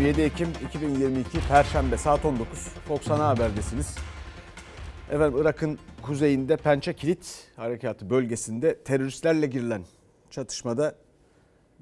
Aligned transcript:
27 0.00 0.22
Ekim 0.22 0.48
2022 0.68 1.38
Perşembe 1.48 1.96
saat 1.96 2.24
19 2.24 2.58
Fox 2.58 3.10
Ana 3.10 3.28
Haber'desiniz. 3.28 3.96
Efendim 5.10 5.40
Irak'ın 5.42 5.78
kuzeyinde 6.02 6.56
Pençe 6.56 6.92
Kilit 6.94 7.48
Harekatı 7.56 8.10
bölgesinde 8.10 8.78
teröristlerle 8.78 9.46
girilen 9.46 9.84
çatışmada 10.30 10.94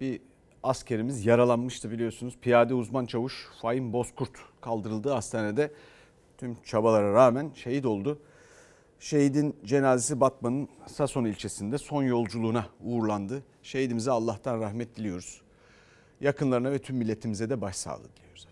bir 0.00 0.20
askerimiz 0.62 1.26
yaralanmıştı 1.26 1.90
biliyorsunuz. 1.90 2.38
Piyade 2.42 2.74
uzman 2.74 3.06
çavuş 3.06 3.48
Fahim 3.62 3.92
Bozkurt 3.92 4.32
kaldırıldığı 4.60 5.10
hastanede 5.10 5.72
tüm 6.38 6.56
çabalara 6.64 7.12
rağmen 7.12 7.50
şehit 7.54 7.86
oldu. 7.86 8.18
Şehidin 9.00 9.56
cenazesi 9.64 10.20
Batman'ın 10.20 10.68
Sason 10.86 11.24
ilçesinde 11.24 11.78
son 11.78 12.02
yolculuğuna 12.02 12.66
uğurlandı. 12.80 13.42
Şehidimize 13.62 14.10
Allah'tan 14.10 14.60
rahmet 14.60 14.96
diliyoruz. 14.96 15.47
Yakınlarına 16.20 16.70
ve 16.70 16.78
tüm 16.78 16.96
milletimize 16.96 17.50
de 17.50 17.60
başsağlığı 17.60 18.08
diliyoruz. 18.16 18.48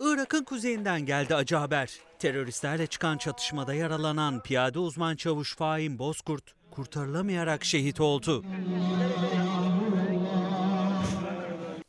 Irak'ın 0.00 0.44
kuzeyinden 0.44 1.06
geldi 1.06 1.34
acı 1.34 1.56
haber. 1.56 1.98
Teröristlerle 2.18 2.86
çıkan 2.86 3.18
çatışmada 3.18 3.74
yaralanan 3.74 4.42
piyade 4.42 4.78
uzman 4.78 5.16
çavuş 5.16 5.56
Fahim 5.56 5.98
Bozkurt 5.98 6.44
kurtarılamayarak 6.70 7.64
şehit 7.64 8.00
oldu. 8.00 8.44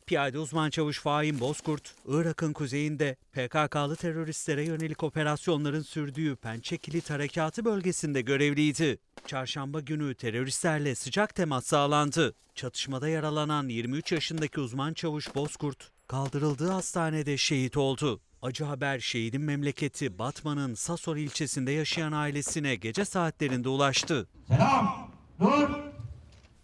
Piyade 0.06 0.38
uzman 0.38 0.70
çavuş 0.70 1.00
Fahim 1.00 1.40
Bozkurt, 1.40 1.94
Irak'ın 2.06 2.52
kuzeyinde 2.52 3.16
PKK'lı 3.32 3.96
teröristlere 3.96 4.64
yönelik 4.64 5.02
operasyonların 5.02 5.82
sürdüğü 5.82 6.36
Pençe 6.36 6.78
Kilit 6.78 7.10
Harekatı 7.10 7.64
bölgesinde 7.64 8.20
görevliydi. 8.20 8.98
Çarşamba 9.26 9.80
günü 9.80 10.14
teröristlerle 10.14 10.94
sıcak 10.94 11.34
temas 11.34 11.66
sağlandı. 11.66 12.34
Çatışmada 12.54 13.08
yaralanan 13.08 13.68
23 13.68 14.12
yaşındaki 14.12 14.60
uzman 14.60 14.94
çavuş 14.94 15.34
Bozkurt, 15.34 15.90
kaldırıldığı 16.08 16.70
hastanede 16.70 17.36
şehit 17.36 17.76
oldu. 17.76 18.20
Acı 18.42 18.64
haber 18.64 18.98
şehidin 18.98 19.42
memleketi 19.42 20.18
Batman'ın 20.18 20.74
Sasor 20.74 21.16
ilçesinde 21.16 21.72
yaşayan 21.72 22.12
ailesine 22.12 22.74
gece 22.74 23.04
saatlerinde 23.04 23.68
ulaştı. 23.68 24.28
Selam. 24.48 25.10
Dur. 25.40 25.68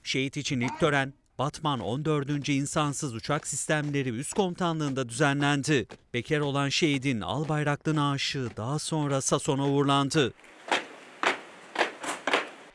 Şehit 0.03 0.37
için 0.37 0.61
ilk 0.61 0.81
tören 0.81 1.15
Batman 1.43 1.81
14. 1.81 2.49
İnsansız 2.49 3.15
Uçak 3.15 3.47
Sistemleri 3.47 4.09
Üst 4.09 4.33
Komutanlığı'nda 4.35 5.09
düzenlendi. 5.09 5.87
Bekar 6.15 6.41
olan 6.41 6.69
şehidin 6.69 7.21
al 7.21 7.49
bayraklı 7.49 7.95
naaşı 7.95 8.49
daha 8.57 8.79
sonra 8.79 9.21
Sason'a 9.21 9.69
uğurlandı. 9.69 10.33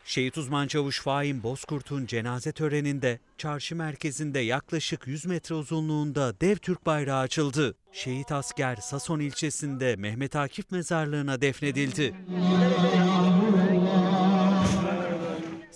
Şehit 0.06 0.38
uzman 0.38 0.68
çavuş 0.68 1.02
Fahim 1.02 1.44
Bozkurt'un 1.44 2.06
cenaze 2.06 2.52
töreninde 2.52 3.20
çarşı 3.38 3.76
merkezinde 3.76 4.40
yaklaşık 4.40 5.08
100 5.08 5.26
metre 5.26 5.56
uzunluğunda 5.56 6.34
dev 6.42 6.56
Türk 6.56 6.86
bayrağı 6.86 7.20
açıldı. 7.20 7.76
Şehit 7.92 8.32
asker 8.32 8.76
Sason 8.76 9.20
ilçesinde 9.20 9.96
Mehmet 9.96 10.36
Akif 10.36 10.72
mezarlığına 10.72 11.42
defnedildi. 11.42 12.16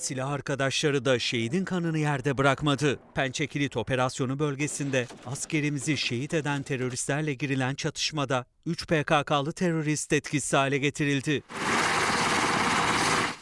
Silah 0.02 0.30
arkadaşları 0.30 1.06
da 1.06 1.20
şehidin 1.20 1.66
kanını 1.66 1.98
yerde 1.98 2.38
bırakmadı. 2.38 3.00
Pençekilit 3.16 3.78
operasyonu 3.78 4.40
bölgesinde 4.40 5.08
askerimizi 5.26 5.98
şehit 5.98 6.34
eden 6.34 6.64
teröristlerle 6.64 7.34
girilen 7.34 7.76
çatışmada 7.76 8.46
3 8.66 8.88
PKK'lı 8.88 9.52
terörist 9.52 10.14
etkisiz 10.14 10.54
hale 10.54 10.78
getirildi. 10.78 11.44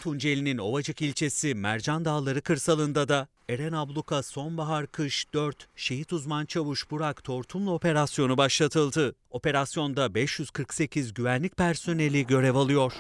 Tunceli'nin 0.02 0.57
Ovacık 0.57 1.02
ilçesi 1.02 1.55
Mercan 1.55 2.05
Dağları 2.05 2.41
kırsalında 2.41 3.09
da 3.09 3.27
Eren 3.49 3.73
Abluka 3.73 4.23
Sonbahar 4.23 4.87
Kış 4.87 5.33
4 5.33 5.67
şehit 5.75 6.14
uzman 6.14 6.45
çavuş 6.45 6.92
Burak 6.92 7.23
Tortumlu 7.23 7.73
operasyonu 7.73 8.37
başlatıldı. 8.37 9.15
Operasyonda 9.30 10.15
548 10.15 11.14
güvenlik 11.14 11.58
personeli 11.58 12.27
görev 12.27 12.55
alıyor. 12.55 12.93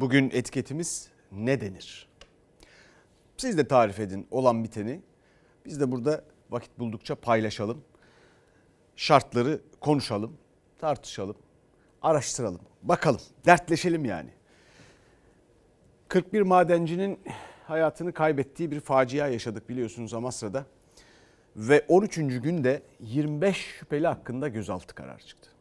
Bugün 0.00 0.30
etiketimiz 0.30 1.08
ne 1.32 1.60
denir? 1.60 2.08
Siz 3.36 3.58
de 3.58 3.68
tarif 3.68 4.00
edin 4.00 4.26
olan 4.30 4.64
biteni. 4.64 5.00
Biz 5.66 5.80
de 5.80 5.92
burada 5.92 6.24
vakit 6.50 6.78
buldukça 6.78 7.14
paylaşalım. 7.14 7.84
Şartları 8.96 9.60
konuşalım, 9.80 10.36
tartışalım, 10.78 11.36
araştıralım, 12.02 12.60
bakalım, 12.82 13.20
dertleşelim 13.46 14.04
yani. 14.04 14.30
41 16.08 16.42
madencinin 16.42 17.20
hayatını 17.66 18.12
kaybettiği 18.12 18.70
bir 18.70 18.80
facia 18.80 19.28
yaşadık 19.28 19.68
biliyorsunuz 19.68 20.14
Amasra'da. 20.14 20.66
Ve 21.56 21.84
13. 21.88 22.16
günde 22.16 22.82
25 23.00 23.56
şüpheli 23.56 24.06
hakkında 24.06 24.48
gözaltı 24.48 24.94
kararı 24.94 25.26
çıktı. 25.26 25.57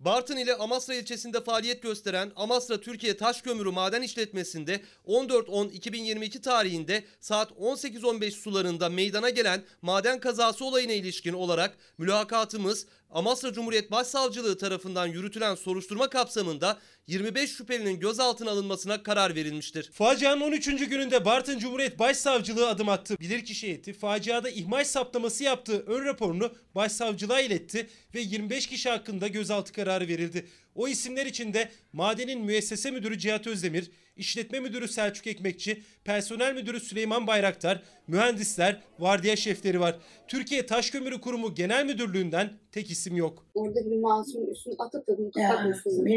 Bartın 0.00 0.36
ile 0.36 0.54
Amasra 0.54 0.94
ilçesinde 0.94 1.40
faaliyet 1.40 1.82
gösteren 1.82 2.32
Amasra 2.36 2.80
Türkiye 2.80 3.16
Taş 3.16 3.42
Kömürü 3.42 3.70
Maden 3.70 4.02
İşletmesi'nde 4.02 4.80
14-10-2022 5.06 6.40
tarihinde 6.40 7.04
saat 7.20 7.50
18.15 7.50 8.30
sularında 8.30 8.88
meydana 8.88 9.30
gelen 9.30 9.62
maden 9.82 10.20
kazası 10.20 10.64
olayına 10.64 10.92
ilişkin 10.92 11.32
olarak 11.32 11.76
mülakatımız 11.98 12.86
Amasra 13.10 13.52
Cumhuriyet 13.52 13.90
Başsavcılığı 13.90 14.58
tarafından 14.58 15.06
yürütülen 15.06 15.54
soruşturma 15.54 16.10
kapsamında 16.10 16.78
25 17.06 17.50
şüphelinin 17.50 18.00
gözaltına 18.00 18.50
alınmasına 18.50 19.02
karar 19.02 19.34
verilmiştir. 19.34 19.90
Facianın 19.92 20.40
13. 20.40 20.66
gününde 20.66 21.24
Bartın 21.24 21.58
Cumhuriyet 21.58 21.98
Başsavcılığı 21.98 22.68
adım 22.68 22.88
attı. 22.88 23.16
Bilirkişi 23.20 23.66
heyeti 23.66 23.92
faciada 23.92 24.50
ihmal 24.50 24.84
saptaması 24.84 25.44
yaptığı 25.44 25.80
ön 25.86 26.04
raporunu 26.04 26.52
başsavcılığa 26.74 27.40
iletti 27.40 27.90
ve 28.14 28.20
25 28.20 28.66
kişi 28.66 28.90
hakkında 28.90 29.28
gözaltı 29.28 29.72
kararı 29.72 30.08
verildi. 30.08 30.46
O 30.74 30.88
isimler 30.88 31.26
içinde 31.26 31.70
madenin 31.92 32.40
müessese 32.40 32.90
müdürü 32.90 33.18
Cihat 33.18 33.46
Özdemir, 33.46 33.90
işletme 34.16 34.60
müdürü 34.60 34.88
Selçuk 34.88 35.26
Ekmekçi, 35.26 35.82
personel 36.04 36.54
müdürü 36.54 36.80
Süleyman 36.80 37.26
Bayraktar, 37.26 37.82
mühendisler, 38.10 38.80
vardiya 38.98 39.36
şefleri 39.36 39.80
var. 39.80 39.98
Türkiye 40.28 40.66
Taş 40.66 40.90
Kömürü 40.90 41.20
Kurumu 41.20 41.54
Genel 41.54 41.86
Müdürlüğü'nden 41.86 42.50
tek 42.72 42.90
isim 42.90 43.16
yok. 43.16 43.46
Orada 43.54 43.90
bir 43.90 43.98
masumun 43.98 44.46
üstüne 44.46 44.74
atıp 44.78 45.08
da 45.08 45.18
bunu 45.18 45.30
kapatmasın. 45.30 46.16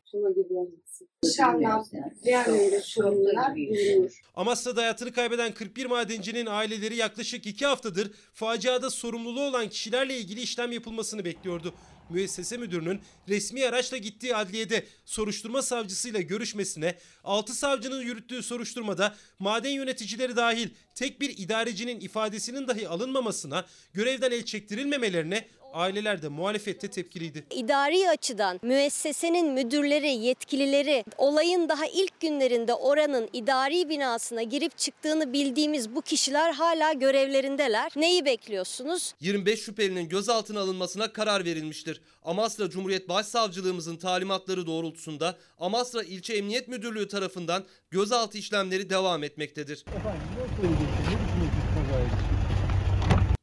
Şanlar, 1.38 1.81
diğerleriyle 2.24 2.81
sorumlular 2.81 3.56
bulunur. 3.56 4.22
Amasra'da 4.36 4.81
hayatını 4.81 5.14
kaybeden 5.14 5.54
41 5.54 5.86
madencinin 5.86 6.46
aileleri 6.46 6.96
yaklaşık 6.96 7.46
2 7.46 7.66
haftadır 7.66 8.12
faciada 8.34 8.90
sorumluluğu 8.90 9.42
olan 9.42 9.70
kişilerle 9.70 10.18
ilgili 10.18 10.42
işlem 10.42 10.72
yapılmasını 10.72 11.25
bekliyordu. 11.25 11.74
Müessese 12.10 12.58
müdürünün 12.58 13.02
resmi 13.30 13.66
araçla 13.66 13.98
gittiği 13.98 14.36
adliyede 14.36 14.84
soruşturma 15.06 15.62
savcısıyla 15.62 16.22
görüşmesine, 16.22 16.96
6 17.24 17.54
savcının 17.54 18.02
yürüttüğü 18.02 18.44
soruşturmada 18.44 19.16
maden 19.40 19.70
yöneticileri 19.70 20.36
dahil 20.36 20.70
tek 20.96 21.22
bir 21.22 21.38
idarecinin 21.38 22.00
ifadesinin 22.00 22.68
dahi 22.68 22.90
alınmamasına, 22.90 23.66
görevden 23.94 24.31
el 24.31 24.46
çektirilmemelerine 24.46 25.48
aileler 25.73 26.22
de 26.22 26.28
muhalefette 26.28 26.88
tepkiliydi. 26.88 27.44
İdari 27.51 28.09
açıdan 28.09 28.59
müessesenin 28.61 29.51
müdürleri, 29.51 30.09
yetkilileri 30.09 31.06
olayın 31.17 31.69
daha 31.69 31.85
ilk 31.85 32.19
günlerinde 32.19 32.73
oranın 32.73 33.29
idari 33.34 33.89
binasına 33.89 34.44
girip 34.44 34.78
çıktığını 34.78 35.33
bildiğimiz 35.33 35.95
bu 35.95 36.01
kişiler 36.01 36.53
hala 36.53 36.94
görevlerindeler. 36.94 37.91
Neyi 37.95 38.25
bekliyorsunuz? 38.25 39.13
25 39.19 39.59
şüphelinin 39.59 40.09
gözaltına 40.09 40.59
alınmasına 40.59 41.13
karar 41.13 41.45
verilmiştir. 41.45 42.01
Amasra 42.24 42.69
Cumhuriyet 42.69 43.09
Başsavcılığımızın 43.09 43.98
talimatları 43.98 44.68
doğrultusunda 44.68 45.38
Amasra 45.59 46.03
İlçe 46.03 46.33
Emniyet 46.33 46.68
Müdürlüğü 46.68 47.07
tarafından 47.07 47.65
gözaltı 47.92 48.38
işlemleri 48.38 48.89
devam 48.89 49.24
etmektedir. 49.24 49.86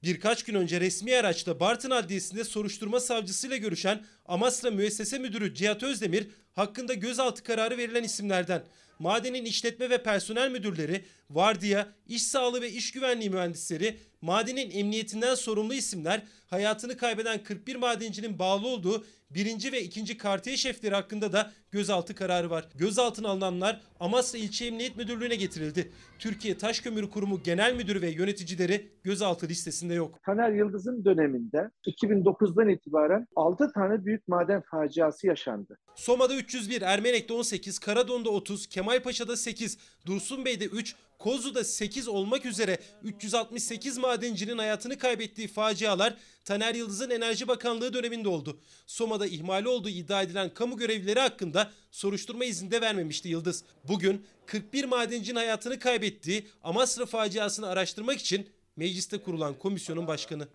Birkaç 0.03 0.43
gün 0.43 0.55
önce 0.55 0.81
resmi 0.81 1.17
araçta 1.17 1.61
Bartın 1.61 1.91
Adliyesi'nde 1.91 2.45
soruşturma 2.45 3.01
savcısıyla 3.01 3.57
görüşen 3.57 4.05
Amasra 4.27 4.71
Müessese 4.71 5.19
Müdürü 5.19 5.55
Cihat 5.55 5.83
Özdemir 5.83 6.29
hakkında 6.53 6.95
gözaltı 6.95 7.43
kararı 7.43 7.79
verilen 7.79 8.05
isimlerden. 8.05 8.65
Madenin 9.01 9.45
işletme 9.45 9.91
ve 9.91 10.03
personel 10.03 10.51
müdürleri, 10.51 11.05
vardiya, 11.31 11.89
iş 12.07 12.23
sağlığı 12.23 12.61
ve 12.61 12.71
iş 12.71 12.93
güvenliği 12.93 13.31
mühendisleri, 13.31 13.97
madenin 14.21 14.71
emniyetinden 14.71 15.35
sorumlu 15.35 15.75
isimler, 15.75 16.23
hayatını 16.47 16.97
kaybeden 16.97 17.43
41 17.43 17.77
madencinin 17.77 18.39
bağlı 18.39 18.67
olduğu 18.67 19.05
birinci 19.31 19.73
ve 19.73 19.83
ikinci 19.83 20.19
kartiye 20.19 20.57
şefleri 20.57 20.95
hakkında 20.95 21.33
da 21.33 21.53
gözaltı 21.71 22.15
kararı 22.15 22.51
var. 22.51 22.69
Gözaltına 22.75 23.29
alınanlar 23.29 23.81
Amasra 24.01 24.39
İlçe 24.39 24.67
Emniyet 24.67 24.97
Müdürlüğü'ne 24.97 25.37
getirildi. 25.37 25.93
Türkiye 26.19 26.59
Taş 26.59 26.81
Kömürü 26.81 27.11
Kurumu 27.11 27.43
Genel 27.43 27.75
Müdürü 27.75 28.03
ve 28.03 28.11
yöneticileri 28.11 28.89
gözaltı 29.03 29.49
listesinde 29.49 29.95
yok. 29.95 30.23
Taner 30.27 30.53
Yıldız'ın 30.53 31.05
döneminde 31.05 31.71
2009'dan 31.87 32.69
itibaren 32.69 33.27
6 33.37 33.73
tane 33.73 34.05
büyük 34.05 34.29
maden 34.29 34.63
faciası 34.71 35.27
yaşandı. 35.27 35.79
Soma'da 35.97 36.35
301, 36.35 36.83
Ermenek'te 36.83 37.35
18, 37.35 37.79
Karadon'da 37.79 38.31
30, 38.31 38.67
Kemalpaşa'da 38.91 39.37
8, 39.37 39.79
Dursunbey'de 40.07 40.65
3, 40.65 40.95
Kozlu'da 41.19 41.65
8 41.65 42.09
olmak 42.09 42.47
üzere 42.47 42.79
368 43.03 43.99
madencinin 43.99 44.59
hayatını 44.59 44.99
kaybettiği 44.99 45.49
facialar 45.49 46.17
Taner 46.45 46.75
Yıldız'ın 46.75 47.11
Enerji 47.11 47.49
Bakanlığı 47.49 47.93
döneminde 47.93 48.29
oldu. 48.29 48.61
Soma'da 48.87 49.27
ihmali 49.27 49.69
olduğu 49.69 49.89
iddia 49.89 50.23
edilen 50.23 50.55
kamu 50.55 50.77
görevlileri 50.77 51.21
hakkında 51.21 51.71
soruşturma 51.91 52.45
izni 52.45 52.81
vermemişti 52.81 53.29
Yıldız. 53.29 53.65
Bugün 53.89 54.27
41 54.47 54.85
madencinin 54.85 55.37
hayatını 55.37 55.79
kaybettiği 55.79 56.47
Amasra 56.63 57.07
faciasını 57.07 57.67
araştırmak 57.67 58.19
için 58.19 58.51
mecliste 58.77 59.19
kurulan 59.19 59.55
komisyonun 59.55 60.07
başkanı. 60.07 60.49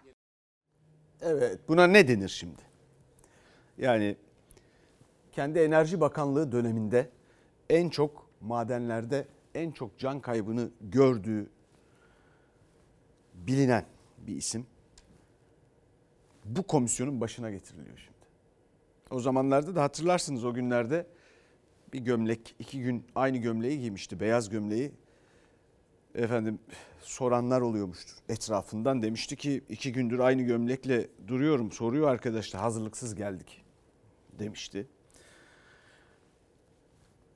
Evet 1.22 1.60
buna 1.68 1.88
ne 1.88 2.08
denir 2.08 2.30
şimdi? 2.30 2.62
Yani 3.78 4.16
kendi 5.32 5.60
Enerji 5.60 6.00
Bakanlığı 6.00 6.52
döneminde 6.52 7.10
en 7.70 7.90
çok 7.90 8.25
madenlerde 8.46 9.28
en 9.56 9.72
çok 9.72 9.98
can 9.98 10.20
kaybını 10.20 10.70
gördüğü 10.82 11.50
bilinen 13.34 13.86
bir 14.18 14.36
isim 14.36 14.66
bu 16.46 16.64
komisyonun 16.64 17.22
başına 17.22 17.52
getiriliyor 17.52 17.98
şimdi. 17.98 18.16
O 19.12 19.20
zamanlarda 19.20 19.76
da 19.76 19.84
hatırlarsınız 19.84 20.46
o 20.46 20.54
günlerde 20.54 21.08
bir 21.94 22.00
gömlek 22.00 22.56
iki 22.60 22.82
gün 22.82 23.06
aynı 23.16 23.38
gömleği 23.38 23.80
giymişti 23.80 24.20
beyaz 24.20 24.50
gömleği 24.50 24.92
efendim 26.16 26.60
soranlar 27.02 27.62
oluyormuştur 27.62 28.16
etrafından 28.30 29.02
demişti 29.02 29.36
ki 29.36 29.64
iki 29.70 29.92
gündür 29.92 30.20
aynı 30.20 30.42
gömlekle 30.42 31.08
duruyorum 31.28 31.72
soruyor 31.72 32.10
arkadaşlar 32.10 32.62
hazırlıksız 32.62 33.16
geldik 33.16 33.66
demişti. 34.40 34.88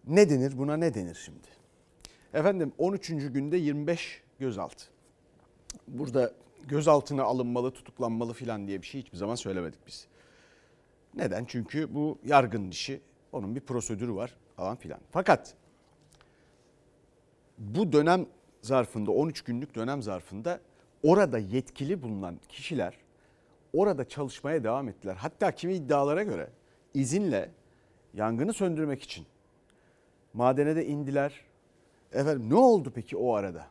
Ne 0.10 0.30
denir 0.30 0.58
buna 0.58 0.78
ne 0.78 0.94
denir 0.94 1.16
şimdi? 1.26 1.48
Efendim 2.34 2.74
13. 2.78 3.08
günde 3.08 3.58
25 3.58 4.22
gözaltı. 4.40 4.86
Burada 5.88 6.34
gözaltına 6.68 7.24
alınmalı 7.24 7.72
tutuklanmalı 7.72 8.34
filan 8.34 8.68
diye 8.68 8.82
bir 8.82 8.88
şey 8.88 9.02
hiçbir 9.02 9.18
zaman 9.18 9.36
söylemedik 9.36 9.88
biz. 9.88 10.08
Neden? 11.16 11.46
Çünkü 11.46 11.96
bu 11.96 12.18
yargının 12.26 12.72
işi 12.72 13.02
onun 13.32 13.56
bir 13.56 13.60
prosedürü 13.60 14.16
var 14.16 14.36
falan 14.56 14.76
filan. 14.76 15.00
Fakat 15.12 15.56
bu 17.58 17.92
dönem 17.92 18.26
zarfında 18.62 19.12
13 19.12 19.42
günlük 19.42 19.76
dönem 19.76 20.02
zarfında 20.02 20.60
orada 21.04 21.38
yetkili 21.38 22.02
bulunan 22.02 22.40
kişiler 22.50 22.98
orada 23.74 24.08
çalışmaya 24.08 24.64
devam 24.64 24.90
ettiler. 24.90 25.16
Hatta 25.16 25.52
kimi 25.52 25.74
iddialara 25.74 26.24
göre 26.24 26.50
izinle 26.94 27.52
yangını 28.14 28.54
söndürmek 28.54 29.04
için 29.04 29.26
madene 30.34 30.76
de 30.76 30.86
indiler. 30.86 31.34
Efendim 32.14 32.50
ne 32.50 32.56
oldu 32.56 32.92
peki 32.96 33.18
o 33.18 33.34
arada? 33.34 33.68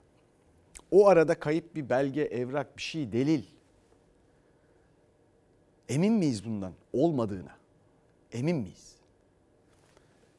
O 0.90 1.08
arada 1.08 1.38
kayıp 1.38 1.74
bir 1.74 1.88
belge, 1.88 2.22
evrak, 2.22 2.76
bir 2.76 2.82
şey, 2.82 3.12
delil. 3.12 3.44
Emin 5.88 6.12
miyiz 6.12 6.44
bundan 6.44 6.72
olmadığına? 6.92 7.56
Emin 8.32 8.56
miyiz? 8.56 8.96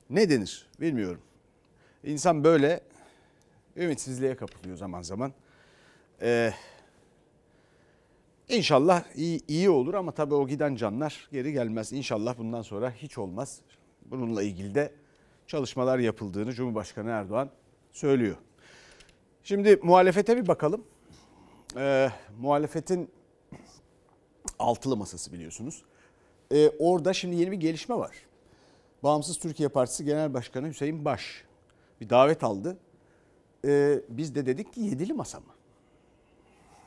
Ne 0.09 0.29
denir 0.29 0.67
bilmiyorum. 0.81 1.21
İnsan 2.03 2.43
böyle 2.43 2.81
ümitsizliğe 3.75 4.35
kapılıyor 4.35 4.77
zaman 4.77 5.01
zaman. 5.01 5.33
Ee, 6.21 6.53
inşallah 8.49 9.03
iyi, 9.15 9.41
iyi 9.47 9.69
olur 9.69 9.93
ama 9.93 10.11
tabii 10.11 10.33
o 10.33 10.47
giden 10.47 10.75
canlar 10.75 11.27
geri 11.31 11.53
gelmez. 11.53 11.93
İnşallah 11.93 12.37
bundan 12.37 12.61
sonra 12.61 12.91
hiç 12.91 13.17
olmaz. 13.17 13.61
Bununla 14.05 14.43
ilgili 14.43 14.75
de 14.75 14.91
çalışmalar 15.49 15.99
yapıldığını 15.99 16.53
Cumhurbaşkanı 16.53 17.09
Erdoğan 17.09 17.49
söylüyor. 17.91 18.35
Şimdi 19.43 19.79
muhalefete 19.83 20.37
bir 20.37 20.47
bakalım. 20.47 20.83
Ee, 21.77 22.09
muhalefetin 22.39 23.09
altılı 24.59 24.97
masası 24.97 25.33
biliyorsunuz. 25.33 25.83
Ee, 26.51 26.69
orada 26.79 27.13
şimdi 27.13 27.35
yeni 27.35 27.51
bir 27.51 27.57
gelişme 27.57 27.95
var. 27.95 28.15
Bağımsız 29.03 29.39
Türkiye 29.39 29.69
Partisi 29.69 30.05
Genel 30.05 30.33
Başkanı 30.33 30.67
Hüseyin 30.67 31.05
Baş 31.05 31.43
bir 32.01 32.09
davet 32.09 32.43
aldı. 32.43 32.77
Ee, 33.65 34.01
biz 34.09 34.35
de 34.35 34.45
dedik 34.45 34.73
ki 34.73 34.81
yedili 34.81 35.13
masa 35.13 35.39
mı? 35.39 35.53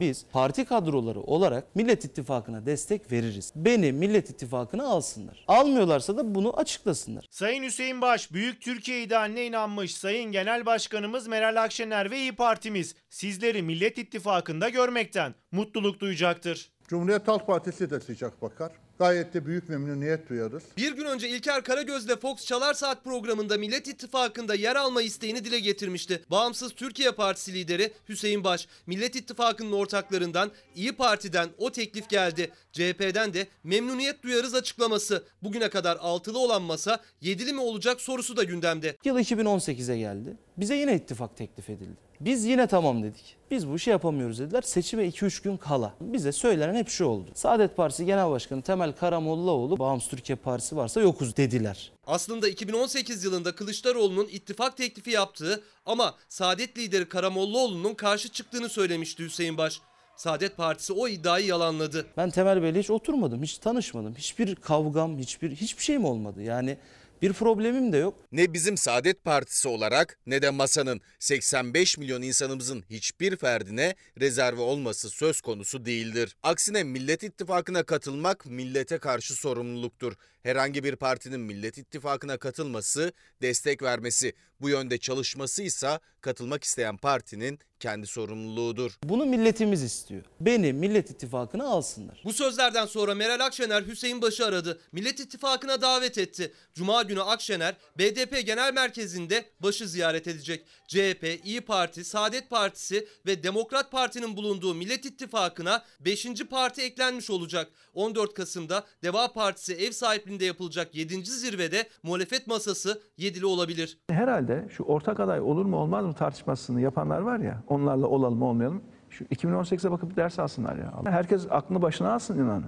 Biz 0.01 0.25
parti 0.33 0.65
kadroları 0.65 1.21
olarak 1.21 1.77
Millet 1.77 2.05
İttifakı'na 2.05 2.67
destek 2.67 3.13
veririz. 3.13 3.53
Beni 3.57 3.93
Millet 3.93 4.31
İttifakı'na 4.31 4.87
alsınlar. 4.87 5.45
Almıyorlarsa 5.49 6.17
da 6.17 6.35
bunu 6.35 6.57
açıklasınlar. 6.57 7.27
Sayın 7.31 7.63
Hüseyin 7.63 8.01
Baş, 8.01 8.33
Büyük 8.33 8.61
Türkiye 8.61 9.03
idealine 9.03 9.47
inanmış 9.47 9.95
Sayın 9.95 10.33
Genel 10.33 10.67
Başkanımız 10.67 11.27
Meral 11.27 11.63
Akşener 11.63 12.11
ve 12.11 12.19
İyi 12.19 12.33
Partimiz 12.33 12.95
sizleri 13.11 13.63
Millet 13.63 13.99
İttifakı'nda 13.99 14.69
görmekten 14.69 15.35
mutluluk 15.53 16.01
duyacaktır. 16.01 16.73
Cumhuriyet 16.89 17.29
Halk 17.29 17.47
Partisi 17.47 17.91
de 17.91 18.01
sıcak 18.01 18.43
bakar. 18.43 18.73
Gayet 19.03 19.35
de 19.35 19.47
büyük 19.47 19.69
memnuniyet 19.69 20.29
duyarız. 20.29 20.63
Bir 20.77 20.93
gün 20.93 21.05
önce 21.05 21.29
İlker 21.29 21.65
Karagöz'le 21.65 22.21
Fox 22.21 22.47
Çalar 22.47 22.75
Saat 22.75 23.05
programında 23.05 23.59
Millet 23.59 23.89
İttifakı'nda 23.89 24.55
yer 24.55 24.77
alma 24.77 25.03
isteğini 25.03 25.45
dile 25.45 25.59
getirmişti. 25.61 26.23
Bağımsız 26.31 26.73
Türkiye 26.73 27.13
Partisi 27.13 27.55
lideri 27.55 27.93
Hüseyin 28.09 28.45
Baş, 28.45 28.69
Millet 28.87 29.17
İttifakı'nın 29.17 29.73
ortaklarından 29.73 30.51
İyi 30.75 30.93
Parti'den 30.93 31.49
o 31.59 31.73
teklif 31.73 32.09
geldi. 32.09 32.51
CHP'den 32.73 33.35
de 33.35 33.47
memnuniyet 33.65 34.23
duyarız 34.23 34.55
açıklaması. 34.55 35.25
Bugüne 35.43 35.71
kadar 35.71 35.97
altılı 35.97 36.39
olan 36.39 36.63
masa 36.63 37.01
yedili 37.21 37.53
mi 37.53 37.61
olacak 37.61 38.01
sorusu 38.01 38.37
da 38.37 38.45
gündemde. 38.45 38.97
Yıl 39.05 39.19
2018'e 39.19 39.99
geldi. 39.99 40.37
Bize 40.57 40.75
yine 40.75 40.97
ittifak 40.97 41.37
teklif 41.37 41.71
edildi. 41.71 42.12
Biz 42.25 42.45
yine 42.45 42.67
tamam 42.67 43.03
dedik. 43.03 43.37
Biz 43.51 43.69
bu 43.69 43.77
işi 43.77 43.91
yapamıyoruz 43.91 44.39
dediler. 44.39 44.63
Seçime 44.63 45.09
2-3 45.09 45.43
gün 45.43 45.57
kala. 45.57 45.95
Bize 46.01 46.33
söylenen 46.33 46.75
hep 46.75 46.89
şu 46.89 47.05
oldu. 47.05 47.31
Saadet 47.35 47.77
Partisi 47.77 48.07
Genel 48.07 48.31
Başkanı 48.31 48.63
Temel 48.63 48.93
Karamollaoğlu 48.93 49.79
Bağımsız 49.79 50.11
Türkiye 50.11 50.37
Partisi 50.37 50.77
varsa 50.77 51.01
yokuz 51.01 51.37
dediler. 51.37 51.93
Aslında 52.07 52.49
2018 52.49 53.25
yılında 53.25 53.55
Kılıçdaroğlu'nun 53.55 54.29
ittifak 54.29 54.77
teklifi 54.77 55.11
yaptığı 55.11 55.63
ama 55.87 56.15
Saadet 56.29 56.79
lideri 56.79 57.09
Karamollaoğlu'nun 57.09 57.95
karşı 57.95 58.29
çıktığını 58.29 58.69
söylemişti 58.69 59.25
Hüseyin 59.25 59.59
Baş. 59.59 59.81
Saadet 60.17 60.57
Partisi 60.57 60.93
o 60.93 61.09
iddiayı 61.09 61.47
yalanladı. 61.47 62.07
Ben 62.17 62.31
Temel 62.31 62.63
Bey'le 62.63 62.75
hiç 62.75 62.91
oturmadım, 62.91 63.43
hiç 63.43 63.59
tanışmadım. 63.59 64.15
Hiçbir 64.15 64.55
kavgam, 64.55 65.19
hiçbir 65.19 65.51
hiçbir 65.51 65.83
şeyim 65.83 66.05
olmadı. 66.05 66.43
Yani 66.43 66.77
bir 67.23 67.33
problemim 67.33 67.93
de 67.93 67.97
yok. 67.97 68.19
Ne 68.33 68.53
bizim 68.53 68.77
Saadet 68.77 69.25
Partisi 69.25 69.69
olarak 69.69 70.19
ne 70.27 70.43
de 70.43 70.51
masanın 70.51 71.01
85 71.19 71.99
milyon 71.99 72.23
insanımızın 72.23 72.85
hiçbir 72.91 73.37
ferdine 73.37 73.95
rezerve 74.21 74.61
olması 74.61 75.11
söz 75.11 75.41
konusu 75.41 75.85
değildir. 75.87 76.37
Aksine 76.43 76.85
Millet 76.85 77.23
İttifakı'na 77.23 77.83
katılmak 77.83 78.47
millete 78.47 78.99
karşı 78.99 79.35
sorumluluktur. 79.35 80.13
Herhangi 80.43 80.85
bir 80.85 80.97
partinin 80.97 81.41
Millet 81.41 81.79
İttifakı'na 81.79 82.37
katılması, 82.37 83.13
destek 83.43 83.83
vermesi, 83.83 84.35
bu 84.61 84.69
yönde 84.69 84.99
çalışması 84.99 85.63
ise 85.63 86.01
katılmak 86.21 86.65
isteyen 86.65 86.97
partinin 86.97 87.59
kendi 87.81 88.07
sorumluluğudur. 88.07 88.93
Bunu 89.05 89.27
milletimiz 89.27 89.83
istiyor. 89.83 90.23
Beni 90.41 90.73
Millet 90.73 91.11
İttifakı'na 91.11 91.65
alsınlar. 91.65 92.21
Bu 92.25 92.33
sözlerden 92.33 92.87
sonra 92.87 93.15
Meral 93.15 93.41
Akşener 93.41 93.87
Hüseyin 93.87 94.23
Baş'ı 94.23 94.47
aradı. 94.47 94.81
Millet 94.93 95.21
İttifakı'na 95.21 95.83
davet 95.83 96.19
etti. 96.19 96.53
Cuma 96.75 97.03
günü 97.03 97.23
Akşener 97.23 97.75
BDP 97.99 98.47
Genel 98.47 98.75
Merkezi'nde 98.75 99.45
Baş'ı 99.61 99.89
ziyaret 99.89 100.29
edecek. 100.29 100.65
CHP, 100.89 101.41
İyi 101.45 101.61
Parti, 101.61 102.05
Saadet 102.05 102.51
Partisi 102.51 103.09
ve 103.27 103.43
Demokrat 103.43 103.91
Parti'nin 103.91 104.37
bulunduğu 104.37 104.75
Millet 104.75 105.07
İttifakı'na 105.07 105.85
5. 106.01 106.27
parti 106.51 106.83
eklenmiş 106.83 107.31
olacak. 107.31 107.73
14 107.95 108.35
Kasım'da 108.35 108.87
Deva 109.03 109.33
Partisi 109.33 109.75
ev 109.75 109.91
sahipliğinde 110.33 110.45
yapılacak 110.45 110.95
7. 110.95 111.25
zirvede 111.25 111.89
muhalefet 112.03 112.47
masası 112.47 113.03
yedili 113.17 113.47
olabilir. 113.47 113.99
Herhalde 114.11 114.69
şu 114.71 114.85
ortak 114.85 115.21
aday 115.21 115.41
olur 115.41 115.65
mu 115.65 115.77
olmaz 115.77 116.05
mı 116.07 116.15
tartışmasını 116.15 116.81
yapanlar 116.81 117.21
var 117.21 117.39
ya 117.39 117.63
onlarla 117.69 118.07
olalım 118.07 118.43
olmayalım. 118.43 118.83
Şu 119.11 119.25
2018'e 119.25 119.91
bakıp 119.91 120.17
ders 120.17 120.39
alsınlar 120.39 120.77
ya. 120.77 121.03
Herkes 121.05 121.47
aklını 121.51 121.83
başına 121.83 122.15
alsın 122.15 122.39
inanın. 122.39 122.65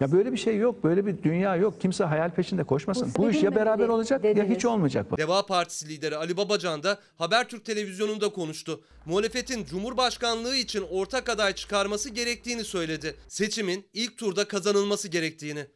Ya 0.00 0.12
böyle 0.12 0.32
bir 0.32 0.36
şey 0.36 0.56
yok, 0.56 0.84
böyle 0.84 1.06
bir 1.06 1.22
dünya 1.22 1.56
yok. 1.56 1.80
Kimse 1.80 2.04
hayal 2.04 2.30
peşinde 2.30 2.64
koşmasın. 2.64 3.12
Bu 3.16 3.30
iş 3.30 3.42
ya 3.42 3.54
beraber 3.54 3.88
olacak 3.88 4.24
ya 4.24 4.44
hiç 4.44 4.64
olmayacak. 4.64 5.18
Deva 5.18 5.46
Partisi 5.46 5.88
lideri 5.88 6.16
Ali 6.16 6.36
Babacan 6.36 6.82
da 6.82 6.98
Habertürk 7.18 7.64
televizyonunda 7.64 8.28
konuştu. 8.28 8.80
Muhalefetin 9.06 9.64
Cumhurbaşkanlığı 9.64 10.56
için 10.56 10.84
ortak 10.90 11.28
aday 11.28 11.52
çıkarması 11.54 12.10
gerektiğini 12.10 12.64
söyledi. 12.64 13.14
Seçimin 13.28 13.84
ilk 13.92 14.18
turda 14.18 14.48
kazanılması 14.48 15.08
gerektiğini. 15.08 15.66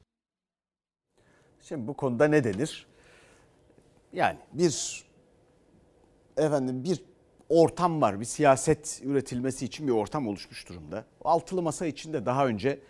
Şimdi 1.69 1.87
bu 1.89 1.95
konuda 1.95 2.29
ne 2.29 2.45
denir? 2.45 2.87
Yani 4.13 4.39
bir 4.53 5.05
efendim 6.37 6.85
bir 6.85 7.03
ortam 7.49 8.01
var. 8.01 8.21
Bir 8.21 8.25
siyaset 8.25 9.01
üretilmesi 9.05 9.65
için 9.65 9.87
bir 9.87 9.93
ortam 9.93 10.29
oluşmuş 10.29 10.69
durumda. 10.69 11.05
Altılı 11.25 11.63
masa 11.63 11.87
içinde 11.87 12.27
daha 12.27 12.47
önce 12.47 12.81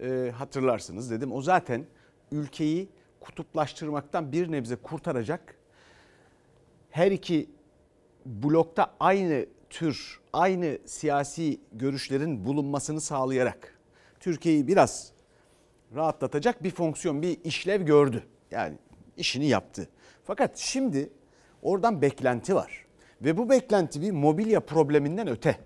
e, 0.00 0.32
hatırlarsınız 0.36 1.10
dedim. 1.10 1.32
O 1.32 1.42
zaten 1.42 1.86
ülkeyi 2.32 2.88
kutuplaştırmaktan 3.20 4.32
bir 4.32 4.52
nebze 4.52 4.76
kurtaracak. 4.76 5.54
Her 6.90 7.12
iki 7.12 7.50
blokta 8.26 8.94
aynı 9.00 9.46
tür, 9.70 10.20
aynı 10.32 10.78
siyasi 10.86 11.60
görüşlerin 11.72 12.44
bulunmasını 12.44 13.00
sağlayarak 13.00 13.78
Türkiye'yi 14.20 14.66
biraz 14.66 15.17
rahatlatacak 15.94 16.62
bir 16.62 16.70
fonksiyon, 16.70 17.22
bir 17.22 17.44
işlev 17.44 17.82
gördü. 17.82 18.22
Yani 18.50 18.74
işini 19.16 19.46
yaptı. 19.46 19.88
Fakat 20.24 20.56
şimdi 20.56 21.10
oradan 21.62 22.02
beklenti 22.02 22.54
var. 22.54 22.84
Ve 23.22 23.36
bu 23.36 23.50
beklenti 23.50 24.02
bir 24.02 24.10
mobilya 24.10 24.60
probleminden 24.60 25.28
öte. 25.28 25.56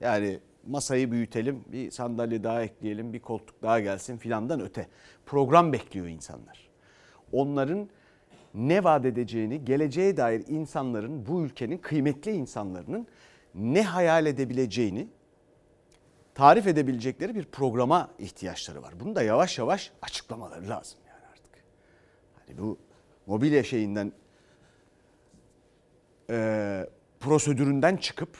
Yani 0.00 0.38
masayı 0.66 1.10
büyütelim, 1.10 1.64
bir 1.72 1.90
sandalye 1.90 2.44
daha 2.44 2.62
ekleyelim, 2.62 3.12
bir 3.12 3.20
koltuk 3.20 3.62
daha 3.62 3.80
gelsin 3.80 4.16
filandan 4.16 4.60
öte. 4.60 4.86
Program 5.26 5.72
bekliyor 5.72 6.06
insanlar. 6.06 6.68
Onların 7.32 7.88
ne 8.54 8.84
vaat 8.84 9.04
edeceğini, 9.04 9.64
geleceğe 9.64 10.16
dair 10.16 10.44
insanların, 10.48 11.26
bu 11.26 11.42
ülkenin 11.42 11.78
kıymetli 11.78 12.30
insanların 12.30 13.06
ne 13.54 13.82
hayal 13.82 14.26
edebileceğini 14.26 15.08
tarif 16.40 16.66
edebilecekleri 16.66 17.34
bir 17.34 17.44
programa 17.44 18.10
ihtiyaçları 18.18 18.82
var. 18.82 19.00
Bunu 19.00 19.14
da 19.14 19.22
yavaş 19.22 19.58
yavaş 19.58 19.90
açıklamaları 20.02 20.68
lazım 20.68 20.98
yani 21.08 21.26
artık. 21.32 21.64
Hani 22.38 22.58
bu 22.58 22.78
mobilya 23.26 23.64
şeyinden 23.64 24.12
e, 26.30 26.86
prosedüründen 27.20 27.96
çıkıp 27.96 28.36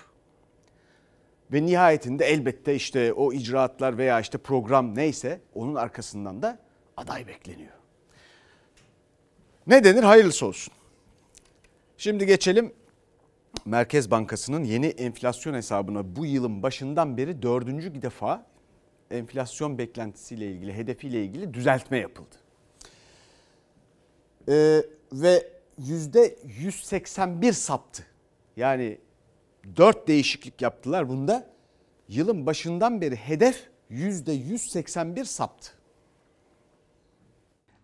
ve 1.52 1.66
nihayetinde 1.66 2.24
elbette 2.24 2.74
işte 2.74 3.12
o 3.12 3.32
icraatlar 3.32 3.98
veya 3.98 4.20
işte 4.20 4.38
program 4.38 4.94
neyse 4.94 5.40
onun 5.54 5.74
arkasından 5.74 6.42
da 6.42 6.58
aday 6.96 7.26
bekleniyor. 7.26 7.74
Ne 9.66 9.84
denir? 9.84 10.02
Hayırlısı 10.02 10.46
olsun. 10.46 10.74
Şimdi 11.96 12.26
geçelim 12.26 12.72
Merkez 13.64 14.10
Bankası'nın 14.10 14.64
yeni 14.64 14.86
enflasyon 14.86 15.54
hesabına 15.54 16.16
bu 16.16 16.26
yılın 16.26 16.62
başından 16.62 17.16
beri 17.16 17.42
dördüncü 17.42 18.02
defa 18.02 18.46
enflasyon 19.10 19.78
beklentisiyle 19.78 20.52
ilgili, 20.52 20.76
hedefiyle 20.76 21.24
ilgili 21.24 21.54
düzeltme 21.54 21.98
yapıldı. 21.98 22.36
Ee, 24.48 24.82
ve 25.12 25.48
yüzde 25.78 26.36
181 26.58 27.52
saptı. 27.52 28.02
Yani 28.56 28.98
4 29.76 30.08
değişiklik 30.08 30.62
yaptılar 30.62 31.08
bunda. 31.08 31.50
Yılın 32.08 32.46
başından 32.46 33.00
beri 33.00 33.16
hedef 33.16 33.68
yüzde 33.90 34.32
181 34.32 35.24
saptı. 35.24 35.70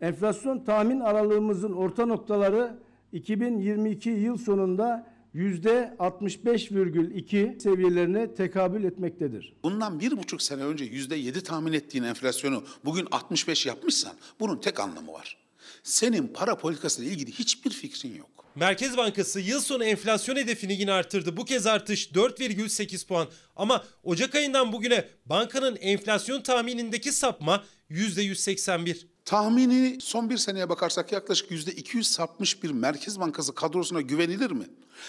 Enflasyon 0.00 0.64
tahmin 0.64 1.00
aralığımızın 1.00 1.72
orta 1.72 2.06
noktaları 2.06 2.78
2022 3.12 4.10
yıl 4.10 4.38
sonunda 4.38 5.15
%65,2 5.36 7.60
seviyelerine 7.60 8.34
tekabül 8.34 8.84
etmektedir. 8.84 9.52
Bundan 9.62 10.00
bir 10.00 10.16
buçuk 10.16 10.42
sene 10.42 10.62
önce 10.62 10.84
yüzde 10.84 11.16
yedi 11.16 11.42
tahmin 11.42 11.72
ettiğin 11.72 12.04
enflasyonu 12.04 12.64
bugün 12.84 13.08
65 13.10 13.66
yapmışsan 13.66 14.12
bunun 14.40 14.56
tek 14.56 14.80
anlamı 14.80 15.12
var. 15.12 15.36
Senin 15.82 16.28
para 16.28 16.58
politikasıyla 16.58 17.10
ilgili 17.10 17.32
hiçbir 17.32 17.70
fikrin 17.70 18.14
yok. 18.14 18.30
Merkez 18.54 18.96
Bankası 18.96 19.40
yıl 19.40 19.60
sonu 19.60 19.84
enflasyon 19.84 20.36
hedefini 20.36 20.72
yine 20.72 20.92
arttırdı. 20.92 21.36
Bu 21.36 21.44
kez 21.44 21.66
artış 21.66 22.06
4,8 22.06 23.06
puan. 23.06 23.28
Ama 23.56 23.84
Ocak 24.02 24.34
ayından 24.34 24.72
bugüne 24.72 25.08
bankanın 25.26 25.76
enflasyon 25.76 26.42
tahminindeki 26.42 27.12
sapma 27.12 27.64
%181. 27.90 29.06
Tahmini 29.26 29.96
son 30.00 30.30
bir 30.30 30.36
seneye 30.36 30.68
bakarsak 30.68 31.12
yaklaşık 31.12 31.50
yüzde 31.50 31.72
200 31.72 32.06
sapmış 32.06 32.62
bir 32.62 32.70
Merkez 32.70 33.20
Bankası 33.20 33.54
kadrosuna 33.54 34.00
güvenilir 34.00 34.50
mi? 34.50 34.64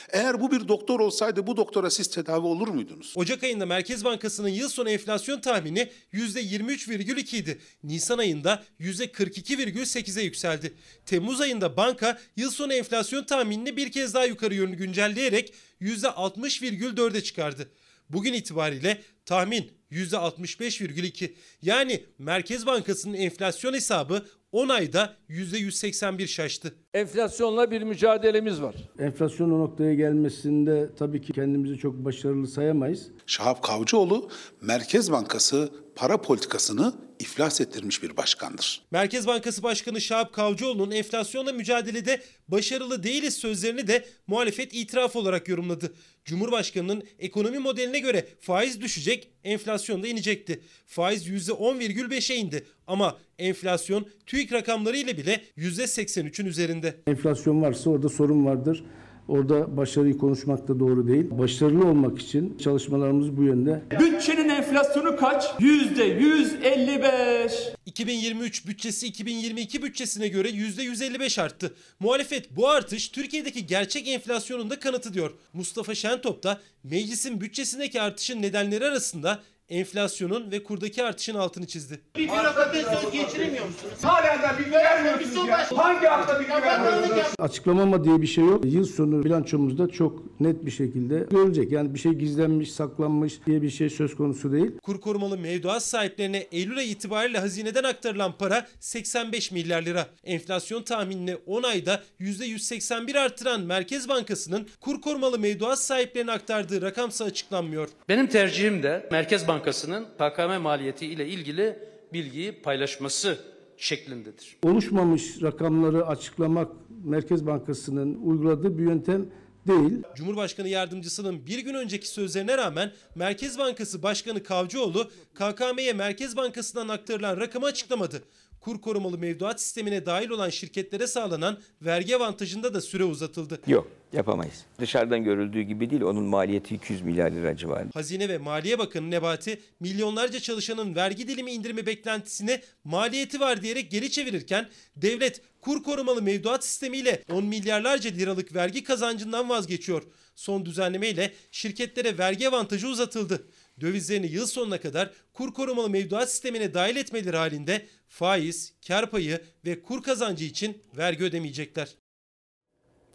Eğer 0.09 0.41
bu 0.41 0.51
bir 0.51 0.67
doktor 0.67 0.99
olsaydı 0.99 1.47
bu 1.47 1.57
doktora 1.57 1.89
siz 1.89 2.07
tedavi 2.09 2.45
olur 2.45 2.67
muydunuz? 2.67 3.13
Ocak 3.15 3.43
ayında 3.43 3.65
Merkez 3.65 4.05
Bankası'nın 4.05 4.49
yıl 4.49 4.69
sonu 4.69 4.89
enflasyon 4.89 5.41
tahmini 5.41 5.89
%23,2 6.13 7.35
idi. 7.35 7.61
Nisan 7.83 8.17
ayında 8.17 8.63
%42,8'e 8.79 10.23
yükseldi. 10.23 10.73
Temmuz 11.05 11.41
ayında 11.41 11.77
banka 11.77 12.19
yıl 12.35 12.51
sonu 12.51 12.73
enflasyon 12.73 13.23
tahminini 13.23 13.77
bir 13.77 13.91
kez 13.91 14.13
daha 14.13 14.25
yukarı 14.25 14.55
yönlü 14.55 14.75
güncelleyerek 14.75 15.53
%60,4'e 15.81 17.23
çıkardı. 17.23 17.71
Bugün 18.09 18.33
itibariyle 18.33 19.01
tahmin 19.25 19.76
%65,2. 19.91 21.31
Yani 21.61 22.03
Merkez 22.17 22.65
Bankası'nın 22.65 23.13
enflasyon 23.13 23.73
hesabı 23.73 24.25
10 24.51 24.69
ayda 24.69 25.15
%181 25.29 26.27
şaştı. 26.27 26.75
Enflasyonla 26.93 27.71
bir 27.71 27.81
mücadelemiz 27.81 28.61
var. 28.61 28.75
Enflasyon 28.99 29.51
o 29.51 29.59
noktaya 29.59 29.93
gelmesinde 29.93 30.89
tabii 30.99 31.21
ki 31.21 31.33
kendimizi 31.33 31.77
çok 31.77 32.05
başarılı 32.05 32.47
sayamayız. 32.47 33.07
Şahap 33.25 33.63
Kavcıoğlu 33.63 34.29
Merkez 34.61 35.11
Bankası 35.11 35.69
para 35.97 36.21
politikasını 36.21 36.93
iflas 37.19 37.61
ettirmiş 37.61 38.03
bir 38.03 38.17
başkandır. 38.17 38.81
Merkez 38.91 39.27
Bankası 39.27 39.63
Başkanı 39.63 40.01
Şahap 40.01 40.33
Kavcıoğlu'nun 40.33 40.91
enflasyonla 40.91 41.53
mücadelede 41.53 42.21
başarılı 42.47 43.03
değiliz 43.03 43.33
sözlerini 43.33 43.87
de 43.87 44.05
muhalefet 44.27 44.73
itiraf 44.73 45.15
olarak 45.15 45.47
yorumladı. 45.47 45.93
Cumhurbaşkanının 46.25 47.03
ekonomi 47.19 47.59
modeline 47.59 47.99
göre 47.99 48.27
faiz 48.39 48.81
düşecek, 48.81 49.31
enflasyon 49.43 50.03
da 50.03 50.07
inecekti. 50.07 50.61
Faiz 50.85 51.27
%10,5'e 51.27 52.35
indi 52.35 52.65
ama 52.87 53.17
enflasyon 53.39 54.05
TÜİK 54.25 54.53
rakamları 54.53 54.97
ile 54.97 55.17
bile 55.17 55.41
%83'ün 55.57 56.45
üzerinde. 56.45 56.95
Enflasyon 57.07 57.61
varsa 57.61 57.89
orada 57.89 58.09
sorun 58.09 58.45
vardır. 58.45 58.83
Orada 59.27 59.77
başarıyı 59.77 60.17
konuşmak 60.17 60.67
da 60.67 60.79
doğru 60.79 61.07
değil. 61.07 61.25
Başarılı 61.31 61.87
olmak 61.87 62.19
için 62.19 62.57
çalışmalarımız 62.57 63.37
bu 63.37 63.43
yönde. 63.43 63.81
Bütçenin 63.99 64.46
enflasyonu 64.67 65.15
kaç? 65.15 65.43
Yüzde 65.59 66.03
155. 66.03 67.53
2023 67.85 68.67
bütçesi 68.67 69.07
2022 69.07 69.83
bütçesine 69.83 70.27
göre 70.27 70.49
%155 70.49 71.41
arttı. 71.41 71.73
Muhalefet 71.99 72.55
bu 72.55 72.69
artış 72.69 73.09
Türkiye'deki 73.09 73.65
gerçek 73.65 74.07
enflasyonun 74.07 74.69
da 74.69 74.79
kanıtı 74.79 75.13
diyor. 75.13 75.31
Mustafa 75.53 75.95
Şentop 75.95 76.43
da 76.43 76.61
meclisin 76.83 77.41
bütçesindeki 77.41 78.01
artışın 78.01 78.41
nedenleri 78.41 78.85
arasında 78.85 79.39
enflasyonun 79.69 80.51
ve 80.51 80.63
kurdaki 80.63 81.03
artışın 81.03 81.35
altını 81.35 81.67
çizdi. 81.67 81.99
Bir 82.17 82.27
bürokrasi 82.29 83.11
geçiremiyor 83.11 83.65
musunuz? 83.65 83.93
Hala 84.01 84.41
da 84.43 84.59
bilgi 84.59 84.71
vermiyorsunuz 84.71 85.47
ya. 85.47 85.67
Hangi 85.75 86.07
hakta 86.07 86.39
bilgi 86.39 86.51
vermiyorsunuz? 86.51 87.25
Açıklamama 87.39 88.03
diye 88.03 88.21
bir 88.21 88.27
şey 88.27 88.45
yok. 88.45 88.65
Yıl 88.65 88.85
sonu 88.85 89.23
bilançomuzda 89.23 89.87
çok 89.87 90.41
net 90.41 90.65
bir 90.65 90.71
şekilde 90.71 91.25
görülecek. 91.31 91.71
Yani 91.71 91.93
bir 91.93 91.99
şey 91.99 92.11
gizlenmiş, 92.11 92.71
saklanmış 92.71 93.33
diye 93.45 93.61
bir 93.61 93.69
şey 93.69 93.89
söz 93.89 94.15
konusu 94.15 94.51
değil. 94.51 94.71
Kur 94.83 95.01
korumalı 95.01 95.37
mevduat 95.37 95.83
sahiplerine 95.83 96.47
Eylül 96.51 96.77
ayı 96.77 96.89
itibariyle 96.89 97.39
hazineden 97.39 97.83
aktarılan 97.83 98.31
para 98.37 98.67
85 98.79 99.51
milyar 99.51 99.81
lira. 99.81 100.07
Enflasyon 100.23 100.83
tahminini 100.83 101.35
10 101.35 101.63
ayda 101.63 102.03
%181 102.19 103.19
artıran 103.19 103.61
Merkez 103.61 104.09
Bankası'nın 104.09 104.67
kur 104.81 105.01
korumalı 105.01 105.39
mevduat 105.39 105.79
sahiplerine 105.79 106.31
aktardığı 106.31 106.81
rakamsa 106.81 107.25
açıklanmıyor. 107.25 107.87
Benim 108.09 108.27
tercihim 108.27 108.83
de 108.83 109.07
Merkez 109.11 109.47
Bankası'nın 109.57 110.05
KKM 110.05 110.61
maliyeti 110.61 111.05
ile 111.05 111.27
ilgili 111.27 111.79
bilgiyi 112.13 112.51
paylaşması 112.51 113.37
şeklindedir. 113.77 114.57
Oluşmamış 114.63 115.41
rakamları 115.41 116.07
açıklamak 116.07 116.71
Merkez 117.03 117.45
Bankası'nın 117.45 118.15
uyguladığı 118.15 118.77
bir 118.77 118.83
yöntem 118.83 119.25
değil. 119.67 120.03
Cumhurbaşkanı 120.15 120.67
yardımcısının 120.67 121.45
bir 121.47 121.59
gün 121.59 121.73
önceki 121.73 122.07
sözlerine 122.07 122.57
rağmen 122.57 122.91
Merkez 123.15 123.57
Bankası 123.57 124.03
Başkanı 124.03 124.43
Kavcıoğlu 124.43 125.11
KKM'ye 125.33 125.93
Merkez 125.93 126.37
Bankası'ndan 126.37 126.87
aktarılan 126.87 127.37
rakamı 127.37 127.65
açıklamadı. 127.65 128.23
Kur 128.67 128.81
korumalı 128.81 129.17
mevduat 129.17 129.61
sistemine 129.61 130.05
dahil 130.05 130.29
olan 130.29 130.49
şirketlere 130.49 131.07
sağlanan 131.07 131.59
vergi 131.81 132.15
avantajında 132.15 132.73
da 132.73 132.81
süre 132.81 133.03
uzatıldı. 133.03 133.59
Yok 133.67 133.87
yapamayız. 134.13 134.65
Dışarıdan 134.79 135.23
görüldüğü 135.23 135.61
gibi 135.61 135.89
değil 135.89 136.01
onun 136.01 136.23
maliyeti 136.23 136.75
200 136.75 137.01
milyar 137.01 137.31
lira 137.31 137.57
civarında. 137.57 137.91
Hazine 137.93 138.29
ve 138.29 138.37
Maliye 138.37 138.79
Bakanı 138.79 139.11
Nebati 139.11 139.61
milyonlarca 139.79 140.39
çalışanın 140.39 140.95
vergi 140.95 141.27
dilimi 141.27 141.51
indirimi 141.51 141.85
beklentisini 141.85 142.61
maliyeti 142.83 143.39
var 143.39 143.61
diyerek 143.61 143.91
geri 143.91 144.11
çevirirken 144.11 144.69
devlet 144.95 145.41
kur 145.61 145.83
korumalı 145.83 146.21
mevduat 146.21 146.65
sistemiyle 146.65 147.23
10 147.31 147.45
milyarlarca 147.45 148.09
liralık 148.09 148.55
vergi 148.55 148.83
kazancından 148.83 149.49
vazgeçiyor. 149.49 150.03
Son 150.35 150.65
düzenlemeyle 150.65 151.33
şirketlere 151.51 152.17
vergi 152.17 152.47
avantajı 152.49 152.87
uzatıldı. 152.87 153.47
Dövizlerini 153.81 154.27
yıl 154.27 154.45
sonuna 154.45 154.81
kadar 154.81 155.11
kur 155.33 155.53
korumalı 155.53 155.89
mevduat 155.89 156.29
sistemine 156.29 156.73
dahil 156.73 156.95
etmeleri 156.95 157.37
halinde 157.37 157.87
faiz, 158.07 158.73
kar 158.87 159.11
payı 159.11 159.41
ve 159.65 159.81
kur 159.81 160.03
kazancı 160.03 160.45
için 160.45 160.83
vergi 160.97 161.23
ödemeyecekler. 161.23 161.95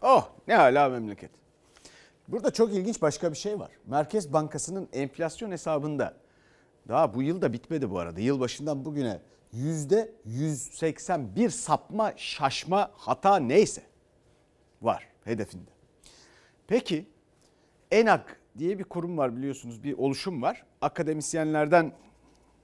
Oh 0.01 0.29
ne 0.47 0.55
hala 0.55 0.89
memleket. 0.89 1.31
Burada 2.27 2.51
çok 2.51 2.73
ilginç 2.73 3.01
başka 3.01 3.31
bir 3.31 3.37
şey 3.37 3.59
var. 3.59 3.71
Merkez 3.85 4.33
Bankası'nın 4.33 4.89
enflasyon 4.93 5.51
hesabında 5.51 6.17
daha 6.87 7.13
bu 7.13 7.23
yıl 7.23 7.41
da 7.41 7.53
bitmedi 7.53 7.89
bu 7.89 7.99
arada. 7.99 8.19
Yılbaşından 8.19 8.85
bugüne 8.85 9.21
yüzde 9.53 10.13
181 10.25 11.49
sapma, 11.49 12.13
şaşma, 12.17 12.91
hata 12.95 13.37
neyse 13.37 13.83
var 14.81 15.07
hedefinde. 15.23 15.69
Peki 16.67 17.05
ENAG 17.91 18.21
diye 18.57 18.79
bir 18.79 18.83
kurum 18.83 19.17
var 19.17 19.37
biliyorsunuz 19.37 19.83
bir 19.83 19.97
oluşum 19.97 20.41
var. 20.41 20.63
Akademisyenlerden 20.81 21.93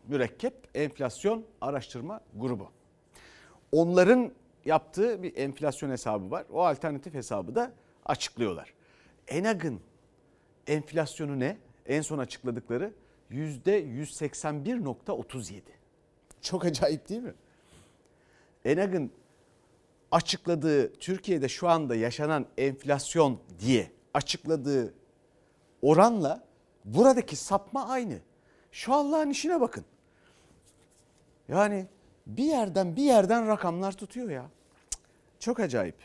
mürekkep 0.07 0.53
enflasyon 0.75 1.45
araştırma 1.61 2.21
grubu. 2.35 2.71
Onların 3.71 4.31
yaptığı 4.65 5.23
bir 5.23 5.37
enflasyon 5.37 5.89
hesabı 5.89 6.31
var. 6.31 6.45
O 6.51 6.61
alternatif 6.61 7.13
hesabı 7.13 7.55
da 7.55 7.71
açıklıyorlar. 8.05 8.73
ENAG'ın 9.27 9.79
enflasyonu 10.67 11.39
ne? 11.39 11.57
En 11.85 12.01
son 12.01 12.17
açıkladıkları 12.17 12.93
%181.37. 13.31 15.61
Çok 16.41 16.65
acayip 16.65 17.09
değil 17.09 17.21
mi? 17.21 17.33
ENAG'ın 18.65 19.11
açıkladığı 20.11 20.93
Türkiye'de 20.93 21.47
şu 21.47 21.67
anda 21.67 21.95
yaşanan 21.95 22.45
enflasyon 22.57 23.39
diye 23.59 23.91
açıkladığı 24.13 24.93
oranla 25.81 26.43
buradaki 26.85 27.35
sapma 27.35 27.87
aynı. 27.87 28.19
Şu 28.71 28.93
Allah'ın 28.93 29.29
işine 29.29 29.61
bakın. 29.61 29.85
Yani 31.47 31.87
bir 32.27 32.43
yerden 32.43 32.95
bir 32.95 33.03
yerden 33.03 33.47
rakamlar 33.47 33.91
tutuyor 33.91 34.29
ya. 34.29 34.45
Çok 35.39 35.59
acayip. 35.59 35.95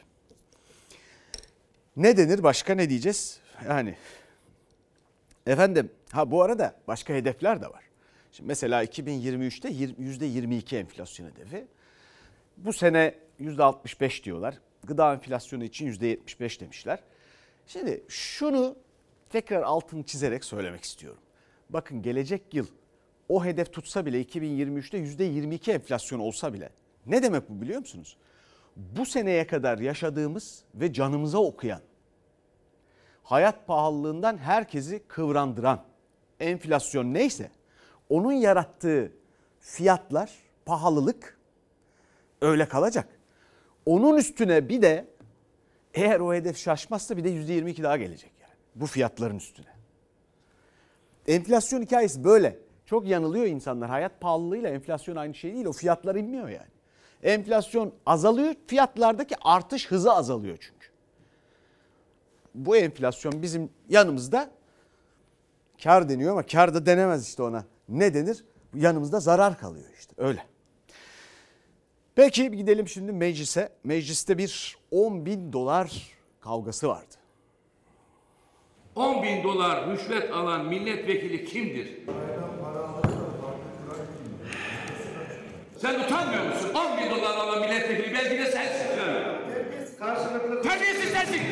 Ne 1.96 2.16
denir 2.16 2.42
başka 2.42 2.74
ne 2.74 2.90
diyeceğiz? 2.90 3.40
Yani 3.68 3.96
efendim 5.46 5.90
ha 6.10 6.30
bu 6.30 6.42
arada 6.42 6.74
başka 6.88 7.14
hedefler 7.14 7.62
de 7.62 7.66
var. 7.66 7.84
Şimdi 8.32 8.48
mesela 8.48 8.84
2023'te 8.84 9.68
%22 9.68 10.76
enflasyon 10.76 11.30
hedefi. 11.30 11.66
Bu 12.56 12.72
sene 12.72 13.14
%65 13.40 14.24
diyorlar. 14.24 14.58
Gıda 14.84 15.12
enflasyonu 15.12 15.64
için 15.64 15.92
%75 15.92 16.60
demişler. 16.60 16.98
Şimdi 17.66 18.04
şunu 18.08 18.76
tekrar 19.30 19.62
altını 19.62 20.02
çizerek 20.02 20.44
söylemek 20.44 20.84
istiyorum. 20.84 21.20
Bakın 21.70 22.02
gelecek 22.02 22.54
yıl 22.54 22.66
o 23.28 23.44
hedef 23.44 23.72
tutsa 23.72 24.06
bile 24.06 24.22
2023'te 24.22 24.98
%22 24.98 25.72
enflasyon 25.72 26.20
olsa 26.20 26.52
bile 26.52 26.70
ne 27.06 27.22
demek 27.22 27.50
bu 27.50 27.60
biliyor 27.60 27.80
musunuz? 27.80 28.16
Bu 28.76 29.06
seneye 29.06 29.46
kadar 29.46 29.78
yaşadığımız 29.78 30.64
ve 30.74 30.92
canımıza 30.92 31.38
okuyan 31.38 31.80
hayat 33.22 33.66
pahalılığından 33.66 34.38
herkesi 34.38 35.02
kıvrandıran 35.08 35.84
enflasyon 36.40 37.14
neyse 37.14 37.50
onun 38.08 38.32
yarattığı 38.32 39.12
fiyatlar, 39.60 40.32
pahalılık 40.64 41.38
öyle 42.40 42.68
kalacak. 42.68 43.08
Onun 43.86 44.16
üstüne 44.16 44.68
bir 44.68 44.82
de 44.82 45.06
eğer 45.94 46.20
o 46.20 46.34
hedef 46.34 46.56
şaşmazsa 46.56 47.16
bir 47.16 47.24
de 47.24 47.30
%22 47.30 47.82
daha 47.82 47.96
gelecek 47.96 48.33
bu 48.74 48.86
fiyatların 48.86 49.36
üstüne. 49.36 49.66
Enflasyon 51.26 51.82
hikayesi 51.82 52.24
böyle. 52.24 52.58
Çok 52.86 53.06
yanılıyor 53.06 53.46
insanlar. 53.46 53.90
Hayat 53.90 54.20
pahalılığıyla 54.20 54.70
enflasyon 54.70 55.16
aynı 55.16 55.34
şey 55.34 55.54
değil. 55.54 55.66
O 55.66 55.72
fiyatlar 55.72 56.14
inmiyor 56.14 56.48
yani. 56.48 56.74
Enflasyon 57.22 57.92
azalıyor, 58.06 58.54
fiyatlardaki 58.66 59.34
artış 59.40 59.90
hızı 59.90 60.12
azalıyor 60.12 60.56
çünkü. 60.60 60.88
Bu 62.54 62.76
enflasyon 62.76 63.42
bizim 63.42 63.70
yanımızda 63.88 64.50
kar 65.82 66.08
deniyor 66.08 66.32
ama 66.32 66.42
kar 66.42 66.74
da 66.74 66.86
denemez 66.86 67.28
işte 67.28 67.42
ona. 67.42 67.64
Ne 67.88 68.14
denir? 68.14 68.44
Yanımızda 68.74 69.20
zarar 69.20 69.58
kalıyor 69.58 69.86
işte 69.98 70.14
öyle. 70.16 70.46
Peki 72.14 72.50
gidelim 72.50 72.88
şimdi 72.88 73.12
meclise. 73.12 73.68
Mecliste 73.84 74.38
bir 74.38 74.78
10 74.90 75.26
bin 75.26 75.52
dolar 75.52 76.16
kavgası 76.40 76.88
vardı. 76.88 77.14
10 78.96 79.22
bin 79.22 79.42
dolar 79.44 79.90
rüşvet 79.90 80.30
alan 80.32 80.64
milletvekili 80.64 81.44
kimdir? 81.44 81.88
Sen 85.78 86.00
utanmıyor 86.00 86.44
musun? 86.44 86.70
10 86.74 86.98
bin 86.98 87.10
dolar 87.10 87.36
alan 87.36 87.60
milletvekili 87.60 88.14
belki 88.14 88.38
de 88.38 88.46
sensin. 88.46 88.86
Terbiyesiz 90.62 91.10
sensin. 91.12 91.42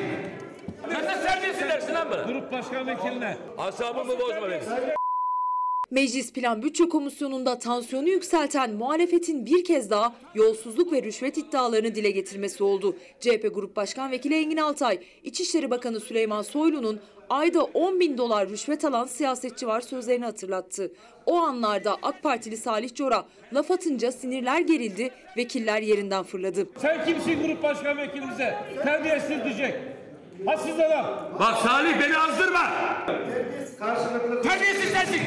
Sen 0.92 1.02
de 1.02 1.22
terbiyesiz 1.26 1.68
dersin 1.68 1.94
lan 1.94 2.10
bana. 2.10 2.22
Grup 2.22 2.52
başkan 2.52 2.86
vekiline. 2.86 3.36
Asabımı 3.58 4.18
bozma 4.18 4.50
benim. 4.50 5.01
Meclis 5.92 6.32
Plan 6.32 6.62
Bütçe 6.62 6.88
Komisyonu'nda 6.88 7.58
tansiyonu 7.58 8.08
yükselten 8.08 8.70
muhalefetin 8.74 9.46
bir 9.46 9.64
kez 9.64 9.90
daha 9.90 10.12
yolsuzluk 10.34 10.92
ve 10.92 11.02
rüşvet 11.02 11.38
iddialarını 11.38 11.94
dile 11.94 12.10
getirmesi 12.10 12.64
oldu. 12.64 12.96
CHP 13.20 13.50
Grup 13.54 13.76
Başkan 13.76 14.10
Vekili 14.10 14.34
Engin 14.34 14.56
Altay, 14.56 14.98
İçişleri 15.24 15.70
Bakanı 15.70 16.00
Süleyman 16.00 16.42
Soylu'nun 16.42 17.00
ayda 17.30 17.64
10 17.64 18.00
bin 18.00 18.18
dolar 18.18 18.48
rüşvet 18.48 18.84
alan 18.84 19.06
siyasetçi 19.06 19.66
var 19.66 19.80
sözlerini 19.80 20.24
hatırlattı. 20.24 20.92
O 21.26 21.36
anlarda 21.36 21.96
AK 22.02 22.22
Partili 22.22 22.56
Salih 22.56 22.94
Cora 22.94 23.24
laf 23.54 23.70
atınca 23.70 24.12
sinirler 24.12 24.60
gerildi, 24.60 25.10
vekiller 25.36 25.82
yerinden 25.82 26.22
fırladı. 26.22 26.68
Sen 26.78 27.04
kimsin 27.04 27.42
grup 27.46 27.62
başkan 27.62 27.98
vekilimize? 27.98 28.54
Terbiyesiz 28.82 29.44
diyecek. 29.44 29.74
Hassiz 30.46 30.80
adam. 30.80 31.06
Bak 31.40 31.58
Salih 31.58 32.00
beni 32.00 32.18
azdırma. 32.18 32.70
Terbiyesiz 34.42 34.90
sensin. 34.92 35.20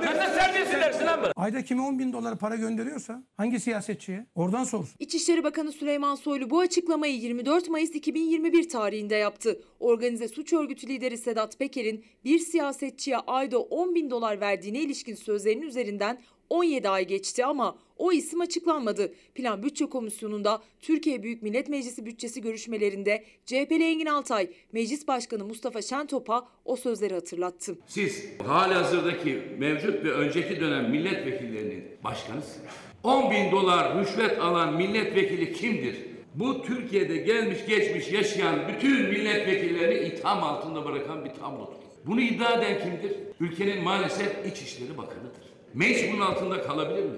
Sen 0.00 0.14
de 0.14 0.34
terbiyesiz 0.38 0.72
dersin 0.72 1.06
lan 1.06 1.22
bana. 1.22 1.32
Ayda 1.36 1.62
kime 1.64 1.82
10 1.82 1.98
bin 1.98 2.12
dolar 2.12 2.38
para 2.38 2.56
gönderiyorsa 2.56 3.22
hangi 3.36 3.60
siyasetçiye 3.60 4.26
oradan 4.34 4.64
sorsun. 4.64 4.94
İçişleri 4.98 5.44
Bakanı 5.44 5.72
Süleyman 5.72 6.14
Soylu 6.14 6.50
bu 6.50 6.60
açıklamayı 6.60 7.14
24 7.16 7.68
Mayıs 7.68 7.90
2021 7.90 8.68
tarihinde 8.68 9.14
yaptı. 9.14 9.60
Organize 9.80 10.28
suç 10.28 10.52
örgütü 10.52 10.88
lideri 10.88 11.18
Sedat 11.18 11.58
Peker'in 11.58 12.04
bir 12.24 12.38
siyasetçiye 12.38 13.16
ayda 13.18 13.58
10 13.58 13.94
bin 13.94 14.10
dolar 14.10 14.40
verdiğine 14.40 14.78
ilişkin 14.80 15.14
sözlerinin 15.14 15.62
üzerinden 15.66 16.18
17 16.52 16.88
ay 16.88 17.06
geçti 17.06 17.44
ama 17.44 17.76
o 17.98 18.12
isim 18.12 18.40
açıklanmadı. 18.40 19.12
Plan 19.34 19.62
Bütçe 19.62 19.86
Komisyonu'nda 19.86 20.62
Türkiye 20.80 21.22
Büyük 21.22 21.42
Millet 21.42 21.68
Meclisi 21.68 22.06
bütçesi 22.06 22.40
görüşmelerinde 22.40 23.24
CHP'li 23.46 23.84
Engin 23.84 24.06
Altay, 24.06 24.50
Meclis 24.72 25.08
Başkanı 25.08 25.44
Mustafa 25.44 25.82
Şentop'a 25.82 26.48
o 26.64 26.76
sözleri 26.76 27.14
hatırlattı. 27.14 27.78
Siz 27.86 28.24
halihazırdaki 28.46 29.42
mevcut 29.58 30.04
ve 30.04 30.12
önceki 30.12 30.60
dönem 30.60 30.90
milletvekillerinin 30.90 31.84
başkanısınız. 32.04 32.66
10 33.02 33.30
bin 33.30 33.50
dolar 33.50 34.00
rüşvet 34.00 34.38
alan 34.38 34.74
milletvekili 34.74 35.52
kimdir? 35.52 35.96
Bu 36.34 36.62
Türkiye'de 36.62 37.16
gelmiş 37.16 37.58
geçmiş 37.68 38.12
yaşayan 38.12 38.68
bütün 38.68 39.08
milletvekillerini 39.08 40.08
itham 40.08 40.42
altında 40.42 40.84
bırakan 40.84 41.24
bir 41.24 41.30
tablodur. 41.30 41.82
Bunu 42.06 42.20
iddia 42.20 42.52
eden 42.52 42.78
kimdir? 42.82 43.16
Ülkenin 43.40 43.82
maalesef 43.84 44.46
İçişleri 44.46 44.98
Bakanı'dır. 44.98 45.51
Meclis 45.74 46.12
bunun 46.12 46.20
altında 46.20 46.62
kalabilir 46.62 47.02
mi? 47.04 47.10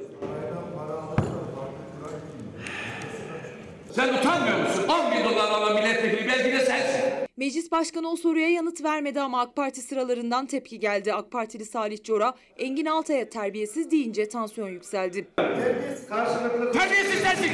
Sen 3.93 4.15
utanmıyor 4.15 4.59
musun? 4.59 4.85
10 4.89 5.13
bin 5.13 5.25
dolar 5.25 5.51
alan 5.51 5.75
milletvekili 5.75 6.29
belki 6.29 6.53
de 6.53 6.61
sensin. 6.61 7.01
Meclis 7.37 7.73
Başkanı 7.73 8.11
o 8.11 8.17
soruya 8.17 8.49
yanıt 8.49 8.85
vermedi 8.85 9.21
ama 9.21 9.41
AK 9.41 9.57
Parti 9.57 9.81
sıralarından 9.81 10.47
tepki 10.47 10.81
geldi. 10.81 11.15
AK 11.15 11.31
Partili 11.31 11.65
Salih 11.65 12.03
Cora, 12.03 12.35
Engin 12.59 12.87
Altay'a 12.87 13.29
terbiyesiz 13.29 13.91
deyince 13.91 14.29
tansiyon 14.29 14.69
yükseldi. 14.69 15.27
Terbiyesiz 16.73 17.21
sensin. 17.23 17.51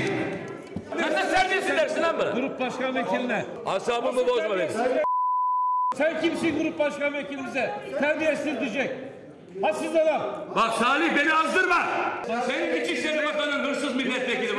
Sen 0.98 1.10
de 1.10 1.34
terbiyesiz 1.34 1.70
dersin 1.70 2.02
lan 2.02 2.18
bana. 2.18 2.30
Grup 2.30 2.60
başkan 2.60 2.94
vekiline. 2.94 3.44
Asabımı 3.66 4.26
bozma 4.26 4.58
benim. 4.58 4.70
Sen 5.96 6.20
kimsin 6.20 6.62
grup 6.62 6.78
başkan 6.78 7.14
vekilimize? 7.14 7.74
Terbiyesiz 8.00 8.60
diyecek. 8.60 9.09
Hassiz 9.62 9.96
adam. 9.96 10.46
Bak 10.54 10.74
Salih 10.74 11.16
beni 11.16 11.34
azdırma. 11.34 11.86
Senin 12.46 12.84
İçişleri 12.84 13.26
Bakanın 13.26 13.64
hırsız 13.64 13.94
milletvekili. 13.96 14.50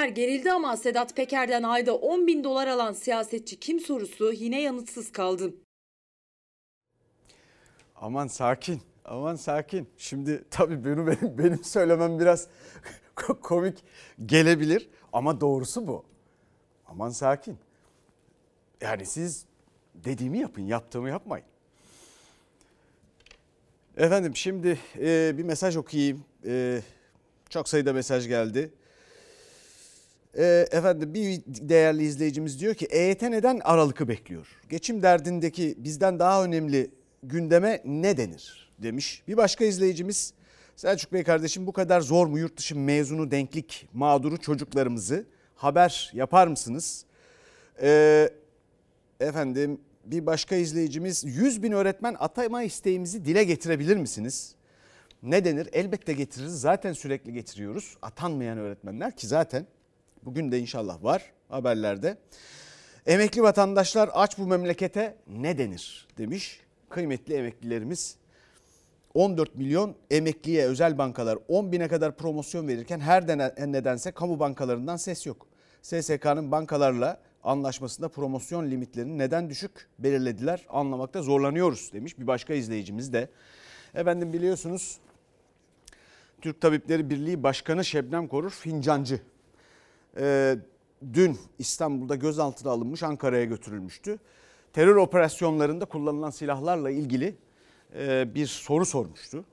Gözler 0.00 0.08
gerildi 0.08 0.52
ama 0.52 0.76
Sedat 0.76 1.16
Peker'den 1.16 1.62
ayda 1.62 1.94
10 1.96 2.26
bin 2.26 2.44
dolar 2.44 2.68
alan 2.68 2.92
siyasetçi 2.92 3.60
kim 3.60 3.80
sorusu 3.80 4.32
yine 4.32 4.60
yanıtsız 4.62 5.12
kaldı. 5.12 5.54
Aman 7.96 8.26
sakin. 8.26 8.80
Aman 9.04 9.34
sakin. 9.36 9.88
Şimdi 9.98 10.44
tabii 10.50 10.84
benim 10.84 11.06
benim, 11.06 11.38
benim 11.38 11.64
söylemem 11.64 12.18
biraz 12.20 12.48
komik 13.42 13.78
gelebilir 14.26 14.88
ama 15.12 15.40
doğrusu 15.40 15.86
bu. 15.86 16.04
Aman 16.86 17.08
sakin. 17.08 17.58
Yani 18.80 19.06
siz 19.06 19.44
dediğimi 19.94 20.38
yapın, 20.38 20.62
yaptığımı 20.62 21.08
yapmayın. 21.08 21.46
Efendim 23.96 24.36
şimdi 24.36 24.78
e, 25.00 25.38
bir 25.38 25.44
mesaj 25.44 25.76
okuyayım. 25.76 26.24
E, 26.46 26.80
çok 27.50 27.68
sayıda 27.68 27.92
mesaj 27.92 28.28
geldi. 28.28 28.70
E, 30.38 30.66
efendim 30.70 31.14
bir 31.14 31.40
değerli 31.46 32.02
izleyicimiz 32.02 32.60
diyor 32.60 32.74
ki 32.74 32.86
EYT 32.86 33.22
neden 33.22 33.60
Aralık'ı 33.64 34.08
bekliyor? 34.08 34.46
Geçim 34.68 35.02
derdindeki 35.02 35.74
bizden 35.78 36.18
daha 36.18 36.44
önemli 36.44 36.90
gündeme 37.22 37.82
ne 37.84 38.16
denir 38.16 38.72
demiş. 38.78 39.22
Bir 39.28 39.36
başka 39.36 39.64
izleyicimiz 39.64 40.34
Selçuk 40.76 41.12
Bey 41.12 41.24
kardeşim 41.24 41.66
bu 41.66 41.72
kadar 41.72 42.00
zor 42.00 42.26
mu 42.26 42.38
yurt 42.38 42.56
dışı 42.56 42.76
mezunu 42.76 43.30
denklik 43.30 43.88
mağduru 43.92 44.38
çocuklarımızı 44.38 45.24
haber 45.54 46.10
yapar 46.14 46.46
mısınız? 46.46 47.04
Ee, 47.82 48.30
efendim 49.20 49.80
bir 50.10 50.26
başka 50.26 50.56
izleyicimiz 50.56 51.24
100 51.24 51.62
bin 51.62 51.72
öğretmen 51.72 52.16
atama 52.18 52.62
isteğimizi 52.62 53.24
dile 53.24 53.44
getirebilir 53.44 53.96
misiniz? 53.96 54.54
Ne 55.22 55.44
denir? 55.44 55.68
Elbette 55.72 56.12
getiririz. 56.12 56.60
Zaten 56.60 56.92
sürekli 56.92 57.32
getiriyoruz. 57.32 57.96
Atanmayan 58.02 58.58
öğretmenler 58.58 59.16
ki 59.16 59.26
zaten 59.26 59.66
bugün 60.22 60.52
de 60.52 60.58
inşallah 60.58 61.04
var 61.04 61.32
haberlerde. 61.48 62.16
Emekli 63.06 63.42
vatandaşlar 63.42 64.10
aç 64.12 64.38
bu 64.38 64.46
memlekete 64.46 65.16
ne 65.26 65.58
denir 65.58 66.08
demiş. 66.18 66.60
Kıymetli 66.88 67.34
emeklilerimiz 67.34 68.16
14 69.14 69.56
milyon 69.56 69.94
emekliye 70.10 70.66
özel 70.66 70.98
bankalar 70.98 71.38
10 71.48 71.72
bine 71.72 71.88
kadar 71.88 72.16
promosyon 72.16 72.68
verirken 72.68 73.00
her 73.00 73.26
nedense 73.72 74.10
kamu 74.10 74.40
bankalarından 74.40 74.96
ses 74.96 75.26
yok. 75.26 75.46
SSK'nın 75.82 76.50
bankalarla 76.50 77.20
anlaşmasında 77.44 78.08
promosyon 78.08 78.70
limitlerini 78.70 79.18
neden 79.18 79.50
düşük 79.50 79.88
belirlediler 79.98 80.66
anlamakta 80.68 81.22
zorlanıyoruz 81.22 81.92
demiş 81.92 82.18
bir 82.18 82.26
başka 82.26 82.54
izleyicimiz 82.54 83.12
de. 83.12 83.28
Efendim 83.94 84.32
biliyorsunuz 84.32 84.98
Türk 86.40 86.60
Tabipleri 86.60 87.10
Birliği 87.10 87.42
Başkanı 87.42 87.84
Şebnem 87.84 88.28
Korur 88.28 88.50
Fincancı. 88.50 89.20
Ee, 90.16 90.56
dün 91.12 91.38
İstanbul'da 91.58 92.16
gözaltına 92.16 92.72
alınmış 92.72 93.02
Ankara'ya 93.02 93.44
götürülmüştü. 93.44 94.18
Terör 94.72 94.96
operasyonlarında 94.96 95.84
kullanılan 95.84 96.30
silahlarla 96.30 96.90
ilgili 96.90 97.36
e, 97.94 98.34
bir 98.34 98.46
soru 98.46 98.86
sormuştu. 98.86 99.44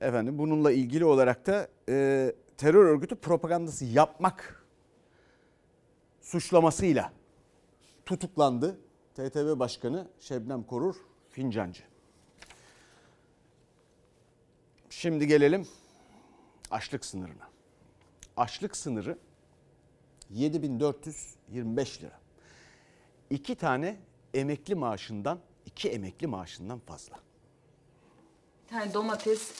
Efendim 0.00 0.38
bununla 0.38 0.72
ilgili 0.72 1.04
olarak 1.04 1.46
da 1.46 1.68
e, 1.88 2.32
terör 2.56 2.84
örgütü 2.84 3.14
propagandası 3.14 3.84
yapmak 3.84 4.65
suçlamasıyla 6.26 7.12
tutuklandı. 8.06 8.80
TTB 9.14 9.58
Başkanı 9.58 10.08
Şebnem 10.20 10.62
Korur 10.62 10.96
Fincancı. 11.30 11.82
Şimdi 14.90 15.26
gelelim 15.26 15.68
açlık 16.70 17.04
sınırına. 17.04 17.50
Açlık 18.36 18.76
sınırı 18.76 19.18
7425 20.30 22.02
lira. 22.02 22.20
İki 23.30 23.54
tane 23.54 23.96
emekli 24.34 24.74
maaşından, 24.74 25.40
iki 25.66 25.88
emekli 25.88 26.26
maaşından 26.26 26.78
fazla. 26.78 27.20
Bir 28.64 28.68
tane 28.68 28.94
domates, 28.94 29.52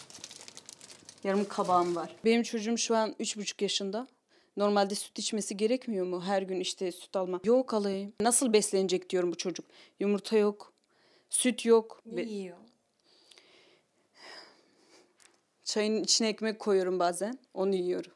yarım 1.25 1.49
kabağım 1.49 1.97
var. 1.97 2.17
Benim 2.25 2.43
çocuğum 2.43 2.79
şu 2.79 2.97
an 2.97 3.15
üç 3.19 3.37
buçuk 3.37 3.63
yaşında. 3.63 4.09
Normalde 4.57 4.95
süt 4.95 5.19
içmesi 5.19 5.57
gerekmiyor 5.57 6.07
mu? 6.07 6.25
Her 6.25 6.42
gün 6.42 6.61
işte 6.61 6.92
süt 6.92 7.16
alma. 7.16 7.40
Yok 7.45 7.75
alayım. 7.75 8.12
Nasıl 8.21 8.53
beslenecek 8.53 9.11
diyorum 9.11 9.33
bu 9.33 9.37
çocuk. 9.37 9.66
Yumurta 10.01 10.37
yok. 10.37 10.73
Süt 11.31 11.64
yok. 11.64 12.03
Ne 12.07 12.23
yiyor? 12.23 12.57
Çayın 15.64 16.05
içine 16.05 16.29
ekmek 16.29 16.59
koyuyorum 16.59 16.99
bazen. 16.99 17.38
Onu 17.55 17.75
yiyorum. 17.75 18.12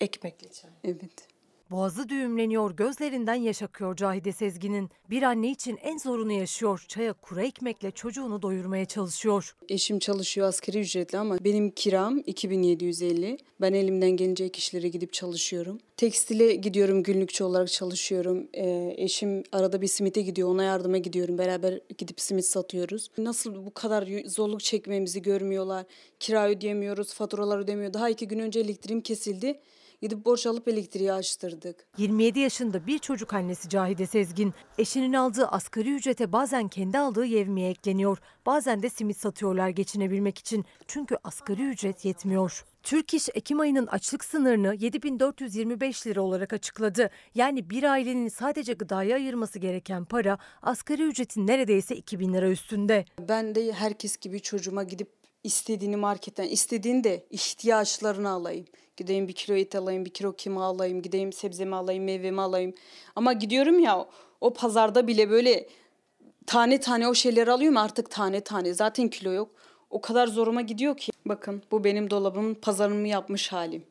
Ekmekli 0.00 0.52
çay. 0.52 0.70
Evet. 0.84 1.28
Boğazı 1.70 2.08
düğümleniyor, 2.08 2.70
gözlerinden 2.70 3.34
yaş 3.34 3.62
akıyor 3.62 3.96
Cahide 3.96 4.32
Sezgin'in. 4.32 4.90
Bir 5.10 5.22
anne 5.22 5.50
için 5.50 5.78
en 5.82 5.98
zorunu 5.98 6.32
yaşıyor. 6.32 6.84
Çaya 6.88 7.12
kuru 7.12 7.40
ekmekle 7.40 7.90
çocuğunu 7.90 8.42
doyurmaya 8.42 8.84
çalışıyor. 8.84 9.56
Eşim 9.68 9.98
çalışıyor 9.98 10.48
asgari 10.48 10.80
ücretli 10.80 11.18
ama 11.18 11.44
benim 11.44 11.70
kiram 11.70 12.18
2750. 12.26 13.38
Ben 13.60 13.72
elimden 13.72 14.10
gelince 14.10 14.44
ek 14.44 14.58
işlere 14.58 14.88
gidip 14.88 15.12
çalışıyorum. 15.12 15.78
Tekstile 15.96 16.54
gidiyorum 16.54 17.02
günlükçü 17.02 17.44
olarak 17.44 17.70
çalışıyorum. 17.70 18.48
Ee, 18.54 18.94
eşim 18.96 19.42
arada 19.52 19.82
bir 19.82 19.86
simite 19.86 20.22
gidiyor 20.22 20.48
ona 20.48 20.62
yardıma 20.62 20.98
gidiyorum. 20.98 21.38
Beraber 21.38 21.80
gidip 21.98 22.20
simit 22.20 22.44
satıyoruz. 22.44 23.10
Nasıl 23.18 23.66
bu 23.66 23.74
kadar 23.74 24.08
zorluk 24.26 24.60
çekmemizi 24.60 25.22
görmüyorlar. 25.22 25.86
Kira 26.20 26.48
ödeyemiyoruz, 26.48 27.14
faturalar 27.14 27.58
ödemiyor. 27.58 27.92
Daha 27.92 28.10
iki 28.10 28.28
gün 28.28 28.38
önce 28.38 28.60
elektriğim 28.60 29.00
kesildi. 29.00 29.60
Gidip 30.02 30.24
borç 30.24 30.46
alıp 30.46 30.68
elektriği 30.68 31.12
açtırdık. 31.12 31.86
27 31.96 32.40
yaşında 32.40 32.86
bir 32.86 32.98
çocuk 32.98 33.34
annesi 33.34 33.68
Cahide 33.68 34.06
Sezgin. 34.06 34.54
Eşinin 34.78 35.12
aldığı 35.12 35.46
asgari 35.46 35.94
ücrete 35.94 36.32
bazen 36.32 36.68
kendi 36.68 36.98
aldığı 36.98 37.24
yevmiye 37.24 37.70
ekleniyor. 37.70 38.18
Bazen 38.46 38.82
de 38.82 38.90
simit 38.90 39.16
satıyorlar 39.16 39.68
geçinebilmek 39.68 40.38
için. 40.38 40.64
Çünkü 40.86 41.16
asgari 41.24 41.62
ücret 41.62 42.04
yetmiyor. 42.04 42.64
Türk 42.82 43.14
İş 43.14 43.28
Ekim 43.34 43.60
ayının 43.60 43.86
açlık 43.86 44.24
sınırını 44.24 44.74
7425 44.74 46.06
lira 46.06 46.22
olarak 46.22 46.52
açıkladı. 46.52 47.10
Yani 47.34 47.70
bir 47.70 47.82
ailenin 47.82 48.28
sadece 48.28 48.72
gıdaya 48.72 49.14
ayırması 49.14 49.58
gereken 49.58 50.04
para 50.04 50.38
asgari 50.62 51.02
ücretin 51.02 51.46
neredeyse 51.46 51.96
2000 51.96 52.32
lira 52.34 52.50
üstünde. 52.50 53.04
Ben 53.28 53.54
de 53.54 53.72
herkes 53.72 54.16
gibi 54.16 54.40
çocuğuma 54.40 54.82
gidip 54.82 55.17
istediğini 55.44 55.96
marketten, 55.96 56.48
istediğini 56.48 57.04
de 57.04 57.26
ihtiyaçlarını 57.30 58.30
alayım. 58.30 58.66
Gideyim 58.96 59.28
bir 59.28 59.32
kilo 59.32 59.56
et 59.56 59.74
alayım, 59.74 60.04
bir 60.04 60.10
kilo 60.10 60.32
kima 60.32 60.64
alayım, 60.64 61.02
gideyim 61.02 61.32
sebzemi 61.32 61.76
alayım, 61.76 62.04
meyvemi 62.04 62.40
alayım. 62.40 62.74
Ama 63.16 63.32
gidiyorum 63.32 63.78
ya 63.78 64.08
o 64.40 64.52
pazarda 64.52 65.06
bile 65.06 65.30
böyle 65.30 65.68
tane 66.46 66.80
tane 66.80 67.08
o 67.08 67.14
şeyleri 67.14 67.52
alıyorum 67.52 67.76
artık 67.76 68.10
tane 68.10 68.40
tane. 68.40 68.74
Zaten 68.74 69.08
kilo 69.08 69.32
yok. 69.32 69.50
O 69.90 70.00
kadar 70.00 70.26
zoruma 70.26 70.60
gidiyor 70.60 70.96
ki. 70.96 71.12
Bakın 71.26 71.62
bu 71.70 71.84
benim 71.84 72.10
dolabımın 72.10 72.54
pazarımı 72.54 73.08
yapmış 73.08 73.52
halim. 73.52 73.84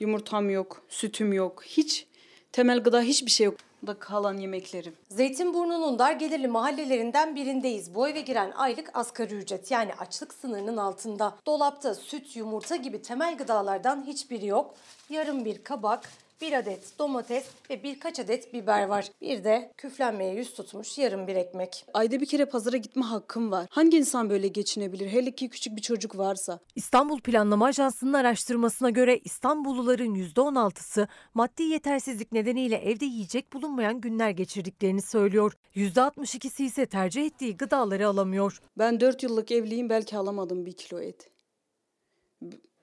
Yumurtam 0.00 0.50
yok, 0.50 0.82
sütüm 0.88 1.32
yok. 1.32 1.64
Hiç 1.64 2.06
temel 2.52 2.80
gıda 2.80 3.00
hiçbir 3.02 3.30
şey 3.30 3.44
yok. 3.44 3.54
Da 3.86 3.98
kalan 3.98 4.38
yemeklerim. 4.38 4.96
Zeytinburnu'nun 5.08 5.98
dar 5.98 6.12
gelirli 6.12 6.48
mahallelerinden 6.48 7.36
birindeyiz. 7.36 7.94
Bu 7.94 8.08
eve 8.08 8.20
giren 8.20 8.52
aylık 8.56 8.90
asgari 8.94 9.34
ücret 9.34 9.70
yani 9.70 9.94
açlık 9.94 10.34
sınırının 10.34 10.76
altında. 10.76 11.34
Dolapta 11.46 11.94
süt, 11.94 12.36
yumurta 12.36 12.76
gibi 12.76 13.02
temel 13.02 13.36
gıdalardan 13.36 14.06
hiçbiri 14.06 14.46
yok. 14.46 14.74
Yarım 15.10 15.44
bir 15.44 15.64
kabak, 15.64 16.08
bir 16.40 16.52
adet 16.52 16.98
domates 16.98 17.44
ve 17.70 17.82
birkaç 17.82 18.20
adet 18.20 18.52
biber 18.54 18.86
var. 18.86 19.08
Bir 19.20 19.44
de 19.44 19.72
küflenmeye 19.76 20.34
yüz 20.34 20.54
tutmuş 20.54 20.98
yarım 20.98 21.26
bir 21.26 21.36
ekmek. 21.36 21.84
Ayda 21.94 22.20
bir 22.20 22.26
kere 22.26 22.44
pazara 22.44 22.76
gitme 22.76 23.02
hakkım 23.02 23.50
var. 23.50 23.66
Hangi 23.70 23.98
insan 23.98 24.30
böyle 24.30 24.48
geçinebilir? 24.48 25.08
Hele 25.08 25.30
ki 25.30 25.48
küçük 25.48 25.76
bir 25.76 25.82
çocuk 25.82 26.18
varsa. 26.18 26.58
İstanbul 26.74 27.20
Planlama 27.20 27.66
Ajansı'nın 27.66 28.12
araştırmasına 28.12 28.90
göre 28.90 29.18
İstanbulluların 29.18 30.14
%16'sı 30.14 31.08
maddi 31.34 31.62
yetersizlik 31.62 32.32
nedeniyle 32.32 32.76
evde 32.76 33.04
yiyecek 33.04 33.52
bulunmayan 33.52 34.00
günler 34.00 34.30
geçirdiklerini 34.30 35.02
söylüyor. 35.02 35.52
%62'si 35.74 36.64
ise 36.64 36.86
tercih 36.86 37.26
ettiği 37.26 37.56
gıdaları 37.56 38.08
alamıyor. 38.08 38.60
Ben 38.78 39.00
4 39.00 39.22
yıllık 39.22 39.52
evliyim 39.52 39.88
belki 39.88 40.16
alamadım 40.16 40.66
bir 40.66 40.72
kilo 40.72 41.00
et. 41.00 41.30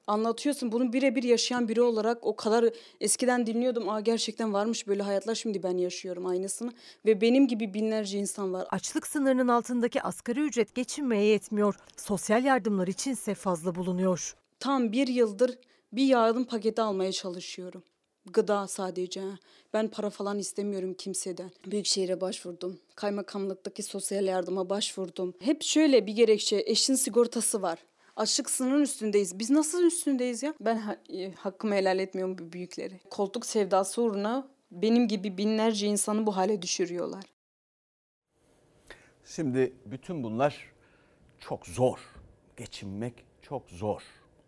Anlatıyorsun 0.07 0.71
bunu 0.71 0.93
birebir 0.93 1.23
yaşayan 1.23 1.67
biri 1.67 1.81
olarak 1.81 2.25
o 2.25 2.35
kadar 2.35 2.69
eskiden 3.01 3.47
dinliyordum. 3.47 3.89
Aa 3.89 3.99
gerçekten 3.99 4.53
varmış 4.53 4.87
böyle 4.87 5.03
hayatlar 5.03 5.35
şimdi 5.35 5.63
ben 5.63 5.77
yaşıyorum 5.77 6.25
aynısını. 6.25 6.71
Ve 7.05 7.21
benim 7.21 7.47
gibi 7.47 7.73
binlerce 7.73 8.19
insan 8.19 8.53
var. 8.53 8.67
Açlık 8.69 9.07
sınırının 9.07 9.47
altındaki 9.47 10.01
asgari 10.01 10.39
ücret 10.39 10.75
geçinmeye 10.75 11.25
yetmiyor. 11.25 11.75
Sosyal 11.97 12.43
yardımlar 12.43 12.87
içinse 12.87 13.35
fazla 13.35 13.75
bulunuyor. 13.75 14.35
Tam 14.59 14.91
bir 14.91 15.07
yıldır 15.07 15.57
bir 15.93 16.05
yardım 16.05 16.45
paketi 16.45 16.81
almaya 16.81 17.11
çalışıyorum. 17.11 17.83
Gıda 18.33 18.67
sadece. 18.67 19.21
Ben 19.73 19.87
para 19.87 20.09
falan 20.09 20.39
istemiyorum 20.39 20.93
kimseden. 20.93 21.51
Büyükşehir'e 21.65 22.21
başvurdum. 22.21 22.79
Kaymakamlıktaki 22.95 23.83
sosyal 23.83 24.25
yardıma 24.25 24.69
başvurdum. 24.69 25.33
Hep 25.39 25.63
şöyle 25.63 26.07
bir 26.07 26.13
gerekçe 26.13 26.63
eşin 26.65 26.95
sigortası 26.95 27.61
var. 27.61 27.79
Açlık 28.15 28.49
sınırın 28.49 28.82
üstündeyiz. 28.82 29.39
Biz 29.39 29.49
nasıl 29.49 29.84
üstündeyiz 29.84 30.43
ya? 30.43 30.54
Ben 30.62 30.78
ha- 30.78 30.97
e, 31.13 31.32
hakkımı 31.34 31.76
helal 31.76 31.99
etmiyorum 31.99 32.38
bu 32.38 32.52
büyükleri. 32.54 32.99
Koltuk 33.10 33.45
sevdası 33.45 34.02
uğruna 34.02 34.47
benim 34.71 35.08
gibi 35.08 35.38
binlerce 35.38 35.88
insanı 35.88 36.26
bu 36.26 36.38
hale 36.38 36.62
düşürüyorlar. 36.62 37.23
Şimdi 39.26 39.73
bütün 39.86 40.23
bunlar 40.23 40.71
çok 41.39 41.67
zor. 41.67 41.99
Geçinmek 42.58 43.26
çok 43.41 43.69
zor. 43.69 44.02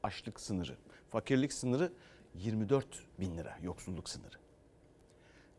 Açlık 0.03 0.39
sınırı, 0.39 0.77
fakirlik 1.09 1.53
sınırı 1.53 1.93
24 2.35 2.85
bin 3.19 3.37
lira 3.37 3.57
yoksulluk 3.63 4.09
sınırı. 4.09 4.35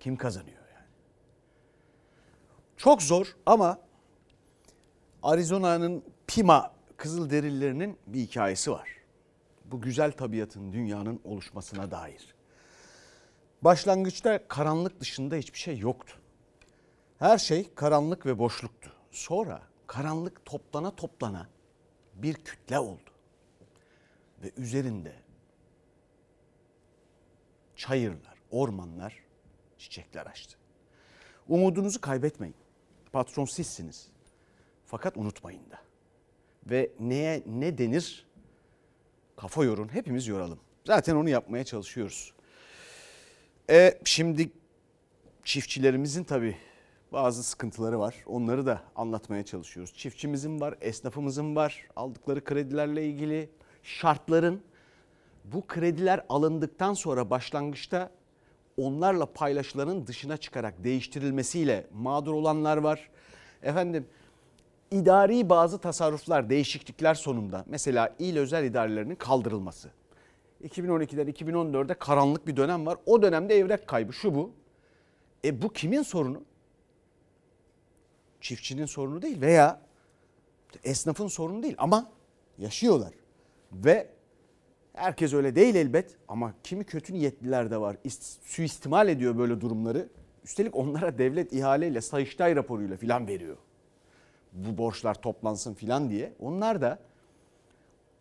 Kim 0.01 0.17
kazanıyor 0.17 0.63
yani? 0.75 0.87
Çok 2.77 3.03
zor 3.03 3.37
ama 3.47 3.79
Arizona'nın 5.23 6.05
Pima 6.27 6.76
Kızılderililerinin 6.97 7.99
bir 8.07 8.21
hikayesi 8.21 8.71
var. 8.71 8.89
Bu 9.65 9.81
güzel 9.81 10.13
tabiatın 10.13 10.73
dünyanın 10.73 11.21
oluşmasına 11.25 11.91
dair. 11.91 12.35
Başlangıçta 13.63 14.49
karanlık 14.49 15.01
dışında 15.01 15.37
hiçbir 15.37 15.59
şey 15.59 15.79
yoktu. 15.79 16.17
Her 17.19 17.39
şey 17.39 17.75
karanlık 17.75 18.27
ve 18.27 18.39
boşluktu. 18.39 18.93
Sonra 19.11 19.63
karanlık 19.87 20.45
toplana 20.45 20.97
toplana 20.97 21.49
bir 22.15 22.35
kütle 22.35 22.79
oldu. 22.79 23.11
Ve 24.43 24.53
üzerinde 24.57 25.15
çayırlar, 27.77 28.39
ormanlar, 28.51 29.23
çiçekler 29.79 30.27
açtı. 30.27 30.59
Umudunuzu 31.49 32.01
kaybetmeyin. 32.01 32.57
Patron 33.13 33.45
sizsiniz. 33.45 34.09
Fakat 34.87 35.17
unutmayın 35.17 35.71
da. 35.71 35.86
Ve 36.71 36.91
neye 37.01 37.43
ne 37.47 37.79
denir? 37.79 38.27
Kafa 39.37 39.65
yorun, 39.65 39.89
hepimiz 39.95 40.27
yoralım. 40.27 40.59
Zaten 40.87 41.17
onu 41.17 41.29
yapmaya 41.29 41.65
çalışıyoruz. 41.65 42.33
E, 43.71 43.99
şimdi 44.05 44.51
çiftçilerimizin 45.45 46.25
tabii 46.25 46.57
bazı 47.13 47.43
sıkıntıları 47.43 47.99
var. 47.99 48.15
Onları 48.27 48.67
da 48.67 48.83
anlatmaya 48.97 49.45
çalışıyoruz. 49.45 49.95
Çiftçimizin 49.95 50.61
var, 50.61 50.75
esnafımızın 50.81 51.57
var. 51.57 51.87
Aldıkları 51.97 52.45
kredilerle 52.45 53.07
ilgili 53.07 53.51
şartların 53.83 54.63
bu 55.45 55.67
krediler 55.67 56.25
alındıktan 56.29 56.95
sonra 56.95 57.31
başlangıçta 57.31 58.11
onlarla 58.77 59.27
paylaşılanın 59.27 60.07
dışına 60.07 60.37
çıkarak 60.37 60.85
değiştirilmesiyle 60.85 61.87
mağdur 61.93 62.33
olanlar 62.33 62.77
var. 62.77 63.11
Efendim 63.63 64.07
idari 64.91 65.49
bazı 65.49 65.79
tasarruflar, 65.79 66.51
değişiklikler 66.51 67.15
sonunda 67.15 67.65
mesela 67.69 68.15
il 68.19 68.37
özel 68.39 68.65
idarelerinin 68.65 69.15
kaldırılması. 69.15 69.91
2012'den 70.65 71.29
2014'e 71.29 71.95
karanlık 71.95 72.47
bir 72.47 72.57
dönem 72.57 72.87
var. 72.87 72.99
O 73.07 73.23
dönemde 73.23 73.55
evrak 73.59 73.87
kaybı 73.87 74.13
şu 74.13 74.35
bu. 74.35 74.51
E 75.45 75.63
bu 75.63 75.73
kimin 75.73 76.03
sorunu? 76.03 76.43
Çiftçinin 78.41 78.87
sorunu 78.87 79.23
değil 79.23 79.41
veya 79.41 79.81
esnafın 80.85 81.29
sorunu 81.29 81.63
değil 81.63 81.75
ama 81.79 82.11
yaşıyorlar. 82.59 83.13
Ve 83.73 84.09
herkes 84.93 85.33
öyle 85.33 85.57
değil 85.57 85.75
elbet 85.75 86.17
ama 86.29 86.55
kimi 86.63 86.85
kötü 86.85 87.15
niyetliler 87.15 87.71
de 87.71 87.81
var. 87.81 87.97
İst- 88.05 88.43
Suistimal 88.45 89.09
ediyor 89.09 89.39
böyle 89.39 89.61
durumları. 89.61 90.09
Üstelik 90.45 90.77
onlara 90.77 91.19
devlet 91.19 91.53
ihaleyle, 91.53 92.01
Sayıştay 92.01 92.57
raporuyla 92.57 92.97
filan 92.97 93.27
veriyor. 93.27 93.57
Bu 94.57 94.79
borçlar 94.79 95.15
toplansın 95.23 95.75
filan 95.75 96.11
diye. 96.11 96.33
Onlar 96.41 96.81
da 96.81 96.99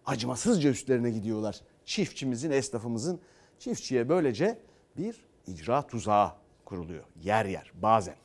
acımasızca 0.06 0.69
üstlerine 0.69 1.10
gidiyorlar. 1.12 1.62
Çiftçimizin, 1.86 2.52
esnafımızın 2.52 3.19
çiftçiye 3.60 4.10
böylece 4.10 4.60
bir 4.98 5.15
icra 5.48 5.88
tuzağı 5.88 6.32
kuruluyor. 6.65 7.04
Yer 7.24 7.45
yer 7.45 7.71
bazen. 7.74 8.15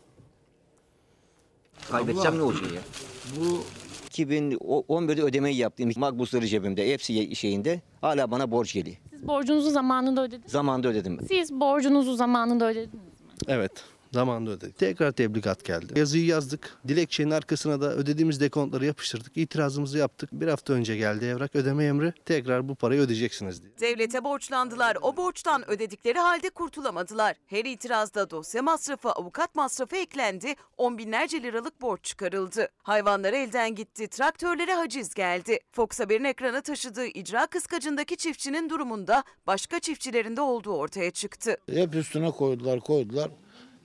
Kaybetsem 1.90 2.38
ne 2.38 2.42
olacak 2.42 2.72
ya? 2.72 2.80
Bu 3.40 3.64
2011'de 4.10 5.22
ödemeyi 5.22 5.56
yaptım. 5.56 5.90
Makbuzları 5.96 6.46
cebimde. 6.46 6.92
Hepsi 6.92 7.36
şeyinde. 7.36 7.80
Hala 8.00 8.30
bana 8.30 8.50
borç 8.50 8.72
geliyor. 8.72 8.96
Siz 9.10 9.28
borcunuzu 9.28 9.70
zamanında 9.70 10.22
ödediniz. 10.24 10.52
Zamanında 10.52 10.88
ödedim. 10.88 11.18
Siz 11.28 11.52
borcunuzu 11.52 12.14
zamanında 12.14 12.68
ödediniz. 12.70 13.04
Evet. 13.48 13.84
Zamanında 14.12 14.50
ödedik. 14.50 14.78
Tekrar 14.78 15.12
tebligat 15.12 15.64
geldi. 15.64 15.98
Yazıyı 15.98 16.24
yazdık. 16.26 16.78
Dilekçenin 16.88 17.30
arkasına 17.30 17.80
da 17.80 17.94
ödediğimiz 17.94 18.40
dekontları 18.40 18.86
yapıştırdık. 18.86 19.36
İtirazımızı 19.36 19.98
yaptık. 19.98 20.30
Bir 20.32 20.48
hafta 20.48 20.72
önce 20.72 20.96
geldi 20.96 21.24
evrak 21.24 21.56
ödeme 21.56 21.84
emri. 21.84 22.12
Tekrar 22.26 22.68
bu 22.68 22.74
parayı 22.74 23.00
ödeyeceksiniz 23.00 23.62
diye. 23.62 23.72
Devlete 23.80 24.24
borçlandılar. 24.24 24.96
O 25.02 25.16
borçtan 25.16 25.70
ödedikleri 25.70 26.18
halde 26.18 26.50
kurtulamadılar. 26.50 27.36
Her 27.46 27.64
itirazda 27.64 28.30
dosya 28.30 28.62
masrafı, 28.62 29.10
avukat 29.10 29.54
masrafı 29.54 29.96
eklendi. 29.96 30.54
On 30.76 30.98
binlerce 30.98 31.42
liralık 31.42 31.80
borç 31.80 32.04
çıkarıldı. 32.04 32.68
Hayvanlar 32.82 33.32
elden 33.32 33.74
gitti. 33.74 34.08
Traktörlere 34.08 34.74
haciz 34.74 35.14
geldi. 35.14 35.58
Fox 35.72 36.00
Haber'in 36.00 36.24
ekrana 36.24 36.60
taşıdığı 36.60 37.06
icra 37.06 37.46
kıskacındaki 37.46 38.16
çiftçinin 38.16 38.70
durumunda 38.70 39.24
başka 39.46 39.80
çiftçilerin 39.80 40.36
de 40.36 40.40
olduğu 40.40 40.72
ortaya 40.72 41.10
çıktı. 41.10 41.56
Hep 41.72 41.94
üstüne 41.94 42.30
koydular 42.30 42.80
koydular. 42.80 43.30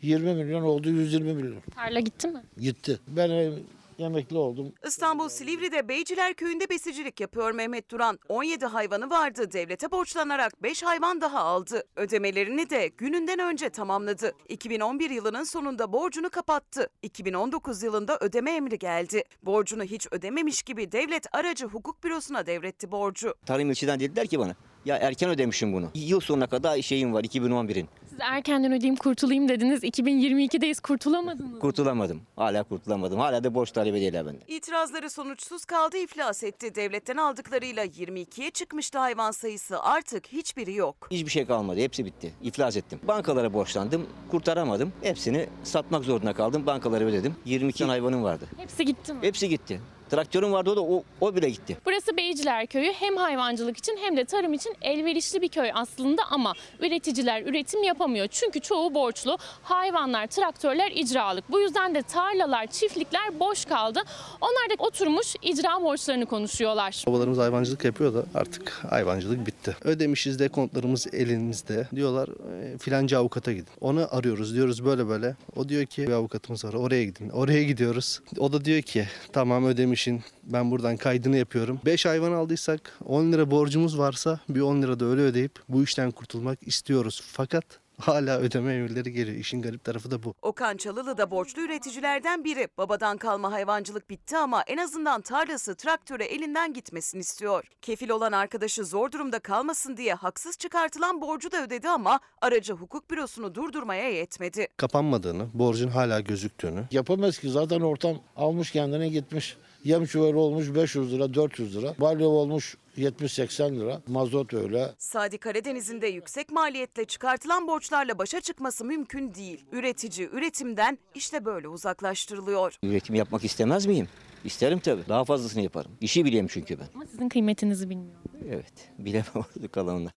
20 0.06 0.34
milyon 0.36 0.62
oldu 0.62 0.89
120 0.89 1.34
milyon. 1.34 1.62
Tarla 1.76 2.00
gitti 2.00 2.28
mi? 2.28 2.44
Gitti. 2.58 3.00
Ben 3.08 3.30
e, 3.30 3.54
emekli 4.00 4.38
oldum. 4.38 4.74
İstanbul 4.88 5.30
Silivri'de 5.30 5.88
Beyciler 5.88 6.34
Köyü'nde 6.34 6.70
besicilik 6.70 7.20
yapıyor 7.20 7.52
Mehmet 7.52 7.91
Duran. 7.91 8.20
17 8.30 8.65
hayvanı 8.65 9.10
vardı. 9.10 9.52
Devlete 9.54 9.91
borçlanarak 9.91 10.63
5 10.63 10.84
hayvan 10.84 11.22
daha 11.22 11.39
aldı. 11.39 11.84
Ödemelerini 11.96 12.70
de 12.70 12.88
gününden 12.98 13.39
önce 13.39 13.70
tamamladı. 13.70 14.34
2011 14.50 15.10
yılının 15.10 15.44
sonunda 15.44 15.91
borcunu 15.94 16.30
kapattı. 16.30 16.89
2019 17.02 17.84
yılında 17.84 18.18
ödeme 18.22 18.52
emri 18.52 18.80
geldi. 18.80 19.24
Borcunu 19.44 19.84
hiç 19.84 20.08
ödememiş 20.12 20.63
gibi 20.63 20.91
devlet 20.91 21.36
aracı 21.36 21.65
hukuk 21.65 22.04
bürosuna 22.04 22.46
devretti 22.46 22.91
borcu. 22.91 23.34
Tarım 23.46 23.70
ilçeden 23.70 24.00
dediler 24.00 24.28
ki 24.28 24.39
bana 24.39 24.56
ya 24.86 24.98
erken 24.98 25.30
ödemişim 25.30 25.74
bunu. 25.74 25.89
Yıl 25.94 26.20
sonuna 26.20 26.48
kadar 26.48 26.82
şeyim 26.82 27.13
var 27.13 27.24
2011'in. 27.24 27.88
Siz 28.15 28.21
erkenden 28.21 28.71
ödeyeyim 28.73 28.95
kurtulayım 28.95 29.49
dediniz. 29.49 29.84
2022'deyiz 29.84 30.82
kurtulamadınız. 30.82 31.60
Kurtulamadım. 31.60 32.21
Hala 32.36 32.63
kurtulamadım. 32.63 33.19
Hala 33.19 33.43
da 33.43 33.54
borç 33.56 33.71
talep 33.71 33.95
ediyorlar 33.95 34.25
benden. 34.25 34.41
İtirazları 34.47 35.10
sonuçsuz 35.10 35.65
kaldı 35.65 35.97
iflas 35.97 36.43
etti. 36.43 36.75
Devletten 36.75 37.17
aldıklarıyla 37.17 37.86
22'ye 37.86 38.51
çıkmıştı 38.51 38.99
hayvan 38.99 39.32
sayısı. 39.32 39.80
Artık 39.82 40.28
hiçbiri 40.28 40.73
yok. 40.73 41.08
Hiçbir 41.12 41.32
şey 41.32 41.45
kalmadı. 41.47 41.80
Hepsi 41.80 42.06
bitti. 42.06 42.34
İflas 42.43 42.78
ettim. 42.78 42.99
Bankalara 43.08 43.54
borçlandım. 43.54 44.08
Kurtaramadım. 44.32 44.93
Hepsini 45.01 45.49
satmak 45.63 46.04
zorunda 46.04 46.34
kaldım. 46.34 46.65
Bankalara 46.65 47.04
ödedim. 47.04 47.36
22 47.45 47.80
tane 47.80 47.89
hayvanım 47.91 48.23
vardı. 48.23 48.45
Hepsi 48.58 48.86
gitti 48.86 49.13
mi? 49.13 49.19
Hepsi 49.21 49.49
gitti. 49.49 49.82
Traktörüm 50.10 50.52
vardı 50.52 50.70
o 50.70 50.76
da 50.76 50.82
o, 50.82 51.04
o 51.22 51.36
bile 51.36 51.50
gitti. 51.50 51.78
Burası 51.86 52.18
Beyciler 52.18 52.68
Köyü 52.68 52.94
hem 52.94 53.18
hayvancılık 53.18 53.78
için 53.78 53.98
hem 54.02 54.18
de 54.18 54.26
tarım 54.26 54.54
için 54.54 54.74
elverişli 54.82 55.41
bir 55.41 55.50
köy 55.50 55.72
aslında 55.74 56.22
ama 56.32 56.54
üreticiler 56.80 57.41
üretim 57.41 57.84
yapamıyor. 57.84 58.28
Çünkü 58.28 58.60
çoğu 58.60 58.94
borçlu. 58.94 59.38
Hayvanlar, 59.63 60.28
traktörler 60.28 60.91
icralık. 60.91 61.52
Bu 61.52 61.60
yüzden 61.60 61.96
de 61.96 62.02
tarlalar, 62.02 62.68
çiftlikler 62.68 63.39
boş 63.39 63.65
kaldı. 63.65 64.00
Onlar 64.41 64.70
da 64.80 64.84
oturmuş 64.84 65.36
icra 65.41 65.82
borçlarını 65.82 66.26
konuşuyorlar. 66.26 67.04
Babalarımız 67.08 67.38
hayvancılık 67.38 67.86
yapıyor 67.86 68.13
da 68.13 68.24
artık 68.36 68.70
hayvancılık 68.70 69.48
bitti. 69.48 69.76
Ödemişiz 69.84 70.39
dekontlarımız 70.39 71.13
elimizde. 71.13 71.88
Diyorlar 71.96 72.30
e, 72.30 72.78
filanca 72.78 73.20
avukata 73.20 73.52
gidin. 73.52 73.68
Onu 73.82 74.08
arıyoruz 74.12 74.56
diyoruz 74.56 74.86
böyle 74.86 75.08
böyle. 75.08 75.36
O 75.56 75.70
diyor 75.70 75.86
ki 75.86 76.08
bir 76.08 76.12
avukatımız 76.13 76.65
var 76.65 76.74
oraya 76.74 77.04
gidin. 77.04 77.30
Oraya 77.30 77.63
gidiyoruz. 77.63 78.20
O 78.39 78.54
da 78.54 78.65
diyor 78.65 78.82
ki 78.82 79.08
tamam 79.34 79.65
ödemişin 79.96 80.24
ben 80.44 80.72
buradan 80.72 80.98
kaydını 80.98 81.38
yapıyorum. 81.38 81.80
5 81.86 82.06
hayvan 82.06 82.32
aldıysak 82.32 83.00
10 83.06 83.32
lira 83.32 83.52
borcumuz 83.52 83.98
varsa 83.98 84.40
bir 84.50 84.62
10 84.62 84.82
lira 84.82 85.00
da 85.00 85.06
öyle 85.06 85.22
ödeyip 85.22 85.60
bu 85.70 85.84
işten 85.84 86.12
kurtulmak 86.12 86.68
istiyoruz. 86.68 87.22
Fakat 87.26 87.80
hala 88.00 88.40
ödeme 88.40 88.74
emirleri 88.74 89.12
geliyor. 89.12 89.38
İşin 89.38 89.62
garip 89.62 89.84
tarafı 89.84 90.12
da 90.12 90.24
bu. 90.24 90.34
Okan 90.42 90.78
Çalılı 90.78 91.18
da 91.18 91.32
borçlu 91.32 91.62
üreticilerden 91.62 92.44
biri. 92.44 92.68
Babadan 92.78 93.18
kalma 93.18 93.52
hayvancılık 93.52 94.10
bitti 94.10 94.38
ama 94.38 94.62
en 94.68 94.78
azından 94.78 95.22
tarlası 95.22 95.76
traktöre 95.76 96.26
elinden 96.26 96.74
gitmesini 96.74 97.22
istiyor. 97.22 97.64
Kefil 97.82 98.10
olan 98.10 98.32
arkadaşı 98.32 98.86
zor 98.86 99.12
durumda 99.12 99.40
kalmasın 99.40 99.98
diye 99.98 100.14
haksız 100.14 100.58
çıkartılan 100.58 101.22
borcu 101.22 101.52
da 101.52 101.64
ödedi 101.64 101.90
ama 101.90 102.20
aracı 102.42 102.74
hukuk 102.74 103.12
bürosunu 103.12 103.56
durdurmaya 103.56 104.10
yetmedi. 104.10 104.68
Kapanmadığını, 104.78 105.48
borcun 105.54 105.90
hala 105.90 106.20
gözüktüğünü. 106.20 106.84
Yapamaz 106.92 107.40
ki 107.40 107.50
zaten 107.50 107.82
ortam 107.82 108.18
almış 108.36 108.72
kendine 108.72 109.10
gitmiş. 109.10 109.58
Yem 109.86 110.06
çuvarı 110.06 110.38
olmuş 110.39 110.76
500 110.76 111.13
lira, 111.13 111.34
400 111.34 111.78
lira. 111.78 111.95
Balya 112.00 112.28
olmuş 112.28 112.78
70-80 112.98 113.80
lira. 113.80 114.02
Mazot 114.08 114.54
öyle. 114.54 114.91
Sadi 114.98 115.38
Karadeniz'in 115.38 116.02
de 116.02 116.08
yüksek 116.08 116.52
maliyetle 116.52 117.06
çıkartılan 117.06 117.67
borçlarla 117.67 118.17
başa 118.17 118.41
çıkması 118.41 118.86
mümkün 118.86 119.34
değil. 119.34 119.65
Üretici 119.71 120.30
üretimden 120.30 120.98
işte 121.15 121.45
böyle 121.45 121.67
uzaklaştırılıyor. 121.67 122.78
Üretim 122.84 123.15
yapmak 123.15 123.43
istemez 123.45 123.86
miyim? 123.86 124.08
İsterim 124.43 124.80
tabii. 124.80 125.02
Daha 125.10 125.24
fazlasını 125.26 125.62
yaparım. 125.63 125.91
İşi 126.02 126.26
bileyim 126.26 126.48
çünkü 126.48 126.80
ben. 126.80 126.86
Ama 126.95 127.06
sizin 127.06 127.30
kıymetinizi 127.30 127.89
bilmiyor. 127.89 128.15
Evet. 128.50 128.74
Bilemem 129.00 129.45
kalanını. 129.71 130.10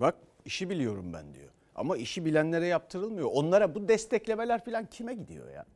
Bak 0.00 0.14
işi 0.44 0.70
biliyorum 0.70 1.12
ben 1.12 1.34
diyor. 1.34 1.48
Ama 1.74 1.96
işi 1.96 2.24
bilenlere 2.24 2.66
yaptırılmıyor. 2.66 3.28
Onlara 3.32 3.74
bu 3.74 3.88
desteklemeler 3.88 4.64
falan 4.64 4.86
kime 4.86 5.14
gidiyor 5.14 5.50
ya? 5.52 5.66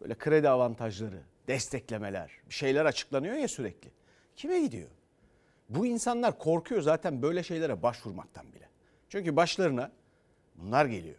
Böyle 0.00 0.14
kredi 0.14 0.48
avantajları, 0.48 1.20
desteklemeler, 1.48 2.30
şeyler 2.48 2.84
açıklanıyor 2.84 3.34
ya 3.34 3.48
sürekli. 3.48 3.90
Kime 4.36 4.60
gidiyor? 4.60 4.88
Bu 5.68 5.86
insanlar 5.86 6.38
korkuyor 6.38 6.82
zaten 6.82 7.22
böyle 7.22 7.42
şeylere 7.42 7.82
başvurmaktan 7.82 8.52
bile. 8.52 8.68
Çünkü 9.08 9.36
başlarına 9.36 9.92
bunlar 10.54 10.86
geliyor. 10.86 11.16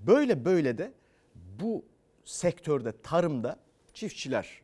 Böyle 0.00 0.44
böyle 0.44 0.78
de 0.78 0.92
bu 1.34 1.84
sektörde, 2.24 3.02
tarımda 3.02 3.58
çiftçiler, 3.94 4.62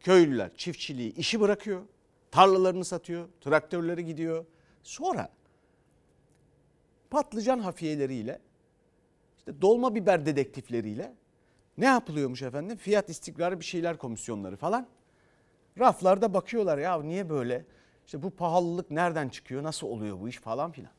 köylüler 0.00 0.54
çiftçiliği 0.56 1.14
işi 1.14 1.40
bırakıyor. 1.40 1.82
Tarlalarını 2.30 2.84
satıyor, 2.84 3.28
traktörleri 3.40 4.04
gidiyor. 4.04 4.44
Sonra 4.82 5.32
patlıcan 7.10 7.58
hafiyeleriyle 7.58 8.40
işte 9.38 9.62
dolma 9.62 9.94
biber 9.94 10.26
dedektifleriyle 10.26 11.14
ne 11.78 11.86
yapılıyormuş 11.86 12.42
efendim? 12.42 12.76
Fiyat 12.76 13.08
istikrarı 13.08 13.60
bir 13.60 13.64
şeyler 13.64 13.98
komisyonları 13.98 14.56
falan. 14.56 14.86
Raflarda 15.78 16.34
bakıyorlar 16.34 16.78
ya 16.78 17.02
niye 17.02 17.28
böyle? 17.28 17.64
İşte 18.06 18.22
bu 18.22 18.30
pahalılık 18.30 18.90
nereden 18.90 19.28
çıkıyor? 19.28 19.62
Nasıl 19.62 19.86
oluyor 19.86 20.20
bu 20.20 20.28
iş 20.28 20.38
falan 20.38 20.72
filan. 20.72 20.92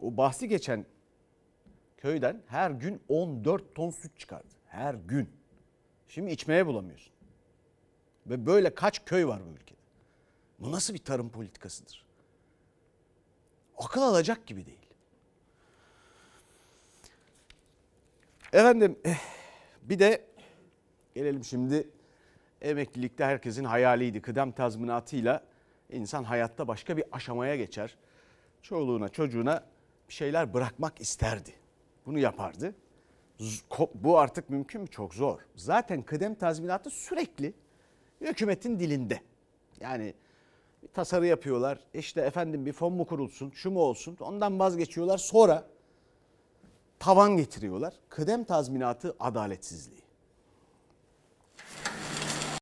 O 0.00 0.16
bahsi 0.16 0.48
geçen 0.48 0.86
köyden 1.96 2.42
her 2.46 2.70
gün 2.70 3.02
14 3.08 3.74
ton 3.74 3.90
süt 3.90 4.18
çıkardı. 4.18 4.54
Her 4.66 4.94
gün. 4.94 5.30
Şimdi 6.08 6.30
içmeye 6.30 6.66
bulamıyorsun. 6.66 7.12
Ve 8.26 8.46
böyle 8.46 8.74
kaç 8.74 9.04
köy 9.04 9.26
var 9.26 9.40
bu 9.46 9.54
ülkede? 9.54 9.80
Bu 10.58 10.72
nasıl 10.72 10.94
bir 10.94 11.04
tarım 11.04 11.30
politikasıdır? 11.30 12.06
Akıl 13.78 14.02
alacak 14.02 14.46
gibi 14.46 14.66
değil. 14.66 14.79
Efendim 18.52 18.98
eh, 19.04 19.18
bir 19.82 19.98
de 19.98 20.24
gelelim 21.14 21.44
şimdi 21.44 21.88
emeklilikte 22.62 23.24
herkesin 23.24 23.64
hayaliydi. 23.64 24.22
Kıdem 24.22 24.52
tazminatıyla 24.52 25.44
insan 25.90 26.24
hayatta 26.24 26.68
başka 26.68 26.96
bir 26.96 27.04
aşamaya 27.12 27.56
geçer. 27.56 27.96
Çoluğuna 28.62 29.08
çocuğuna 29.08 29.64
bir 30.08 30.14
şeyler 30.14 30.54
bırakmak 30.54 31.00
isterdi. 31.00 31.50
Bunu 32.06 32.18
yapardı. 32.18 32.74
Bu 33.94 34.18
artık 34.18 34.50
mümkün 34.50 34.80
mü? 34.80 34.88
Çok 34.88 35.14
zor. 35.14 35.40
Zaten 35.56 36.02
kıdem 36.02 36.34
tazminatı 36.34 36.90
sürekli 36.90 37.54
hükümetin 38.20 38.80
dilinde. 38.80 39.20
Yani 39.80 40.14
bir 40.82 40.88
tasarı 40.88 41.26
yapıyorlar. 41.26 41.78
İşte 41.94 42.20
efendim 42.20 42.66
bir 42.66 42.72
fon 42.72 42.92
mu 42.92 43.06
kurulsun, 43.06 43.50
şu 43.50 43.70
mu 43.70 43.80
olsun. 43.80 44.16
Ondan 44.20 44.58
vazgeçiyorlar. 44.58 45.18
Sonra 45.18 45.68
tavan 47.00 47.36
getiriyorlar. 47.36 47.94
Kıdem 48.08 48.44
tazminatı 48.44 49.16
adaletsizliği. 49.20 50.00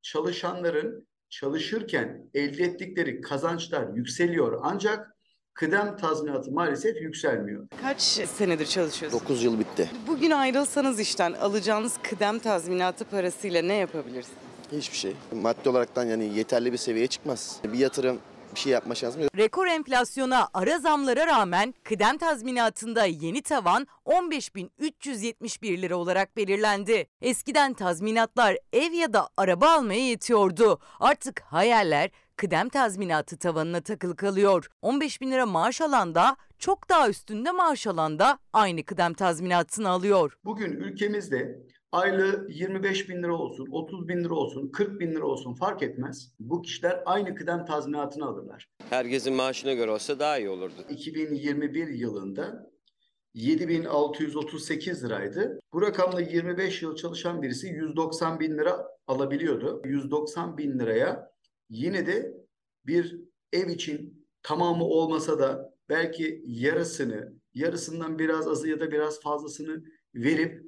çalışanların 0.03 1.09
çalışırken 1.31 2.31
elde 2.35 2.65
ettikleri 2.65 3.21
kazançlar 3.21 3.89
yükseliyor 3.95 4.61
ancak 4.63 5.17
kıdem 5.55 5.97
tazminatı 5.97 6.51
maalesef 6.53 7.01
yükselmiyor. 7.03 7.67
Kaç 7.83 8.01
senedir 8.03 8.67
çalışıyorsunuz? 8.67 9.23
9 9.23 9.43
yıl 9.45 9.59
bitti. 9.59 9.91
Bugün 10.07 10.31
ayrılsanız 10.31 11.01
işten 11.01 11.33
alacağınız 11.33 11.97
kıdem 12.03 12.39
tazminatı 12.39 13.05
parasıyla 13.05 13.63
ne 13.63 13.75
yapabilirsiniz? 13.75 14.39
Hiçbir 14.73 14.97
şey. 14.97 15.15
Maddi 15.33 15.69
olaraktan 15.69 16.05
yani 16.05 16.39
yeterli 16.39 16.73
bir 16.73 16.79
seviyeye 16.79 17.07
çıkmaz. 17.07 17.57
Bir 17.65 17.79
yatırım, 17.79 18.19
bir 18.55 18.61
şey 18.61 18.73
yapma 18.73 18.95
şansım 18.95 19.23
yok. 19.23 19.31
Rekor 19.37 19.67
enflasyona, 19.67 20.49
ara 20.55 20.79
zamlara 20.79 21.27
rağmen 21.27 21.75
kıdem 21.85 22.19
tazminatında 22.19 23.05
yeni 23.05 23.43
tavan 23.43 23.87
15.371 24.07 25.83
lira 25.83 25.97
olarak 25.97 26.37
belirlendi. 26.37 27.07
Eskiden 27.21 27.75
tazminatlar 27.75 28.57
ev 28.73 28.93
ya 28.93 29.13
da 29.13 29.29
araba 29.37 29.71
almaya 29.71 30.09
yetiyordu. 30.09 30.79
Artık 31.01 31.41
hayaller 31.41 32.11
kıdem 32.37 32.69
tazminatı 32.69 33.37
tavanına 33.39 33.81
takılı 33.81 34.17
kalıyor. 34.17 34.71
15 34.83 35.21
bin 35.21 35.31
lira 35.31 35.47
maaş 35.47 35.81
alan 35.81 36.15
da 36.15 36.37
çok 36.59 36.89
daha 36.89 37.09
üstünde 37.09 37.51
maaş 37.51 37.87
alan 37.87 38.19
da 38.19 38.39
aynı 38.53 38.85
kıdem 38.85 39.15
tazminatını 39.15 39.89
alıyor. 39.89 40.39
Bugün 40.45 40.71
ülkemizde 40.73 41.59
aylığı 41.93 42.47
25 42.51 43.09
bin 43.09 43.23
lira 43.23 43.35
olsun, 43.35 43.67
30 43.71 44.09
bin 44.09 44.25
lira 44.25 44.35
olsun, 44.35 44.69
40 44.69 45.01
bin 45.01 45.11
lira 45.11 45.27
olsun 45.27 45.55
fark 45.55 45.83
etmez. 45.83 46.33
Bu 46.41 46.63
kişiler 46.63 47.03
aynı 47.07 47.35
kıdem 47.35 47.65
tazminatını 47.65 48.27
alırlar. 48.27 48.69
Herkesin 48.91 49.35
maaşına 49.35 49.73
göre 49.73 49.91
olsa 49.91 50.19
daha 50.19 50.39
iyi 50.39 50.49
olurdu. 50.49 50.75
2021 50.91 51.89
yılında 51.89 52.71
7638 53.35 55.05
liraydı. 55.05 55.61
Bu 55.73 55.83
rakamla 55.83 56.21
25 56.21 56.83
yıl 56.83 56.97
çalışan 56.97 57.43
birisi 57.43 57.69
190 57.69 58.41
bin 58.41 58.59
lira 58.59 58.87
alabiliyordu. 59.07 59.83
190 59.85 60.59
bin 60.59 60.79
liraya 60.79 61.31
yine 61.71 62.07
de 62.07 62.35
bir 62.87 63.21
ev 63.53 63.69
için 63.69 64.27
tamamı 64.43 64.85
olmasa 64.85 65.39
da 65.39 65.75
belki 65.89 66.43
yarısını, 66.47 67.33
yarısından 67.55 68.19
biraz 68.19 68.49
azı 68.49 68.69
ya 68.69 68.81
da 68.81 68.91
biraz 68.91 69.21
fazlasını 69.21 69.85
verip 70.15 70.68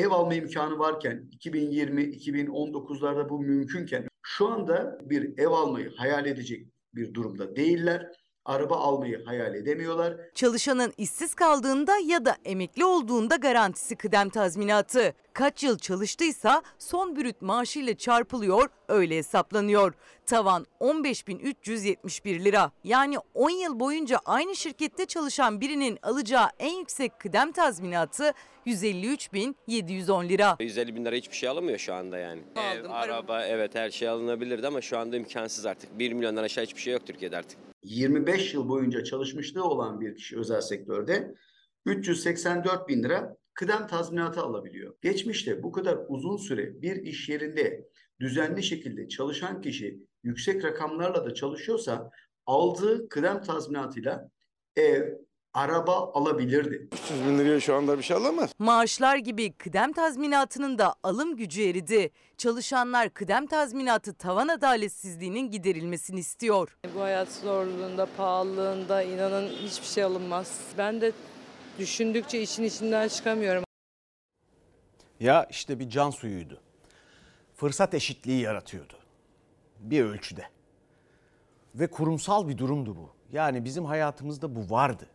ev 0.00 0.10
alma 0.10 0.34
imkanı 0.34 0.78
varken 0.78 1.30
2020-2019'larda 1.38 3.28
bu 3.28 3.40
mümkünken 3.40 4.08
şu 4.22 4.48
anda 4.48 4.98
bir 5.02 5.38
ev 5.38 5.48
almayı 5.48 5.90
hayal 5.96 6.26
edecek 6.26 6.66
bir 6.94 7.14
durumda 7.14 7.56
değiller. 7.56 8.12
Araba 8.44 8.76
almayı 8.76 9.24
hayal 9.24 9.54
edemiyorlar. 9.54 10.14
Çalışanın 10.34 10.92
işsiz 10.98 11.34
kaldığında 11.34 11.98
ya 11.98 12.24
da 12.24 12.36
emekli 12.44 12.84
olduğunda 12.84 13.36
garantisi 13.36 13.96
kıdem 13.96 14.28
tazminatı. 14.28 15.14
Kaç 15.32 15.62
yıl 15.62 15.78
çalıştıysa 15.78 16.62
son 16.78 17.16
brüt 17.16 17.42
maaşıyla 17.42 17.94
çarpılıyor, 17.96 18.68
öyle 18.88 19.16
hesaplanıyor. 19.16 19.94
Tavan 20.26 20.66
15.371 20.80 22.44
lira. 22.44 22.72
Yani 22.84 23.16
10 23.34 23.50
yıl 23.50 23.80
boyunca 23.80 24.18
aynı 24.24 24.56
şirkette 24.56 25.06
çalışan 25.06 25.60
birinin 25.60 25.98
alacağı 26.02 26.48
en 26.58 26.74
yüksek 26.78 27.20
kıdem 27.20 27.52
tazminatı 27.52 28.32
153.710 28.66 30.28
lira. 30.28 30.56
150 30.60 30.96
bin 30.96 31.04
lira 31.04 31.16
hiçbir 31.16 31.36
şey 31.36 31.48
alınmıyor 31.48 31.78
şu 31.78 31.94
anda 31.94 32.18
yani. 32.18 32.40
Ev, 32.56 32.84
araba 32.90 33.44
evet 33.44 33.74
her 33.74 33.90
şey 33.90 34.08
alınabilirdi 34.08 34.66
ama 34.66 34.80
şu 34.80 34.98
anda 34.98 35.16
imkansız 35.16 35.66
artık. 35.66 35.98
1 35.98 36.12
milyondan 36.12 36.42
aşağı 36.42 36.64
hiçbir 36.64 36.80
şey 36.80 36.92
yok 36.92 37.06
Türkiye'de 37.06 37.36
artık. 37.36 37.69
25 37.82 38.54
yıl 38.54 38.68
boyunca 38.68 39.04
çalışmışlığı 39.04 39.64
olan 39.64 40.00
bir 40.00 40.16
kişi 40.16 40.38
özel 40.38 40.60
sektörde 40.60 41.34
384 41.86 42.88
bin 42.88 43.02
lira 43.02 43.36
kıdem 43.54 43.86
tazminatı 43.86 44.40
alabiliyor. 44.40 44.94
Geçmişte 45.02 45.62
bu 45.62 45.72
kadar 45.72 45.98
uzun 46.08 46.36
süre 46.36 46.82
bir 46.82 46.96
iş 46.96 47.28
yerinde 47.28 47.88
düzenli 48.20 48.62
şekilde 48.62 49.08
çalışan 49.08 49.60
kişi 49.60 50.00
yüksek 50.22 50.64
rakamlarla 50.64 51.24
da 51.24 51.34
çalışıyorsa 51.34 52.10
aldığı 52.46 53.08
kıdem 53.08 53.42
tazminatıyla 53.42 54.30
ev, 54.76 55.14
araba 55.54 56.12
alabilirdi. 56.14 56.88
300 56.92 57.26
bin 57.26 57.38
liraya 57.38 57.60
şu 57.60 57.74
anda 57.74 57.98
bir 57.98 58.02
şey 58.02 58.16
alamaz. 58.16 58.50
Maaşlar 58.58 59.16
gibi 59.16 59.52
kıdem 59.52 59.92
tazminatının 59.92 60.78
da 60.78 60.94
alım 61.02 61.36
gücü 61.36 61.62
eridi. 61.62 62.10
Çalışanlar 62.38 63.10
kıdem 63.10 63.46
tazminatı 63.46 64.14
tavan 64.14 64.48
adaletsizliğinin 64.48 65.50
giderilmesini 65.50 66.20
istiyor. 66.20 66.76
Bu 66.94 67.00
hayat 67.00 67.32
zorluğunda, 67.32 68.06
pahalılığında 68.16 69.02
inanın 69.02 69.48
hiçbir 69.48 69.86
şey 69.86 70.04
alınmaz. 70.04 70.60
Ben 70.78 71.00
de 71.00 71.12
düşündükçe 71.78 72.42
işin 72.42 72.64
içinden 72.64 73.08
çıkamıyorum. 73.08 73.64
Ya 75.20 75.46
işte 75.50 75.78
bir 75.78 75.90
can 75.90 76.10
suyuydu. 76.10 76.60
Fırsat 77.56 77.94
eşitliği 77.94 78.40
yaratıyordu. 78.40 78.94
Bir 79.80 80.04
ölçüde. 80.04 80.44
Ve 81.74 81.86
kurumsal 81.86 82.48
bir 82.48 82.58
durumdu 82.58 82.96
bu. 82.96 83.10
Yani 83.32 83.64
bizim 83.64 83.84
hayatımızda 83.84 84.54
bu 84.56 84.70
vardı. 84.70 85.06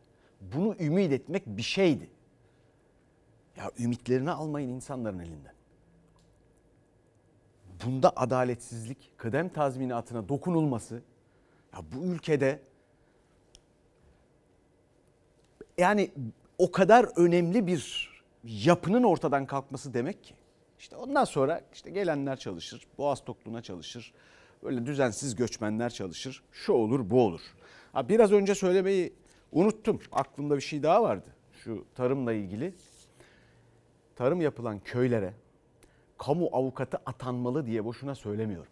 Bunu 0.54 0.76
ümit 0.80 1.12
etmek 1.12 1.48
bir 1.48 1.62
şeydi. 1.62 2.10
Ya 3.58 3.72
ümitlerini 3.80 4.32
almayın 4.32 4.70
insanların 4.70 5.20
elinden. 5.20 5.54
Bunda 7.86 8.14
adaletsizlik, 8.16 9.12
kıdem 9.18 9.50
tazminatına 9.50 10.30
dokunulması 10.30 11.02
ya 11.74 11.80
bu 11.96 12.06
ülkede 12.06 12.60
yani 15.78 16.12
o 16.58 16.72
kadar 16.72 17.10
önemli 17.16 17.68
bir 17.68 18.10
yapının 18.44 19.04
ortadan 19.04 19.46
kalkması 19.46 19.94
demek 19.94 20.24
ki. 20.24 20.34
İşte 20.80 20.96
ondan 20.96 21.26
sonra 21.26 21.62
işte 21.74 21.92
gelenler 21.92 22.40
çalışır, 22.40 22.88
boğaz 22.98 23.26
tokluğuna 23.26 23.62
çalışır. 23.62 24.14
Böyle 24.64 24.86
düzensiz 24.86 25.36
göçmenler 25.36 25.90
çalışır. 25.90 26.44
Şu 26.52 26.74
olur, 26.74 27.10
bu 27.10 27.22
olur. 27.22 27.42
Ha, 27.94 28.10
biraz 28.10 28.32
önce 28.32 28.56
söylemeyi 28.56 29.14
unuttum. 29.56 30.00
Aklımda 30.12 30.56
bir 30.56 30.62
şey 30.62 30.84
daha 30.84 31.04
vardı. 31.04 31.30
Şu 31.64 31.86
tarımla 31.96 32.34
ilgili. 32.34 32.74
Tarım 34.16 34.42
yapılan 34.42 34.80
köylere 34.80 35.34
kamu 36.18 36.50
avukatı 36.52 36.98
atanmalı 37.06 37.66
diye 37.66 37.86
boşuna 37.86 38.16
söylemiyorum. 38.16 38.72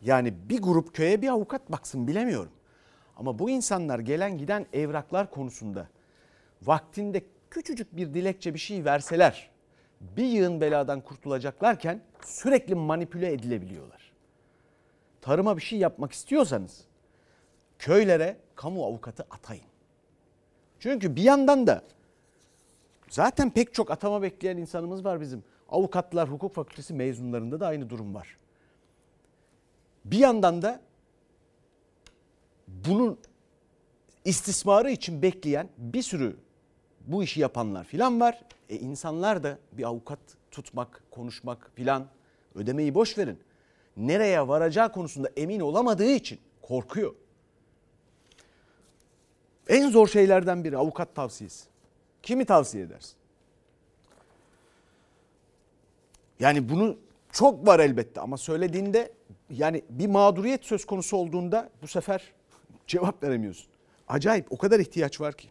Yani 0.00 0.34
bir 0.48 0.62
grup 0.62 0.94
köye 0.94 1.22
bir 1.22 1.28
avukat 1.28 1.72
baksın 1.72 2.06
bilemiyorum. 2.06 2.52
Ama 3.16 3.38
bu 3.38 3.50
insanlar 3.50 3.98
gelen 3.98 4.38
giden 4.38 4.66
evraklar 4.72 5.30
konusunda 5.30 5.88
vaktinde 6.62 7.22
küçücük 7.50 7.96
bir 7.96 8.14
dilekçe 8.14 8.54
bir 8.54 8.58
şey 8.58 8.84
verseler 8.84 9.50
bir 10.00 10.24
yığın 10.24 10.60
beladan 10.60 11.00
kurtulacaklarken 11.00 12.02
sürekli 12.24 12.74
manipüle 12.74 13.32
edilebiliyorlar. 13.32 14.12
Tarıma 15.20 15.56
bir 15.56 15.62
şey 15.62 15.78
yapmak 15.78 16.12
istiyorsanız 16.12 16.84
köylere 17.78 18.36
kamu 18.54 18.84
avukatı 18.84 19.26
atayın. 19.30 19.69
Çünkü 20.80 21.16
bir 21.16 21.22
yandan 21.22 21.66
da 21.66 21.82
zaten 23.08 23.50
pek 23.50 23.74
çok 23.74 23.90
atama 23.90 24.22
bekleyen 24.22 24.56
insanımız 24.56 25.04
var 25.04 25.20
bizim. 25.20 25.44
Avukatlar, 25.68 26.30
hukuk 26.30 26.54
fakültesi 26.54 26.94
mezunlarında 26.94 27.60
da 27.60 27.66
aynı 27.66 27.90
durum 27.90 28.14
var. 28.14 28.36
Bir 30.04 30.18
yandan 30.18 30.62
da 30.62 30.80
bunun 32.68 33.18
istismarı 34.24 34.90
için 34.90 35.22
bekleyen 35.22 35.68
bir 35.78 36.02
sürü 36.02 36.36
bu 37.06 37.22
işi 37.22 37.40
yapanlar 37.40 37.84
filan 37.84 38.20
var. 38.20 38.40
E 38.68 38.76
insanlar 38.76 39.42
da 39.42 39.58
bir 39.72 39.84
avukat 39.84 40.18
tutmak, 40.50 41.02
konuşmak 41.10 41.70
filan 41.74 42.06
ödemeyi 42.54 42.94
boş 42.94 43.18
verin. 43.18 43.38
Nereye 43.96 44.48
varacağı 44.48 44.92
konusunda 44.92 45.30
emin 45.36 45.60
olamadığı 45.60 46.10
için 46.10 46.38
korkuyor. 46.62 47.14
En 49.70 49.90
zor 49.90 50.08
şeylerden 50.08 50.64
biri 50.64 50.76
avukat 50.76 51.14
tavsiyesi. 51.14 51.64
Kimi 52.22 52.44
tavsiye 52.44 52.84
edersin? 52.84 53.14
Yani 56.40 56.68
bunu 56.68 56.98
çok 57.32 57.66
var 57.66 57.80
elbette 57.80 58.20
ama 58.20 58.36
söylediğinde 58.36 59.12
yani 59.50 59.82
bir 59.90 60.06
mağduriyet 60.06 60.64
söz 60.64 60.84
konusu 60.84 61.16
olduğunda 61.16 61.70
bu 61.82 61.86
sefer 61.86 62.32
cevap 62.86 63.22
veremiyorsun. 63.22 63.66
Acayip 64.08 64.52
o 64.52 64.58
kadar 64.58 64.80
ihtiyaç 64.80 65.20
var 65.20 65.34
ki. 65.34 65.48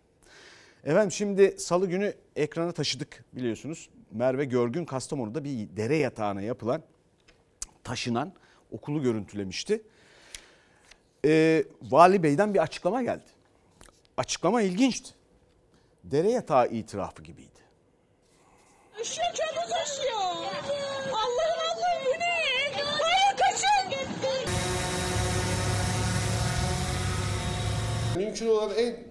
Efendim 0.83 1.11
şimdi 1.11 1.55
salı 1.57 1.87
günü 1.87 2.13
ekrana 2.35 2.71
taşıdık 2.71 3.25
biliyorsunuz. 3.33 3.89
Merve 4.11 4.45
Görgün 4.45 4.85
Kastamonu'da 4.85 5.43
bir 5.43 5.77
dere 5.77 5.97
yatağına 5.97 6.41
yapılan 6.41 6.81
taşınan 7.83 8.33
okulu 8.71 9.01
görüntülemişti. 9.03 9.81
Ee, 11.25 11.63
Vali 11.81 12.23
Bey'den 12.23 12.53
bir 12.53 12.59
açıklama 12.59 13.03
geldi. 13.03 13.38
Açıklama 14.19 14.61
ilginçti. 14.61 15.09
Dere 16.03 16.31
yatağı 16.31 16.67
itirafı 16.67 17.23
gibiydi. 17.23 17.59
Taşıyor 18.97 19.27
çabuk 19.33 19.69
taşıyor. 19.69 20.19
Allah'ım 20.19 21.13
Allah'ım 21.13 22.05
bu 22.05 22.19
ne? 22.19 22.83
Hayır 22.83 23.37
kaçın. 23.37 23.99
Mümkün 28.15 28.47
olan 28.47 28.71
en 28.77 29.08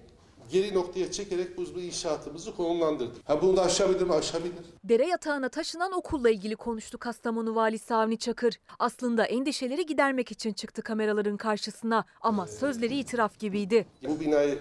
geri 0.51 0.73
noktaya 0.73 1.11
çekerek 1.11 1.57
bu 1.57 1.79
inşaatımızı 1.79 2.55
konumlandırdık. 2.55 3.29
Ha 3.29 3.41
bunu 3.41 3.57
da 3.57 3.61
aşabilir 3.61 4.01
mi? 4.01 4.13
Aşabilir. 4.13 4.53
Dere 4.83 5.07
yatağına 5.07 5.49
taşınan 5.49 5.91
okulla 5.91 6.29
ilgili 6.29 6.55
konuştu 6.55 6.97
Kastamonu 6.97 7.55
Valisi 7.55 7.93
Avni 7.93 8.17
Çakır. 8.17 8.59
Aslında 8.79 9.25
endişeleri 9.25 9.85
gidermek 9.85 10.31
için 10.31 10.53
çıktı 10.53 10.81
kameraların 10.81 11.37
karşısına 11.37 12.05
ama 12.21 12.47
sözleri 12.47 12.97
itiraf 12.97 13.39
gibiydi. 13.39 13.85
Bu 14.07 14.19
binayı 14.19 14.59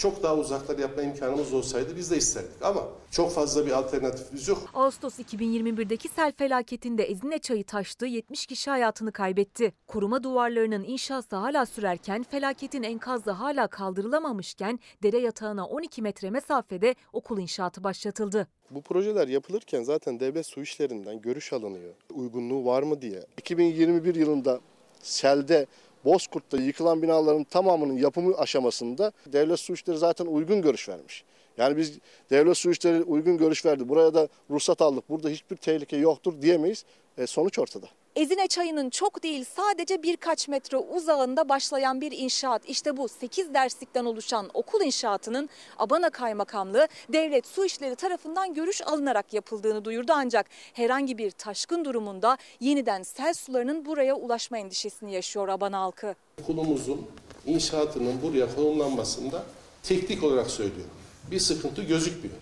çok 0.00 0.22
daha 0.22 0.36
uzaktan 0.36 0.78
yapma 0.78 1.02
imkanımız 1.02 1.52
olsaydı 1.52 1.96
biz 1.96 2.10
de 2.10 2.16
isterdik 2.16 2.62
ama 2.62 2.88
çok 3.10 3.32
fazla 3.32 3.66
bir 3.66 3.70
alternatifimiz 3.70 4.48
yok. 4.48 4.58
Ağustos 4.74 5.18
2021'deki 5.18 6.08
sel 6.08 6.32
felaketinde 6.32 7.04
Ezine 7.04 7.38
Çayı 7.38 7.64
taştı, 7.64 8.06
70 8.06 8.46
kişi 8.46 8.70
hayatını 8.70 9.12
kaybetti. 9.12 9.72
Koruma 9.86 10.22
duvarlarının 10.22 10.84
inşası 10.84 11.36
hala 11.36 11.66
sürerken, 11.66 12.22
felaketin 12.22 12.82
enkazı 12.82 13.30
hala 13.30 13.66
kaldırılamamışken 13.66 14.80
dere 15.02 15.18
yatağına 15.18 15.66
12 15.66 16.02
metre 16.02 16.30
mesafede 16.30 16.94
okul 17.12 17.38
inşaatı 17.38 17.84
başlatıldı. 17.84 18.46
Bu 18.70 18.82
projeler 18.82 19.28
yapılırken 19.28 19.82
zaten 19.82 20.20
devlet 20.20 20.46
su 20.46 20.62
işlerinden 20.62 21.20
görüş 21.20 21.52
alınıyor. 21.52 21.94
Uygunluğu 22.14 22.64
var 22.64 22.82
mı 22.82 23.02
diye. 23.02 23.26
2021 23.38 24.14
yılında 24.14 24.60
selde 25.02 25.66
Bozkurt'ta 26.04 26.56
yıkılan 26.56 27.02
binaların 27.02 27.44
tamamının 27.44 27.96
yapımı 27.96 28.36
aşamasında 28.36 29.12
devlet 29.26 29.60
su 29.60 29.72
işleri 29.72 29.98
zaten 29.98 30.26
uygun 30.26 30.62
görüş 30.62 30.88
vermiş. 30.88 31.24
Yani 31.58 31.76
biz 31.76 31.98
devlet 32.30 32.56
su 32.56 32.70
işleri 32.70 33.02
uygun 33.02 33.38
görüş 33.38 33.66
verdi. 33.66 33.88
Buraya 33.88 34.14
da 34.14 34.28
ruhsat 34.50 34.82
aldık. 34.82 35.10
Burada 35.10 35.28
hiçbir 35.28 35.56
tehlike 35.56 35.96
yoktur 35.96 36.42
diyemeyiz. 36.42 36.84
E, 37.18 37.26
sonuç 37.26 37.58
ortada. 37.58 37.86
Ezine 38.16 38.48
Çayı'nın 38.48 38.90
çok 38.90 39.22
değil 39.22 39.44
sadece 39.56 40.02
birkaç 40.02 40.48
metre 40.48 40.76
uzağında 40.76 41.48
başlayan 41.48 42.00
bir 42.00 42.12
inşaat. 42.12 42.68
İşte 42.68 42.96
bu 42.96 43.08
8 43.08 43.54
derslikten 43.54 44.04
oluşan 44.04 44.50
okul 44.54 44.80
inşaatının 44.80 45.48
Abana 45.78 46.10
Kaymakamlığı 46.10 46.88
Devlet 47.12 47.46
Su 47.46 47.64
İşleri 47.64 47.96
tarafından 47.96 48.54
görüş 48.54 48.82
alınarak 48.82 49.32
yapıldığını 49.32 49.84
duyurdu. 49.84 50.12
Ancak 50.14 50.46
herhangi 50.72 51.18
bir 51.18 51.30
taşkın 51.30 51.84
durumunda 51.84 52.38
yeniden 52.60 53.02
sel 53.02 53.34
sularının 53.34 53.84
buraya 53.84 54.14
ulaşma 54.14 54.58
endişesini 54.58 55.12
yaşıyor 55.12 55.48
Abana 55.48 55.80
halkı. 55.80 56.14
Okulumuzun 56.42 57.06
inşaatının 57.46 58.22
buraya 58.22 58.54
konumlanmasında 58.54 59.42
teknik 59.82 60.22
olarak 60.24 60.50
söylüyorum. 60.50 60.90
Bir 61.30 61.38
sıkıntı 61.38 61.82
gözükmüyor. 61.82 62.36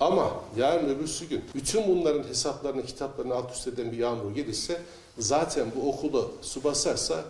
Ama 0.00 0.30
yarın 0.56 0.88
öbürsü 0.88 1.28
gün 1.28 1.44
bütün 1.54 1.88
bunların 1.88 2.28
hesaplarını, 2.28 2.86
kitaplarını 2.86 3.34
alt 3.34 3.52
üst 3.52 3.68
eden 3.68 3.92
bir 3.92 3.96
yağmur 3.96 4.34
gelirse 4.34 4.80
zaten 5.18 5.66
bu 5.76 5.88
okulu 5.88 6.32
su 6.42 6.64
basarsa 6.64 7.24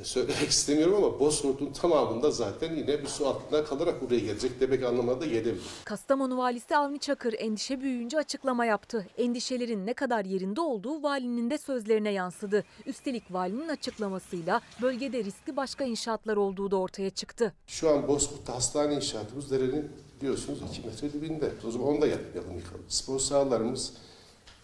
e, 0.00 0.04
söylemek 0.04 0.48
istemiyorum 0.50 0.94
ama 1.04 1.20
Bozkurt'un 1.20 1.72
tamamında 1.72 2.30
zaten 2.30 2.74
yine 2.76 3.02
bir 3.02 3.06
su 3.06 3.26
altında 3.26 3.64
kalarak 3.64 4.02
buraya 4.02 4.18
gelecek 4.20 4.60
demek 4.60 4.84
anlamına 4.84 5.20
da 5.20 5.26
gelebilir. 5.26 5.62
Kastamonu 5.84 6.38
valisi 6.38 6.76
Avni 6.76 6.98
Çakır 6.98 7.34
endişe 7.38 7.80
büyüyünce 7.80 8.18
açıklama 8.18 8.64
yaptı. 8.64 9.06
Endişelerin 9.18 9.86
ne 9.86 9.94
kadar 9.94 10.24
yerinde 10.24 10.60
olduğu 10.60 11.02
valinin 11.02 11.50
de 11.50 11.58
sözlerine 11.58 12.10
yansıdı. 12.10 12.64
Üstelik 12.86 13.32
valinin 13.32 13.68
açıklamasıyla 13.68 14.60
bölgede 14.82 15.24
riskli 15.24 15.56
başka 15.56 15.84
inşaatlar 15.84 16.36
olduğu 16.36 16.70
da 16.70 16.76
ortaya 16.76 17.10
çıktı. 17.10 17.52
Şu 17.66 17.90
an 17.90 18.08
Bozkurt'ta 18.08 18.54
hastane 18.54 18.94
inşaatımız 18.94 19.50
derenin 19.50 19.92
biliyorsunuz 20.20 20.58
2 20.70 20.86
metre 20.86 21.12
dibinde. 21.12 21.52
O 21.68 21.70
zaman 21.70 21.88
onu 21.88 22.00
da 22.00 22.06
yapmayalım 22.06 22.56
yıkalım. 22.56 22.84
Spor 22.88 23.18
sahalarımız 23.18 23.92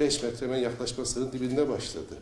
5 0.00 0.22
metre 0.22 0.46
hemen 0.46 0.58
yaklaşmasının 0.58 1.32
dibinde 1.32 1.68
başladı. 1.68 2.18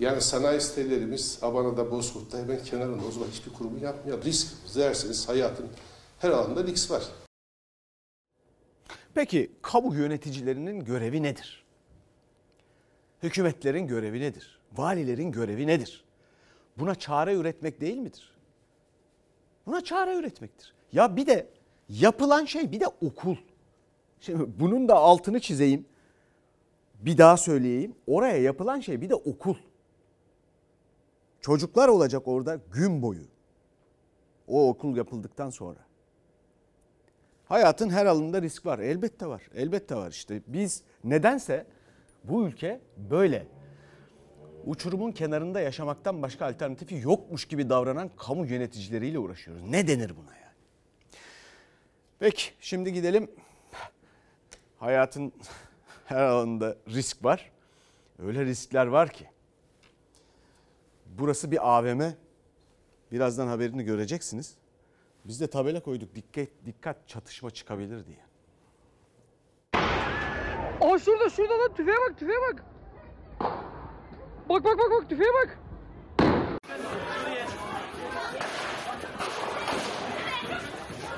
Yani 0.00 0.20
sanayi 0.20 0.60
sitelerimiz 0.60 1.38
Abana'da, 1.42 1.90
Bozkurt'ta 1.90 2.38
hemen 2.38 2.64
kenarında. 2.64 3.06
O 3.08 3.10
zaman 3.10 3.28
hiçbir 3.28 3.52
kurumu 3.52 3.78
yapmayalım. 3.78 4.24
Risk 4.24 4.76
derseniz 4.76 5.28
hayatın 5.28 5.66
her 6.18 6.30
alanda 6.30 6.64
risk 6.64 6.90
var. 6.90 7.02
Peki 9.14 9.52
kamu 9.62 9.94
yöneticilerinin 9.94 10.84
görevi 10.84 11.22
nedir? 11.22 11.64
Hükümetlerin 13.22 13.86
görevi 13.86 14.20
nedir? 14.20 14.58
Valilerin 14.72 15.32
görevi 15.32 15.66
nedir? 15.66 16.04
Buna 16.78 16.94
çare 16.94 17.34
üretmek 17.34 17.80
değil 17.80 17.96
midir? 17.96 18.34
Buna 19.66 19.84
çare 19.84 20.16
üretmektir. 20.16 20.74
Ya 20.92 21.16
bir 21.16 21.26
de 21.26 21.46
yapılan 21.88 22.44
şey 22.44 22.72
bir 22.72 22.80
de 22.80 22.86
okul. 22.86 23.36
Şimdi 24.20 24.60
bunun 24.60 24.88
da 24.88 24.94
altını 24.94 25.40
çizeyim. 25.40 25.86
Bir 27.04 27.18
daha 27.18 27.36
söyleyeyim. 27.36 27.94
Oraya 28.06 28.36
yapılan 28.36 28.80
şey 28.80 29.00
bir 29.00 29.10
de 29.10 29.14
okul. 29.14 29.56
Çocuklar 31.40 31.88
olacak 31.88 32.28
orada 32.28 32.60
gün 32.72 33.02
boyu. 33.02 33.24
O 34.48 34.68
okul 34.68 34.96
yapıldıktan 34.96 35.50
sonra. 35.50 35.78
Hayatın 37.44 37.90
her 37.90 38.06
alanında 38.06 38.42
risk 38.42 38.66
var. 38.66 38.78
Elbette 38.78 39.26
var. 39.26 39.42
Elbette 39.54 39.96
var 39.96 40.10
işte. 40.10 40.42
Biz 40.46 40.82
nedense 41.04 41.66
bu 42.24 42.46
ülke 42.46 42.80
böyle 42.96 43.46
uçurumun 44.64 45.12
kenarında 45.12 45.60
yaşamaktan 45.60 46.22
başka 46.22 46.46
alternatifi 46.46 46.96
yokmuş 46.96 47.44
gibi 47.44 47.68
davranan 47.68 48.10
kamu 48.16 48.46
yöneticileriyle 48.46 49.18
uğraşıyoruz. 49.18 49.62
Ne 49.68 49.88
denir 49.88 50.12
buna 50.16 50.36
yani? 50.36 50.54
Peki 52.18 52.44
şimdi 52.60 52.92
gidelim. 52.92 53.30
Hayatın 54.78 55.32
her 56.04 56.22
alanında 56.22 56.76
risk 56.88 57.24
var. 57.24 57.50
Öyle 58.18 58.44
riskler 58.44 58.86
var 58.86 59.08
ki. 59.08 59.26
Burası 61.06 61.50
bir 61.50 61.78
AVM. 61.78 62.02
Birazdan 63.12 63.46
haberini 63.46 63.84
göreceksiniz. 63.84 64.54
Biz 65.24 65.40
de 65.40 65.46
tabela 65.46 65.80
koyduk 65.82 66.14
dikkat 66.14 66.48
dikkat 66.66 67.08
çatışma 67.08 67.50
çıkabilir 67.50 68.06
diye. 68.06 68.18
Aa 70.80 70.98
şurada 70.98 71.30
şurada 71.30 71.58
lan 71.58 71.74
tüfeğe 71.74 71.96
bak 71.96 72.18
tüfeğe 72.18 72.38
bak. 72.38 72.64
Bak 74.48 74.64
bak 74.64 74.78
bak 74.78 74.90
bak 74.90 75.10
tüfeğe 75.10 75.30
bak. 75.34 75.58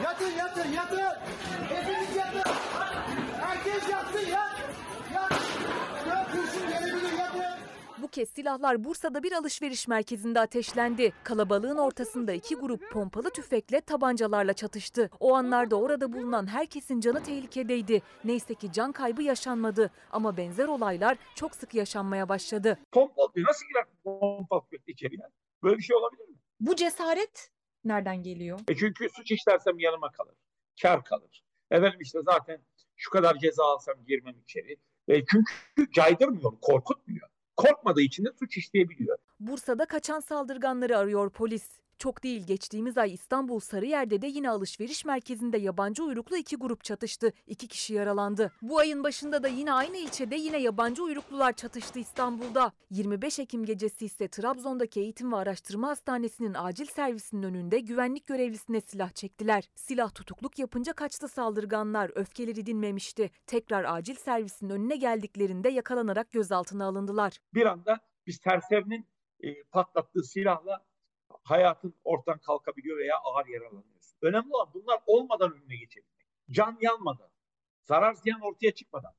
Yatın 0.04 0.30
yatın 0.30 0.72
yatın. 0.72 0.98
Hepiniz 1.68 2.16
yatın. 2.16 2.52
Herkes 3.40 3.88
yatsın 3.90 4.30
ya. 4.30 4.48
Yat. 5.14 5.32
Ya 6.08 6.26
kurşun 6.32 6.68
gelebilir 6.68 7.18
yatın. 7.18 7.42
Bu 7.98 8.05
kez 8.16 8.28
silahlar 8.28 8.84
Bursa'da 8.84 9.22
bir 9.22 9.32
alışveriş 9.32 9.88
merkezinde 9.88 10.40
ateşlendi. 10.40 11.12
Kalabalığın 11.24 11.76
ortasında 11.76 12.32
iki 12.32 12.54
grup 12.54 12.90
pompalı 12.90 13.30
tüfekle 13.30 13.80
tabancalarla 13.80 14.52
çatıştı. 14.52 15.10
O 15.20 15.34
anlarda 15.34 15.76
orada 15.76 16.12
bulunan 16.12 16.46
herkesin 16.46 17.00
canı 17.00 17.22
tehlikedeydi. 17.22 18.02
Neyse 18.24 18.54
ki 18.54 18.72
can 18.72 18.92
kaybı 18.92 19.22
yaşanmadı 19.22 19.90
ama 20.10 20.36
benzer 20.36 20.68
olaylar 20.68 21.18
çok 21.34 21.54
sık 21.54 21.74
yaşanmaya 21.74 22.28
başladı. 22.28 22.78
Pompalı 22.92 23.28
nasıl 23.36 23.66
girer 23.66 23.84
pompalı 24.04 24.62
tüfekle 24.62 24.92
içeri 24.92 25.20
ya? 25.20 25.30
Böyle 25.62 25.78
bir 25.78 25.82
şey 25.82 25.96
olabilir 25.96 26.28
mi? 26.28 26.36
Bu 26.60 26.76
cesaret 26.76 27.50
nereden 27.84 28.22
geliyor? 28.22 28.60
E 28.68 28.76
çünkü 28.76 29.08
suç 29.08 29.30
işlersem 29.30 29.78
yanıma 29.78 30.12
kalır. 30.12 30.34
Kar 30.82 31.04
kalır. 31.04 31.44
Efendim 31.70 32.00
işte 32.00 32.18
zaten 32.24 32.60
şu 32.96 33.10
kadar 33.10 33.38
ceza 33.38 33.64
alsam 33.64 34.04
girmem 34.06 34.34
içeri. 34.42 34.76
E 35.08 35.24
çünkü 35.24 35.92
caydırmıyor, 35.92 36.52
korkutmuyor. 36.60 37.28
Korkmadığı 37.56 38.00
için 38.00 38.24
de 38.24 38.28
suç 38.38 38.56
işleyebiliyor. 38.56 39.18
Bursa'da 39.40 39.86
kaçan 39.86 40.20
saldırganları 40.20 40.98
arıyor 40.98 41.30
polis. 41.30 41.64
Çok 41.98 42.22
değil 42.22 42.46
geçtiğimiz 42.46 42.98
ay 42.98 43.14
İstanbul 43.14 43.60
Sarıyer'de 43.60 44.22
de 44.22 44.26
yine 44.26 44.50
alışveriş 44.50 45.04
merkezinde 45.04 45.58
yabancı 45.58 46.04
uyruklu 46.04 46.36
iki 46.36 46.56
grup 46.56 46.84
çatıştı. 46.84 47.32
İki 47.46 47.68
kişi 47.68 47.94
yaralandı. 47.94 48.52
Bu 48.62 48.78
ayın 48.78 49.04
başında 49.04 49.42
da 49.42 49.48
yine 49.48 49.72
aynı 49.72 49.96
ilçede 49.96 50.36
yine 50.36 50.58
yabancı 50.58 51.02
uyruklular 51.02 51.52
çatıştı 51.52 51.98
İstanbul'da. 51.98 52.72
25 52.90 53.38
Ekim 53.38 53.64
gecesi 53.64 54.04
ise 54.04 54.28
Trabzon'daki 54.28 55.00
Eğitim 55.00 55.32
ve 55.32 55.36
Araştırma 55.36 55.88
Hastanesi'nin 55.88 56.54
acil 56.58 56.86
servisinin 56.86 57.42
önünde 57.42 57.80
güvenlik 57.80 58.26
görevlisine 58.26 58.80
silah 58.80 59.10
çektiler. 59.10 59.70
Silah 59.74 60.14
tutukluk 60.14 60.58
yapınca 60.58 60.92
kaçtı 60.92 61.28
saldırganlar. 61.28 62.10
Öfkeleri 62.14 62.66
dinmemişti. 62.66 63.30
Tekrar 63.46 63.84
acil 63.84 64.14
servisin 64.14 64.70
önüne 64.70 64.96
geldiklerinde 64.96 65.68
yakalanarak 65.68 66.32
gözaltına 66.32 66.84
alındılar. 66.84 67.38
Bir 67.54 67.66
anda 67.66 68.00
biz 68.26 68.36
serserinin 68.36 69.06
e, 69.40 69.62
patlattığı 69.62 70.22
silahla 70.22 70.84
hayatın 71.42 71.94
ortadan 72.04 72.38
kalkabiliyor 72.38 72.98
veya 72.98 73.16
ağır 73.24 73.46
yaralanıyorsun. 73.46 74.18
Önemli 74.22 74.54
olan 74.54 74.68
bunlar 74.74 75.00
olmadan 75.06 75.52
önüne 75.52 75.76
geçebilmek. 75.76 76.26
Can 76.50 76.78
yanmadan, 76.80 77.30
zarar 77.84 78.14
ziyan 78.14 78.40
ortaya 78.40 78.74
çıkmadan. 78.74 79.12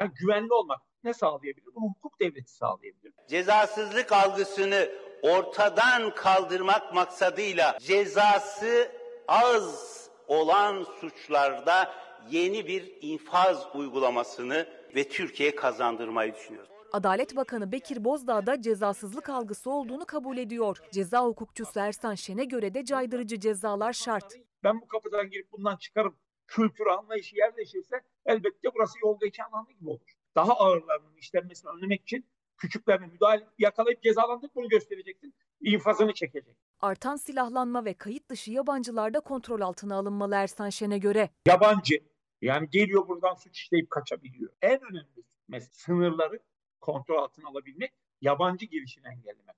Yani 0.00 0.12
güvenli 0.14 0.52
olmak 0.52 0.80
ne 1.04 1.14
sağlayabilir? 1.14 1.74
Bunu 1.74 1.88
hukuk 1.88 2.20
devleti 2.20 2.52
sağlayabilir. 2.52 3.12
Cezasızlık 3.28 4.12
algısını 4.12 4.88
ortadan 5.22 6.14
kaldırmak 6.14 6.94
maksadıyla 6.94 7.78
cezası 7.80 8.92
az 9.28 9.94
olan 10.28 10.86
suçlarda 11.00 11.94
yeni 12.30 12.66
bir 12.66 12.98
infaz 13.00 13.66
uygulamasını 13.74 14.68
ve 14.94 15.08
Türkiye 15.08 15.54
kazandırmayı 15.54 16.34
düşünüyoruz. 16.34 16.73
Adalet 16.94 17.36
Bakanı 17.36 17.72
Bekir 17.72 18.04
Bozdağ 18.04 18.46
da 18.46 18.62
cezasızlık 18.62 19.28
algısı 19.28 19.70
olduğunu 19.70 20.04
kabul 20.04 20.36
ediyor. 20.36 20.78
Ceza 20.92 21.24
hukukçusu 21.24 21.80
Ersan 21.80 22.14
Şen'e 22.14 22.44
göre 22.44 22.74
de 22.74 22.84
caydırıcı 22.84 23.40
cezalar 23.40 23.92
şart. 23.92 24.34
Ben 24.64 24.80
bu 24.80 24.88
kapıdan 24.88 25.30
girip 25.30 25.52
bundan 25.52 25.76
çıkarım 25.76 26.16
kültür 26.46 26.86
anlayışı 26.86 27.36
yerleşirse 27.36 28.00
elbette 28.26 28.68
burası 28.74 28.98
yol 29.02 29.20
geçen 29.20 29.44
alanı 29.44 29.72
gibi 29.72 29.90
olur. 29.90 30.12
Daha 30.36 30.52
ağırlarının 30.52 31.16
işlenmesini 31.16 31.70
önlemek 31.70 32.02
için 32.02 32.26
küçüklerine 32.56 33.06
müdahale 33.06 33.46
yakalayıp 33.58 34.02
cezalandırıp 34.02 34.54
bunu 34.54 34.68
göstereceksin. 34.68 35.34
infazını 35.60 36.14
çekecek. 36.14 36.56
Artan 36.80 37.16
silahlanma 37.16 37.84
ve 37.84 37.94
kayıt 37.94 38.28
dışı 38.28 38.50
yabancılar 38.50 39.14
da 39.14 39.20
kontrol 39.20 39.60
altına 39.60 39.96
alınmalı 39.96 40.34
Ersan 40.34 40.70
Şen'e 40.70 40.98
göre. 40.98 41.30
Yabancı 41.46 41.94
yani 42.42 42.70
geliyor 42.70 43.08
buradan 43.08 43.34
suç 43.34 43.58
işleyip 43.58 43.90
kaçabiliyor. 43.90 44.52
En 44.62 44.80
önemli 44.82 45.60
sınırları 45.60 46.40
kontrol 46.84 47.22
altına 47.22 47.48
alabilmek, 47.48 47.92
yabancı 48.20 48.66
girişini 48.66 49.06
engellemek. 49.06 49.54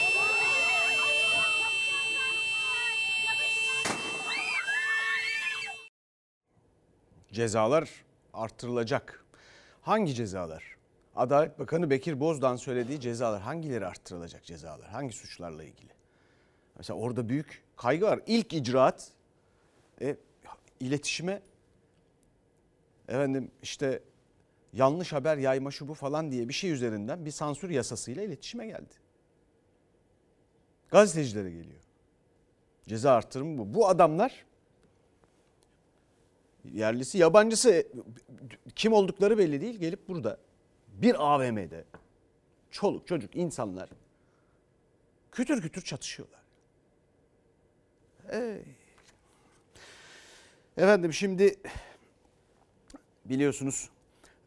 Cezalar 7.32 8.04
artırılacak. 8.32 9.24
Hangi 9.82 10.14
cezalar? 10.14 10.76
Adalet 11.16 11.58
Bakanı 11.58 11.90
Bekir 11.90 12.20
Bozdağ'ın 12.20 12.56
söylediği 12.56 13.00
cezalar 13.00 13.42
hangileri 13.42 13.86
artırılacak 13.86 14.44
cezalar? 14.44 14.88
Hangi 14.88 15.12
suçlarla 15.12 15.64
ilgili? 15.64 15.92
Mesela 16.76 16.98
orada 16.98 17.28
büyük 17.28 17.64
kaygı 17.76 18.06
var. 18.06 18.20
İlk 18.26 18.52
icraat 18.52 19.12
e, 20.00 20.16
iletişime 20.80 21.42
efendim 23.08 23.50
işte 23.62 24.02
yanlış 24.72 25.12
haber 25.12 25.36
yayma 25.36 25.70
şu 25.70 25.88
bu 25.88 25.94
falan 25.94 26.30
diye 26.30 26.48
bir 26.48 26.54
şey 26.54 26.70
üzerinden 26.70 27.24
bir 27.24 27.30
sansür 27.30 27.70
yasasıyla 27.70 28.22
iletişime 28.22 28.66
geldi. 28.66 28.94
Gazetecilere 30.90 31.50
geliyor. 31.50 31.80
Ceza 32.86 33.12
artırımı 33.12 33.58
bu. 33.58 33.74
Bu 33.74 33.88
adamlar 33.88 34.44
yerlisi 36.64 37.18
yabancısı 37.18 37.86
kim 38.74 38.92
oldukları 38.92 39.38
belli 39.38 39.60
değil 39.60 39.74
gelip 39.74 40.08
burada 40.08 40.38
bir 40.88 41.34
AVM'de 41.34 41.84
çoluk 42.70 43.06
çocuk 43.06 43.36
insanlar 43.36 43.90
kütür 45.32 45.62
kütür 45.62 45.82
çatışıyorlar. 45.82 46.40
Ey. 48.28 48.62
Efendim 50.76 51.12
şimdi 51.12 51.56
biliyorsunuz 53.24 53.90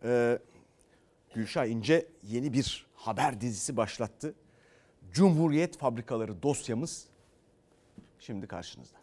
e, 0.04 0.40
Gülşah 1.34 1.66
İnce 1.66 2.08
yeni 2.24 2.54
bir 2.54 2.88
haber 2.94 3.42
dizisi 3.42 3.78
başlattı. 3.78 4.34
Cumhuriyet 5.12 5.78
Fabrikaları 5.78 6.44
dosyamız 6.44 7.06
şimdi 8.20 8.48
karşınızda. 8.48 9.00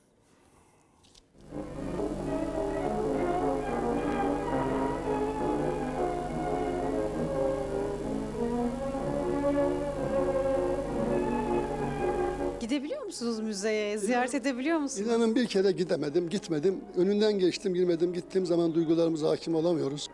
Gidebiliyor 12.61 13.03
musunuz 13.05 13.41
müzeye? 13.41 13.99
Ziyaret 13.99 14.35
edebiliyor 14.35 14.79
musunuz? 14.79 15.09
İnanın 15.09 15.35
bir 15.35 15.47
kere 15.47 15.73
gidemedim, 15.73 16.29
gitmedim. 16.29 16.81
Önünden 16.97 17.39
geçtim, 17.39 17.75
girmedim. 17.75 18.13
Gittiğim 18.13 18.47
zaman 18.47 18.75
duygularımıza 18.75 19.29
hakim 19.31 19.55
olamıyoruz. 19.55 20.09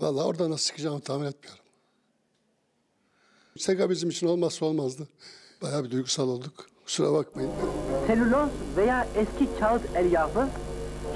Vallahi 0.00 0.24
orada 0.24 0.50
nasıl 0.50 0.66
çıkacağımı 0.66 1.00
tahmin 1.00 1.26
etmiyorum. 1.26 1.64
Sega 3.58 3.90
bizim 3.90 4.10
için 4.10 4.26
olmazsa 4.26 4.66
olmazdı. 4.66 5.08
Bayağı 5.62 5.84
bir 5.84 5.90
duygusal 5.90 6.28
olduk. 6.28 6.66
Kusura 6.84 7.12
bakmayın. 7.12 7.50
Selüloz 8.06 8.50
veya 8.76 9.08
eski 9.14 9.58
kağıt 9.60 9.96
elyafı 9.96 10.48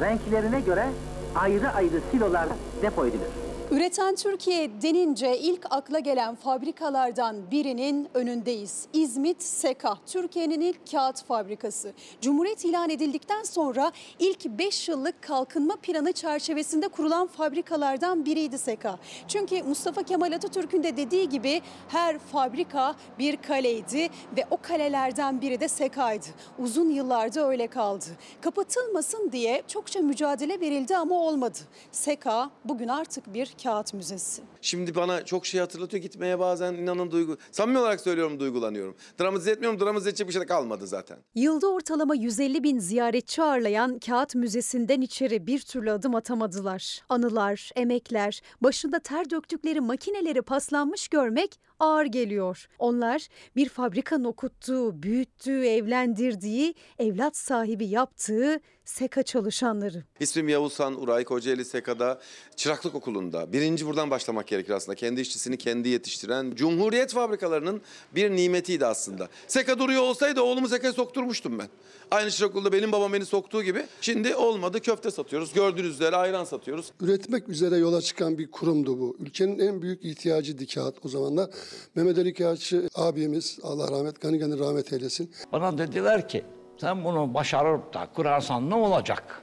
renklerine 0.00 0.60
göre 0.60 0.90
ayrı 1.34 1.70
ayrı 1.70 2.00
silolarda 2.10 2.56
depo 2.82 3.06
edilir. 3.06 3.28
Üreten 3.70 4.14
Türkiye 4.14 4.82
denince 4.82 5.38
ilk 5.38 5.66
akla 5.70 5.98
gelen 5.98 6.34
fabrikalardan 6.34 7.50
birinin 7.50 8.08
önündeyiz. 8.14 8.86
İzmit 8.92 9.42
Seka, 9.42 9.98
Türkiye'nin 10.06 10.60
ilk 10.60 10.90
kağıt 10.90 11.24
fabrikası. 11.24 11.92
Cumhuriyet 12.20 12.64
ilan 12.64 12.90
edildikten 12.90 13.42
sonra 13.42 13.92
ilk 14.18 14.44
5 14.44 14.88
yıllık 14.88 15.22
kalkınma 15.22 15.76
planı 15.76 16.12
çerçevesinde 16.12 16.88
kurulan 16.88 17.26
fabrikalardan 17.26 18.26
biriydi 18.26 18.58
Seka. 18.58 18.98
Çünkü 19.28 19.62
Mustafa 19.62 20.02
Kemal 20.02 20.32
Atatürk'ün 20.32 20.82
de 20.82 20.96
dediği 20.96 21.28
gibi 21.28 21.62
her 21.88 22.18
fabrika 22.18 22.94
bir 23.18 23.36
kaleydi 23.36 24.08
ve 24.36 24.44
o 24.50 24.56
kalelerden 24.62 25.40
biri 25.40 25.60
de 25.60 25.68
Seka'ydı. 25.68 26.26
Uzun 26.58 26.90
yıllarda 26.90 27.48
öyle 27.48 27.66
kaldı. 27.66 28.04
Kapatılmasın 28.40 29.32
diye 29.32 29.62
çokça 29.68 30.00
mücadele 30.00 30.60
verildi 30.60 30.96
ama 30.96 31.14
olmadı. 31.14 31.58
Seka 31.92 32.50
bugün 32.64 32.88
artık 32.88 33.34
bir 33.34 33.59
kağıt 33.62 33.94
müzesi. 33.94 34.42
Şimdi 34.60 34.94
bana 34.94 35.24
çok 35.24 35.46
şey 35.46 35.60
hatırlatıyor 35.60 36.02
gitmeye 36.02 36.38
bazen 36.38 36.74
inanın 36.74 37.10
duygu. 37.10 37.36
Samimi 37.52 37.78
olarak 37.78 38.00
söylüyorum 38.00 38.40
duygulanıyorum. 38.40 38.96
Dramatize 39.20 39.50
etmiyorum 39.50 39.80
dramatize 39.80 40.10
edecek 40.10 40.28
bir 40.28 40.32
şey 40.32 40.42
de 40.42 40.46
kalmadı 40.46 40.86
zaten. 40.86 41.18
Yılda 41.34 41.68
ortalama 41.68 42.14
150 42.14 42.62
bin 42.62 42.78
ziyaretçi 42.78 43.42
ağırlayan 43.42 43.98
Kağıt 43.98 44.34
Müzesi'nden 44.34 45.00
içeri 45.00 45.46
bir 45.46 45.60
türlü 45.60 45.90
adım 45.90 46.14
atamadılar. 46.14 47.00
Anılar, 47.08 47.70
emekler, 47.76 48.40
başında 48.60 48.98
ter 48.98 49.30
döktükleri 49.30 49.80
makineleri 49.80 50.42
paslanmış 50.42 51.08
görmek 51.08 51.60
ağır 51.80 52.04
geliyor. 52.06 52.68
Onlar 52.78 53.28
bir 53.56 53.68
fabrikanın 53.68 54.24
okuttuğu, 54.24 55.02
büyüttüğü, 55.02 55.66
evlendirdiği, 55.66 56.74
evlat 56.98 57.36
sahibi 57.36 57.86
yaptığı 57.86 58.60
SEKA 58.84 59.22
çalışanları. 59.22 60.04
İsmim 60.20 60.48
Yavuzhan 60.48 61.02
Uray 61.02 61.24
Kocaeli 61.24 61.64
Seka'da 61.64 62.20
çıraklık 62.56 62.94
okulunda 62.94 63.52
Birinci 63.52 63.86
buradan 63.86 64.10
başlamak 64.10 64.46
gerekir 64.46 64.72
aslında. 64.72 64.96
Kendi 64.96 65.20
işçisini 65.20 65.58
kendi 65.58 65.88
yetiştiren 65.88 66.52
Cumhuriyet 66.54 67.12
fabrikalarının 67.12 67.80
bir 68.14 68.30
nimetiydi 68.30 68.86
aslında. 68.86 69.28
Seka 69.48 69.78
duruyor 69.78 70.02
olsaydı 70.02 70.40
oğlumu 70.42 70.68
Seka'ya 70.68 70.92
sokturmuştum 70.92 71.58
ben. 71.58 71.68
Aynı 72.10 72.30
çırak 72.30 72.50
okulda 72.50 72.72
benim 72.72 72.92
babam 72.92 73.12
beni 73.12 73.26
soktuğu 73.26 73.62
gibi. 73.62 73.86
Şimdi 74.00 74.34
olmadı 74.34 74.80
köfte 74.80 75.10
satıyoruz. 75.10 75.52
Gördüğünüz 75.52 75.94
üzere 75.94 76.16
ayran 76.16 76.44
satıyoruz. 76.44 76.92
Üretmek 77.00 77.48
üzere 77.48 77.76
yola 77.76 78.00
çıkan 78.00 78.38
bir 78.38 78.50
kurumdu 78.50 79.00
bu. 79.00 79.16
Ülkenin 79.20 79.58
en 79.58 79.82
büyük 79.82 80.04
ihtiyacıydı 80.04 80.66
kağıt 80.66 81.04
o 81.04 81.08
zamanlar. 81.08 81.50
Mehmet 81.94 82.18
Ali 82.18 82.34
Kağıtçı 82.34 82.88
abimiz 82.94 83.58
Allah 83.62 83.90
rahmet 83.90 84.20
gani 84.20 84.38
gani 84.38 84.58
rahmet 84.58 84.92
eylesin. 84.92 85.32
Bana 85.52 85.78
dediler 85.78 86.28
ki 86.28 86.44
sen 86.80 87.04
bunu 87.04 87.34
başarıp 87.34 87.94
da 87.94 88.08
kurarsan 88.14 88.70
ne 88.70 88.74
olacak? 88.74 89.42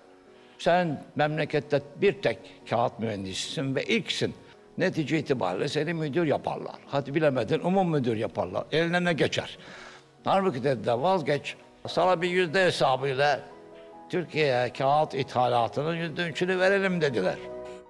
Sen 0.60 1.04
memlekette 1.16 1.82
bir 2.02 2.22
tek 2.22 2.40
kağıt 2.70 3.00
mühendisisin 3.00 3.76
ve 3.76 3.84
ilksin. 3.84 4.34
Netice 4.78 5.20
itibariyle 5.20 5.68
seni 5.68 5.94
müdür 5.94 6.26
yaparlar. 6.26 6.76
Hadi 6.86 7.16
bilemedin 7.16 7.60
umum 7.60 7.92
müdür 7.92 8.18
yaparlar. 8.18 8.66
Eline 8.72 9.04
ne 9.04 9.14
geçer? 9.14 9.58
Halbuki 10.24 10.64
dediler 10.64 10.94
vazgeç. 10.94 11.56
Sana 11.88 12.22
bir 12.22 12.30
yüzde 12.30 12.66
hesabıyla 12.66 13.40
Türkiye'ye 14.10 14.74
kağıt 14.74 15.14
ithalatının 15.14 15.96
yüzde 15.96 16.28
üçünü 16.28 16.60
verelim 16.60 17.02
dediler. 17.02 17.36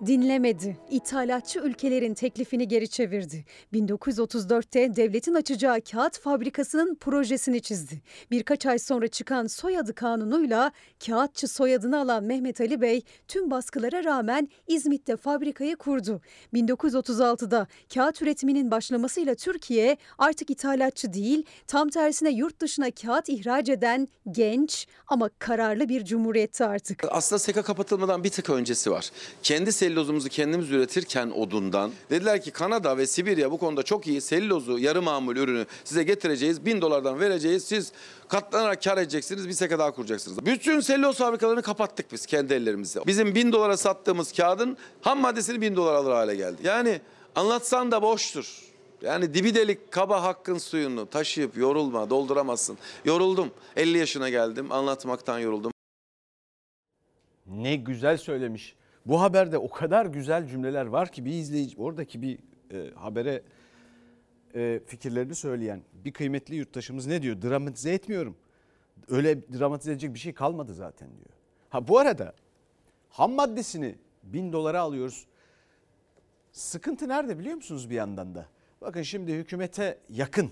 Dinlemedi. 0.06 0.78
İthalatçı 0.90 1.60
ülkelerin 1.60 2.14
teklifini 2.14 2.68
geri 2.68 2.90
çevirdi. 2.90 3.46
1934'te 3.74 4.96
devletin 4.96 5.34
açacağı 5.34 5.82
kağıt 5.82 6.20
fabrikasının 6.20 6.96
projesini 6.96 7.62
çizdi. 7.62 8.02
Birkaç 8.32 8.66
ay 8.66 8.80
sonra 8.80 9.08
çıkan 9.08 9.48
soyadı 9.48 9.96
kanunuyla 9.96 10.72
kağıtçı 11.06 11.48
soyadını 11.48 12.00
alan 12.00 12.24
Mehmet 12.24 12.62
Ali 12.62 12.82
Bey 12.82 13.02
tüm 13.28 13.52
baskılara 13.52 14.04
rağmen 14.04 14.50
İzmit'te 14.68 15.18
fabrikayı 15.18 15.76
kurdu. 15.76 16.22
1936'da 16.54 17.68
kağıt 17.94 18.22
üretiminin 18.22 18.72
başlamasıyla 18.72 19.36
Türkiye 19.36 19.98
artık 20.18 20.50
ithalatçı 20.50 21.14
değil, 21.14 21.46
tam 21.68 21.90
tersine 21.90 22.30
yurt 22.30 22.60
dışına 22.60 22.92
kağıt 22.92 23.30
ihraç 23.30 23.70
eden 23.70 24.08
genç 24.32 24.88
ama 25.08 25.30
kararlı 25.40 25.90
bir 25.90 26.06
cumhuriyetti 26.06 26.66
artık. 26.66 27.04
Aslında 27.10 27.40
seka 27.40 27.62
kapatılmadan 27.64 28.24
bir 28.24 28.30
tık 28.30 28.50
öncesi 28.50 28.92
var. 28.92 29.10
Kendi 29.44 29.72
sellozumuzu 29.88 30.30
kendimiz 30.30 30.72
üretirken 30.72 31.30
odundan 31.30 31.92
dediler 32.10 32.42
ki 32.42 32.52
Kanada 32.52 32.98
ve 32.98 33.08
Sibirya 33.08 33.52
bu 33.52 33.58
konuda 33.58 33.84
çok 33.84 34.08
iyi 34.08 34.22
sellozu 34.22 34.80
yarı 34.80 35.02
mamul 35.02 35.36
ürünü 35.36 35.66
size 35.84 36.04
getireceğiz. 36.04 36.66
Bin 36.66 36.82
dolardan 36.82 37.20
vereceğiz. 37.20 37.64
Siz 37.64 37.92
katlanarak 38.28 38.84
kar 38.84 38.98
edeceksiniz. 38.98 39.48
Bir 39.48 39.54
seka 39.54 39.80
daha 39.80 39.92
kuracaksınız. 39.92 40.46
Bütün 40.46 40.80
selloz 40.80 41.18
fabrikalarını 41.18 41.62
kapattık 41.62 42.12
biz 42.12 42.26
kendi 42.26 42.54
ellerimizle. 42.54 43.02
Bizim 43.08 43.36
bin 43.36 43.52
dolara 43.52 43.78
sattığımız 43.78 44.32
kağıdın 44.32 44.78
ham 45.02 45.20
maddesini 45.20 45.62
bin 45.62 45.76
dolar 45.76 45.94
alır 45.94 46.12
hale 46.12 46.36
geldi. 46.36 46.62
Yani 46.64 47.02
anlatsan 47.36 47.92
da 47.92 48.02
boştur. 48.02 48.62
Yani 49.02 49.34
dibi 49.34 49.56
delik 49.56 49.92
kaba 49.92 50.24
hakkın 50.24 50.58
suyunu 50.58 51.10
taşıyıp 51.10 51.58
yorulma, 51.58 52.10
dolduramazsın. 52.10 52.78
Yoruldum. 53.06 53.52
50 53.76 53.98
yaşına 53.98 54.30
geldim. 54.30 54.72
Anlatmaktan 54.72 55.40
yoruldum. 55.40 55.72
Ne 57.48 57.76
güzel 57.76 58.18
söylemiş. 58.18 58.76
Bu 59.08 59.22
haberde 59.22 59.58
o 59.58 59.70
kadar 59.70 60.06
güzel 60.06 60.48
cümleler 60.48 60.86
var 60.86 61.12
ki 61.12 61.26
bir 61.26 61.32
izleyici 61.32 61.78
oradaki 61.78 62.22
bir 62.22 62.40
e, 62.72 62.92
habere 62.96 63.44
e, 64.56 64.80
fikirlerini 64.86 65.36
söyleyen 65.36 65.82
bir 65.94 66.14
kıymetli 66.14 66.56
yurttaşımız 66.56 67.08
ne 67.08 67.22
diyor? 67.22 67.42
Dramatize 67.42 67.94
etmiyorum. 67.94 68.38
Öyle 69.08 69.54
dramatize 69.60 69.92
edecek 69.92 70.14
bir 70.14 70.20
şey 70.20 70.34
kalmadı 70.34 70.74
zaten 70.74 71.10
diyor. 71.10 71.30
Ha 71.70 71.88
bu 71.88 72.00
arada 72.00 72.34
ham 73.10 73.32
maddesini 73.32 73.96
bin 74.24 74.54
dolara 74.54 74.82
alıyoruz. 74.82 75.26
Sıkıntı 76.52 77.08
nerede 77.08 77.40
biliyor 77.40 77.56
musunuz 77.56 77.90
bir 77.90 77.96
yandan 77.96 78.36
da? 78.36 78.46
Bakın 78.82 79.02
şimdi 79.02 79.34
hükümete 79.34 80.00
yakın 80.10 80.52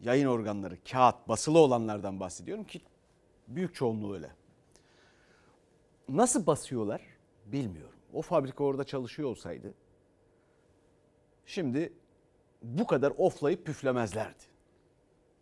yayın 0.00 0.26
organları, 0.26 0.78
kağıt, 0.90 1.28
basılı 1.28 1.58
olanlardan 1.58 2.20
bahsediyorum 2.20 2.64
ki 2.64 2.80
büyük 3.48 3.74
çoğunluğu 3.74 4.14
öyle. 4.14 4.30
Nasıl 6.08 6.46
basıyorlar 6.46 7.17
bilmiyorum. 7.52 7.94
O 8.12 8.22
fabrika 8.22 8.64
orada 8.64 8.84
çalışıyor 8.84 9.28
olsaydı 9.28 9.74
şimdi 11.48 11.92
bu 12.62 12.86
kadar 12.86 13.12
oflayıp 13.16 13.66
püflemezlerdi. 13.66 14.44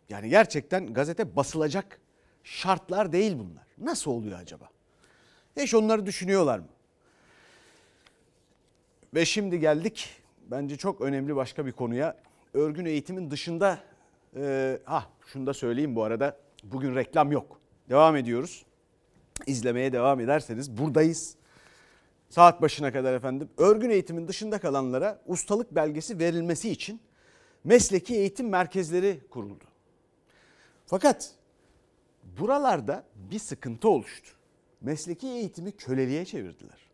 Yani 0.09 0.29
gerçekten 0.29 0.93
gazete 0.93 1.35
basılacak 1.35 1.99
şartlar 2.43 3.11
değil 3.11 3.33
bunlar. 3.39 3.67
Nasıl 3.77 4.11
oluyor 4.11 4.39
acaba? 4.39 4.69
Hiç 5.57 5.73
onları 5.73 6.05
düşünüyorlar 6.05 6.59
mı? 6.59 6.67
Ve 9.13 9.25
şimdi 9.25 9.59
geldik 9.59 10.09
bence 10.51 10.77
çok 10.77 11.01
önemli 11.01 11.35
başka 11.35 11.65
bir 11.65 11.71
konuya. 11.71 12.17
Örgün 12.53 12.85
eğitimin 12.85 13.31
dışında, 13.31 13.79
e, 14.35 14.79
ha 14.85 15.09
şunu 15.25 15.47
da 15.47 15.53
söyleyeyim 15.53 15.95
bu 15.95 16.03
arada 16.03 16.37
bugün 16.63 16.95
reklam 16.95 17.31
yok. 17.31 17.59
Devam 17.89 18.15
ediyoruz. 18.15 18.65
İzlemeye 19.45 19.93
devam 19.93 20.19
ederseniz 20.19 20.77
buradayız. 20.77 21.35
Saat 22.29 22.61
başına 22.61 22.93
kadar 22.93 23.13
efendim 23.13 23.49
örgün 23.57 23.89
eğitimin 23.89 24.27
dışında 24.27 24.59
kalanlara 24.59 25.21
ustalık 25.25 25.75
belgesi 25.75 26.19
verilmesi 26.19 26.69
için 26.69 27.01
mesleki 27.63 28.15
eğitim 28.15 28.49
merkezleri 28.49 29.19
kuruldu. 29.29 29.63
Fakat 30.85 31.31
buralarda 32.39 33.03
bir 33.15 33.39
sıkıntı 33.39 33.89
oluştu. 33.89 34.29
Mesleki 34.81 35.27
eğitimi 35.27 35.71
köleliğe 35.71 36.25
çevirdiler. 36.25 36.87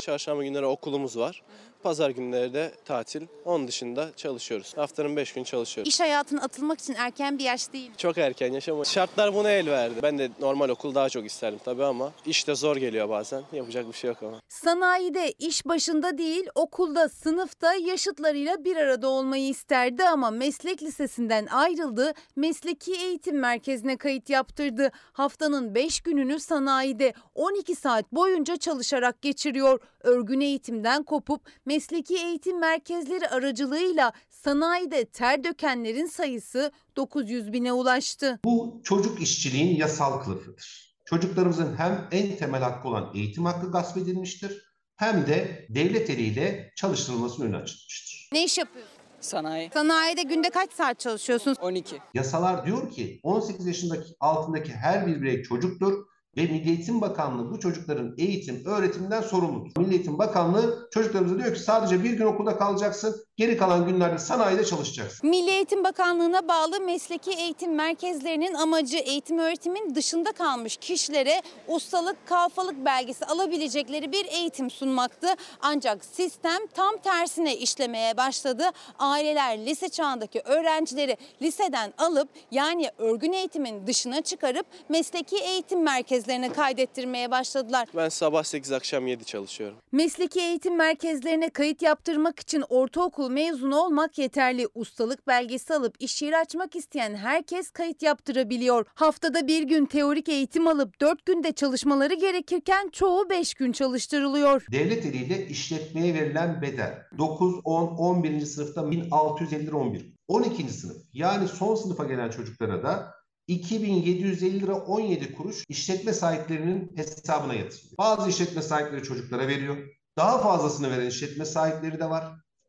Çarşamba 0.00 0.44
günleri 0.44 0.66
okulumuz 0.66 1.18
var. 1.18 1.42
Pazar 1.82 2.10
günleri 2.10 2.54
de 2.54 2.72
tatil. 2.84 3.22
Onun 3.44 3.68
dışında 3.68 4.10
çalışıyoruz. 4.16 4.72
Haftanın 4.76 5.16
5 5.16 5.32
gün 5.32 5.44
çalışıyoruz. 5.44 5.88
İş 5.92 6.00
hayatına 6.00 6.42
atılmak 6.42 6.80
için 6.80 6.94
erken 6.94 7.38
bir 7.38 7.44
yaş 7.44 7.72
değil. 7.72 7.90
Çok 7.96 8.18
erken 8.18 8.52
yaşama. 8.52 8.84
Şartlar 8.84 9.34
buna 9.34 9.50
el 9.50 9.70
verdi. 9.70 9.94
Ben 10.02 10.18
de 10.18 10.30
normal 10.40 10.68
okul 10.68 10.94
daha 10.94 11.08
çok 11.08 11.26
isterdim 11.26 11.60
tabii 11.64 11.84
ama 11.84 12.12
işte 12.26 12.54
zor 12.54 12.76
geliyor 12.76 13.08
bazen. 13.08 13.42
Yapacak 13.52 13.88
bir 13.88 13.92
şey 13.92 14.08
yok 14.08 14.22
ama. 14.22 14.40
Sanayide 14.48 15.32
iş 15.38 15.66
başında 15.66 16.18
değil 16.18 16.46
okulda 16.54 17.08
sınıfta 17.08 17.74
yaşıtlarıyla 17.74 18.64
bir 18.64 18.76
arada 18.76 19.08
olmayı 19.08 19.48
isterdi 19.48 20.04
ama 20.04 20.30
meslek 20.30 20.82
lisesinden 20.82 21.46
ayrıldı. 21.46 22.12
Mesleki 22.36 22.94
eğitim 22.94 23.38
merkezine 23.38 23.96
kayıt 23.96 24.30
yaptırdı. 24.30 24.90
Haftanın 25.12 25.74
5 25.74 26.00
gününü 26.00 26.40
sanayide 26.40 27.14
12 27.34 27.74
saat 27.74 28.12
boyunca 28.12 28.56
çalışarak 28.56 29.22
geçiriyor. 29.22 29.80
Örgün 30.00 30.40
eğitimden 30.40 31.02
kopup 31.02 31.40
mesleki 31.70 32.16
eğitim 32.16 32.60
merkezleri 32.60 33.28
aracılığıyla 33.28 34.12
sanayide 34.28 35.04
ter 35.04 35.44
dökenlerin 35.44 36.06
sayısı 36.06 36.72
900 36.96 37.52
bine 37.52 37.72
ulaştı. 37.72 38.40
Bu 38.44 38.80
çocuk 38.84 39.22
işçiliğin 39.22 39.76
yasal 39.76 40.20
kılıfıdır. 40.22 40.96
Çocuklarımızın 41.04 41.76
hem 41.76 42.08
en 42.12 42.36
temel 42.36 42.62
hakkı 42.62 42.88
olan 42.88 43.10
eğitim 43.14 43.44
hakkı 43.44 43.72
gasp 43.72 43.96
edilmiştir 43.96 44.64
hem 44.96 45.26
de 45.26 45.66
devlet 45.68 46.10
eliyle 46.10 46.72
çalıştırılmasının 46.76 47.46
önü 47.46 47.56
açılmıştır. 47.56 48.28
Ne 48.32 48.44
iş 48.44 48.58
yapıyorsun? 48.58 48.94
Sanayi. 49.20 49.70
Sanayide 49.74 50.22
günde 50.22 50.50
kaç 50.50 50.72
saat 50.72 51.00
çalışıyorsun? 51.00 51.56
12. 51.60 51.98
Yasalar 52.14 52.66
diyor 52.66 52.90
ki 52.90 53.20
18 53.22 53.66
yaşındaki 53.66 54.14
altındaki 54.20 54.72
her 54.72 55.06
bir 55.06 55.22
birey 55.22 55.42
çocuktur 55.42 56.06
ve 56.36 56.42
Milli 56.42 56.68
Eğitim 56.68 57.00
Bakanlığı 57.00 57.50
bu 57.50 57.60
çocukların 57.60 58.14
eğitim, 58.18 58.64
öğretiminden 58.64 59.20
sorumludur. 59.20 59.80
Milli 59.80 59.94
Eğitim 59.94 60.18
Bakanlığı 60.18 60.88
çocuklarımıza 60.92 61.38
diyor 61.38 61.54
ki 61.54 61.60
sadece 61.60 62.04
bir 62.04 62.12
gün 62.12 62.26
okulda 62.26 62.58
kalacaksın, 62.58 63.16
geri 63.36 63.56
kalan 63.56 63.86
günlerde 63.86 64.18
sanayide 64.18 64.64
çalışacaksın. 64.64 65.30
Milli 65.30 65.50
Eğitim 65.50 65.84
Bakanlığı'na 65.84 66.48
bağlı 66.48 66.80
mesleki 66.80 67.30
eğitim 67.30 67.74
merkezlerinin 67.74 68.54
amacı 68.54 68.96
eğitim 68.96 69.38
öğretimin 69.38 69.94
dışında 69.94 70.32
kalmış 70.32 70.76
kişilere 70.76 71.42
ustalık, 71.68 72.26
kalfalık 72.26 72.84
belgesi 72.84 73.24
alabilecekleri 73.26 74.12
bir 74.12 74.24
eğitim 74.26 74.70
sunmaktı. 74.70 75.28
Ancak 75.60 76.04
sistem 76.04 76.66
tam 76.74 76.96
tersine 76.96 77.56
işlemeye 77.56 78.16
başladı. 78.16 78.64
Aileler 78.98 79.58
lise 79.66 79.88
çağındaki 79.88 80.40
öğrencileri 80.40 81.16
liseden 81.42 81.92
alıp 81.98 82.28
yani 82.50 82.90
örgün 82.98 83.32
eğitimin 83.32 83.86
dışına 83.86 84.20
çıkarıp 84.22 84.66
mesleki 84.88 85.36
eğitim 85.36 85.82
merkezlerine 85.82 86.52
kaydettirmeye 86.52 87.30
başladılar. 87.30 87.88
Ben 87.96 88.08
sabah 88.08 88.42
8 88.42 88.72
akşam 88.72 89.06
7 89.06 89.24
çalışıyorum. 89.24 89.76
Mesleki 89.92 90.40
eğitim 90.40 90.76
merkezlerine 90.76 91.50
kayıt 91.50 91.82
yaptırmak 91.82 92.40
için 92.40 92.64
ortaokul 92.68 93.19
mezunu 93.28 93.76
olmak 93.76 94.18
yeterli. 94.18 94.68
Ustalık 94.74 95.26
belgesi 95.26 95.74
alıp 95.74 95.94
iş 95.98 96.22
yeri 96.22 96.36
açmak 96.36 96.76
isteyen 96.76 97.14
herkes 97.14 97.70
kayıt 97.70 98.02
yaptırabiliyor. 98.02 98.86
Haftada 98.94 99.46
bir 99.46 99.62
gün 99.62 99.86
teorik 99.86 100.28
eğitim 100.28 100.66
alıp 100.66 101.00
4 101.00 101.26
günde 101.26 101.52
çalışmaları 101.52 102.14
gerekirken 102.14 102.88
çoğu 102.92 103.30
5 103.30 103.54
gün 103.54 103.72
çalıştırılıyor. 103.72 104.66
Devlet 104.72 105.06
eliyle 105.06 105.46
işletmeye 105.46 106.14
verilen 106.14 106.62
bedel 106.62 107.02
9, 107.18 107.54
10, 107.64 107.86
11. 107.86 108.40
sınıfta 108.40 108.90
1650 108.90 109.66
lira 109.66 109.76
11. 109.76 110.14
12. 110.28 110.68
sınıf 110.68 110.96
yani 111.12 111.48
son 111.48 111.74
sınıfa 111.74 112.04
gelen 112.04 112.30
çocuklara 112.30 112.82
da 112.82 113.14
2750 113.46 114.60
lira 114.60 114.74
17 114.74 115.34
kuruş 115.34 115.64
işletme 115.68 116.12
sahiplerinin 116.12 116.92
hesabına 116.96 117.54
yatırılıyor. 117.54 117.98
Bazı 117.98 118.30
işletme 118.30 118.62
sahipleri 118.62 119.02
çocuklara 119.02 119.48
veriyor. 119.48 119.76
Daha 120.16 120.38
fazlasını 120.38 120.90
veren 120.90 121.06
işletme 121.06 121.44
sahipleri 121.44 122.00
de 122.00 122.10
var. 122.10 122.24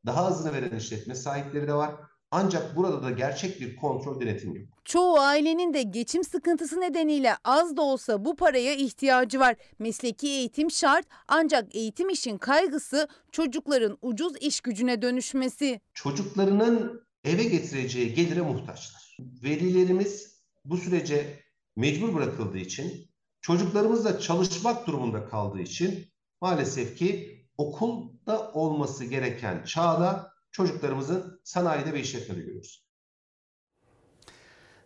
Daha 0.06 0.26
azını 0.26 0.54
veren 0.54 0.78
işletme 0.78 1.16
sahipleri 1.16 1.68
de 1.68 1.74
var. 1.74 1.96
Ancak 2.32 2.76
burada 2.76 3.04
da 3.04 3.12
gerçek 3.12 3.62
bir 3.62 3.76
kontrol 3.76 4.20
denetim 4.22 4.56
yok. 4.56 4.68
Çoğu 4.86 5.20
ailenin 5.20 5.74
de 5.74 5.84
geçim 5.84 6.24
sıkıntısı 6.24 6.82
nedeniyle 6.82 7.36
az 7.44 7.78
da 7.78 7.82
olsa 7.82 8.26
bu 8.26 8.36
paraya 8.36 8.74
ihtiyacı 8.74 9.40
var. 9.40 9.56
Mesleki 9.80 10.28
eğitim 10.28 10.72
şart 10.72 11.06
ancak 11.28 11.76
eğitim 11.76 12.10
işin 12.10 12.38
kaygısı 12.38 13.08
çocukların 13.32 13.98
ucuz 14.02 14.34
iş 14.42 14.62
gücüne 14.62 15.02
dönüşmesi. 15.02 15.82
Çocuklarının 15.94 17.08
eve 17.24 17.44
getireceği 17.44 18.14
gelire 18.14 18.42
muhtaçlar. 18.42 19.18
Velilerimiz 19.20 20.42
bu 20.66 20.78
sürece 20.78 21.40
mecbur 21.76 22.14
bırakıldığı 22.14 22.58
için, 22.58 23.10
çocuklarımız 23.42 24.06
da 24.06 24.20
çalışmak 24.20 24.88
durumunda 24.88 25.26
kaldığı 25.26 25.62
için 25.62 26.14
maalesef 26.42 26.98
ki 26.98 27.41
okulda 27.68 28.52
olması 28.52 29.06
gereken 29.06 29.64
çağda 29.64 30.34
çocuklarımızın 30.52 31.42
sanayide 31.44 31.94
ve 31.94 32.00
işletmede 32.00 32.40
görüyoruz. 32.40 32.86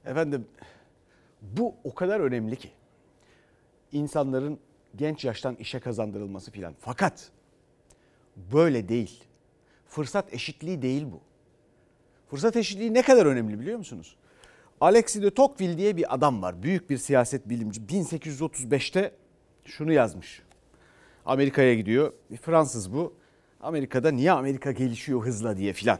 Efendim 0.05 0.47
bu 1.41 1.75
o 1.83 1.95
kadar 1.95 2.19
önemli 2.19 2.55
ki 2.55 2.71
insanların 3.91 4.59
genç 4.95 5.25
yaştan 5.25 5.55
işe 5.55 5.79
kazandırılması 5.79 6.51
filan. 6.51 6.75
Fakat 6.79 7.31
böyle 8.53 8.89
değil. 8.89 9.23
Fırsat 9.87 10.33
eşitliği 10.33 10.81
değil 10.81 11.05
bu. 11.11 11.19
Fırsat 12.29 12.55
eşitliği 12.55 12.93
ne 12.93 13.01
kadar 13.01 13.25
önemli 13.25 13.59
biliyor 13.59 13.77
musunuz? 13.77 14.15
Alexis 14.81 15.21
de 15.21 15.33
Tocqueville 15.33 15.77
diye 15.77 15.97
bir 15.97 16.13
adam 16.13 16.41
var. 16.41 16.63
Büyük 16.63 16.89
bir 16.89 16.97
siyaset 16.97 17.49
bilimci. 17.49 17.81
1835'te 17.81 19.11
şunu 19.65 19.93
yazmış. 19.93 20.41
Amerika'ya 21.25 21.73
gidiyor. 21.73 22.13
Bir 22.31 22.37
Fransız 22.37 22.93
bu. 22.93 23.13
Amerika'da 23.61 24.11
niye 24.11 24.31
Amerika 24.31 24.71
gelişiyor 24.71 25.25
hızla 25.25 25.57
diye 25.57 25.73
filan. 25.73 25.99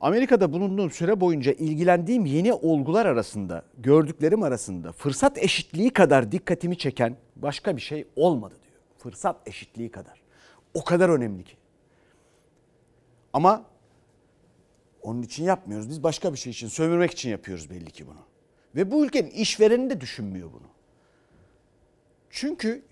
Amerika'da 0.00 0.52
bulunduğum 0.52 0.90
süre 0.90 1.20
boyunca 1.20 1.52
ilgilendiğim 1.52 2.26
yeni 2.26 2.52
olgular 2.52 3.06
arasında, 3.06 3.62
gördüklerim 3.78 4.42
arasında 4.42 4.92
fırsat 4.92 5.38
eşitliği 5.38 5.90
kadar 5.90 6.32
dikkatimi 6.32 6.78
çeken 6.78 7.16
başka 7.36 7.76
bir 7.76 7.80
şey 7.80 8.06
olmadı 8.16 8.54
diyor. 8.62 8.74
Fırsat 8.98 9.48
eşitliği 9.48 9.90
kadar. 9.90 10.22
O 10.74 10.84
kadar 10.84 11.08
önemli 11.08 11.44
ki. 11.44 11.56
Ama 13.32 13.64
onun 15.02 15.22
için 15.22 15.44
yapmıyoruz. 15.44 15.88
Biz 15.88 16.02
başka 16.02 16.32
bir 16.32 16.38
şey 16.38 16.50
için, 16.50 16.68
sömürmek 16.68 17.10
için 17.10 17.30
yapıyoruz 17.30 17.70
belli 17.70 17.90
ki 17.90 18.06
bunu. 18.06 18.20
Ve 18.76 18.90
bu 18.90 19.04
ülkenin 19.04 19.30
işvereni 19.30 19.90
de 19.90 20.00
düşünmüyor 20.00 20.52
bunu. 20.52 20.68
Çünkü 22.30 22.82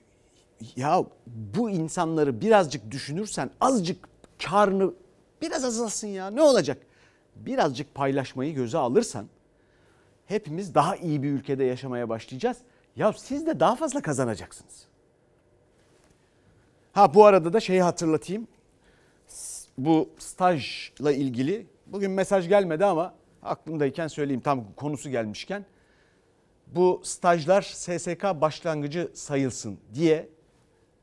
ya 0.77 1.05
bu 1.27 1.71
insanları 1.71 2.41
birazcık 2.41 2.91
düşünürsen 2.91 3.51
azıcık 3.61 4.09
karını 4.45 4.93
biraz 5.43 5.65
azalsın 5.65 6.09
ya 6.09 6.31
ne 6.31 6.43
olacak? 6.43 6.79
Birazcık 7.37 7.95
paylaşmayı 7.95 8.55
göze 8.55 8.79
alırsan 8.79 9.27
hepimiz 10.27 10.75
daha 10.75 10.97
iyi 10.97 11.23
bir 11.23 11.31
ülkede 11.31 11.65
yaşamaya 11.65 12.09
başlayacağız. 12.09 12.57
Ya 12.97 13.13
siz 13.13 13.47
de 13.47 13.61
daha 13.61 13.77
fazla 13.77 14.03
kazanacaksınız. 14.03 14.87
Ha 16.93 17.15
bu 17.15 17.25
arada 17.25 17.53
da 17.53 17.61
şeyi 17.61 17.83
hatırlatayım. 17.83 18.49
Bu 19.79 20.11
stajla 20.19 21.13
ilgili 21.13 21.67
bugün 21.87 22.11
mesaj 22.11 22.49
gelmedi 22.49 22.85
ama 22.85 23.15
aklımdayken 23.43 24.09
söyleyeyim 24.09 24.41
tam 24.41 24.73
konusu 24.77 25.11
gelmişken. 25.11 25.65
Bu 26.67 27.01
stajlar 27.05 27.63
SSK 27.63 28.25
başlangıcı 28.41 29.11
sayılsın 29.15 29.79
diye 29.95 30.29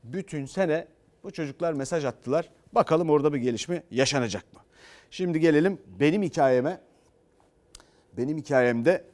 bütün 0.04 0.46
sene 0.46 0.86
bu 1.22 1.30
çocuklar 1.30 1.72
mesaj 1.72 2.04
attılar. 2.04 2.50
Bakalım 2.72 3.10
orada 3.10 3.32
bir 3.32 3.38
gelişme 3.38 3.82
yaşanacak 3.90 4.54
mı? 4.54 4.60
Şimdi 5.10 5.40
gelelim 5.40 5.80
benim 6.00 6.22
hikayeme. 6.22 6.80
Benim 8.12 8.38
hikayemde 8.38 9.04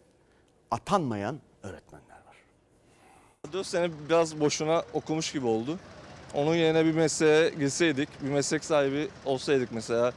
atanmayan 0.71 1.41
öğretmenler 1.63 2.17
var. 2.27 2.37
4 3.53 3.67
sene 3.67 3.91
biraz 4.09 4.41
boşuna 4.41 4.83
okumuş 4.93 5.33
gibi 5.33 5.47
oldu. 5.47 5.79
Onun 6.35 6.55
yerine 6.55 6.85
bir 6.85 6.95
mesleğe 6.95 7.51
girseydik, 7.51 8.09
bir 8.23 8.31
meslek 8.31 8.65
sahibi 8.65 9.09
olsaydık 9.25 9.73
mesela 9.73 10.13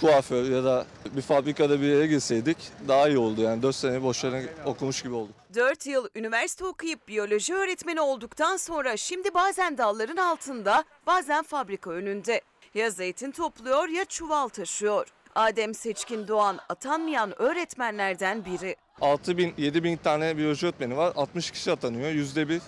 kuaför 0.00 0.44
ya 0.44 0.64
da 0.64 0.86
bir 1.16 1.22
fabrikada 1.22 1.80
bir 1.80 1.86
yere 1.86 2.06
girseydik 2.06 2.56
daha 2.88 3.08
iyi 3.08 3.18
oldu. 3.18 3.40
Yani 3.40 3.62
4 3.62 3.76
sene 3.76 4.02
boşuna 4.02 4.40
okumuş 4.64 5.02
gibi 5.02 5.14
olduk. 5.14 5.34
4 5.54 5.86
yıl 5.86 6.08
üniversite 6.14 6.64
okuyup 6.64 7.08
biyoloji 7.08 7.54
öğretmeni 7.54 8.00
olduktan 8.00 8.56
sonra 8.56 8.96
şimdi 8.96 9.34
bazen 9.34 9.78
dalların 9.78 10.16
altında, 10.16 10.84
bazen 11.06 11.42
fabrika 11.42 11.90
önünde. 11.90 12.40
Ya 12.74 12.90
zeytin 12.90 13.30
topluyor 13.30 13.88
ya 13.88 14.04
çuval 14.04 14.48
taşıyor. 14.48 15.06
Adem 15.34 15.74
Seçkin 15.74 16.28
Doğan 16.28 16.58
atanmayan 16.68 17.42
öğretmenlerden 17.42 18.44
biri. 18.44 18.76
6 19.00 19.38
bin, 19.38 19.54
7 19.58 19.84
bin 19.84 19.96
tane 19.96 20.36
biyoloji 20.36 20.66
öğretmeni 20.66 20.96
var. 20.96 21.12
60 21.16 21.50
kişi 21.50 21.72
atanıyor. 21.72 22.10
Yüzde 22.10 22.48
bir 22.48 22.60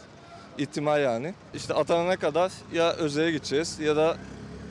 ihtimal 0.59 1.03
yani. 1.03 1.35
İşte 1.55 1.75
atanana 1.75 2.17
kadar 2.17 2.53
ya 2.73 2.93
özeye 2.93 3.31
gideceğiz 3.31 3.79
ya 3.81 3.97
da 3.97 4.17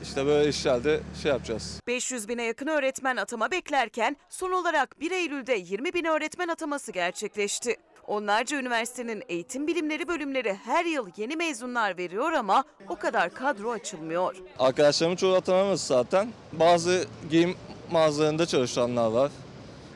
işte 0.02 0.26
böyle 0.26 0.48
işlerde 0.48 1.00
şey 1.22 1.30
yapacağız. 1.30 1.80
500 1.86 2.28
bine 2.28 2.42
yakın 2.42 2.66
öğretmen 2.66 3.16
atama 3.16 3.50
beklerken 3.50 4.16
son 4.28 4.52
olarak 4.52 5.00
1 5.00 5.10
Eylül'de 5.10 5.54
20 5.54 5.94
bin 5.94 6.04
öğretmen 6.04 6.48
ataması 6.48 6.92
gerçekleşti. 6.92 7.76
Onlarca 8.06 8.58
üniversitenin 8.58 9.22
eğitim 9.28 9.66
bilimleri 9.66 10.08
bölümleri 10.08 10.54
her 10.54 10.84
yıl 10.84 11.08
yeni 11.16 11.36
mezunlar 11.36 11.98
veriyor 11.98 12.32
ama 12.32 12.64
o 12.88 12.96
kadar 12.96 13.34
kadro 13.34 13.70
açılmıyor. 13.70 14.36
Arkadaşlarımın 14.58 15.16
çoğu 15.16 15.34
atanamaz 15.34 15.86
zaten. 15.86 16.32
Bazı 16.52 17.04
giyim 17.30 17.56
mağazalarında 17.90 18.46
çalışanlar 18.46 19.10
var. 19.10 19.30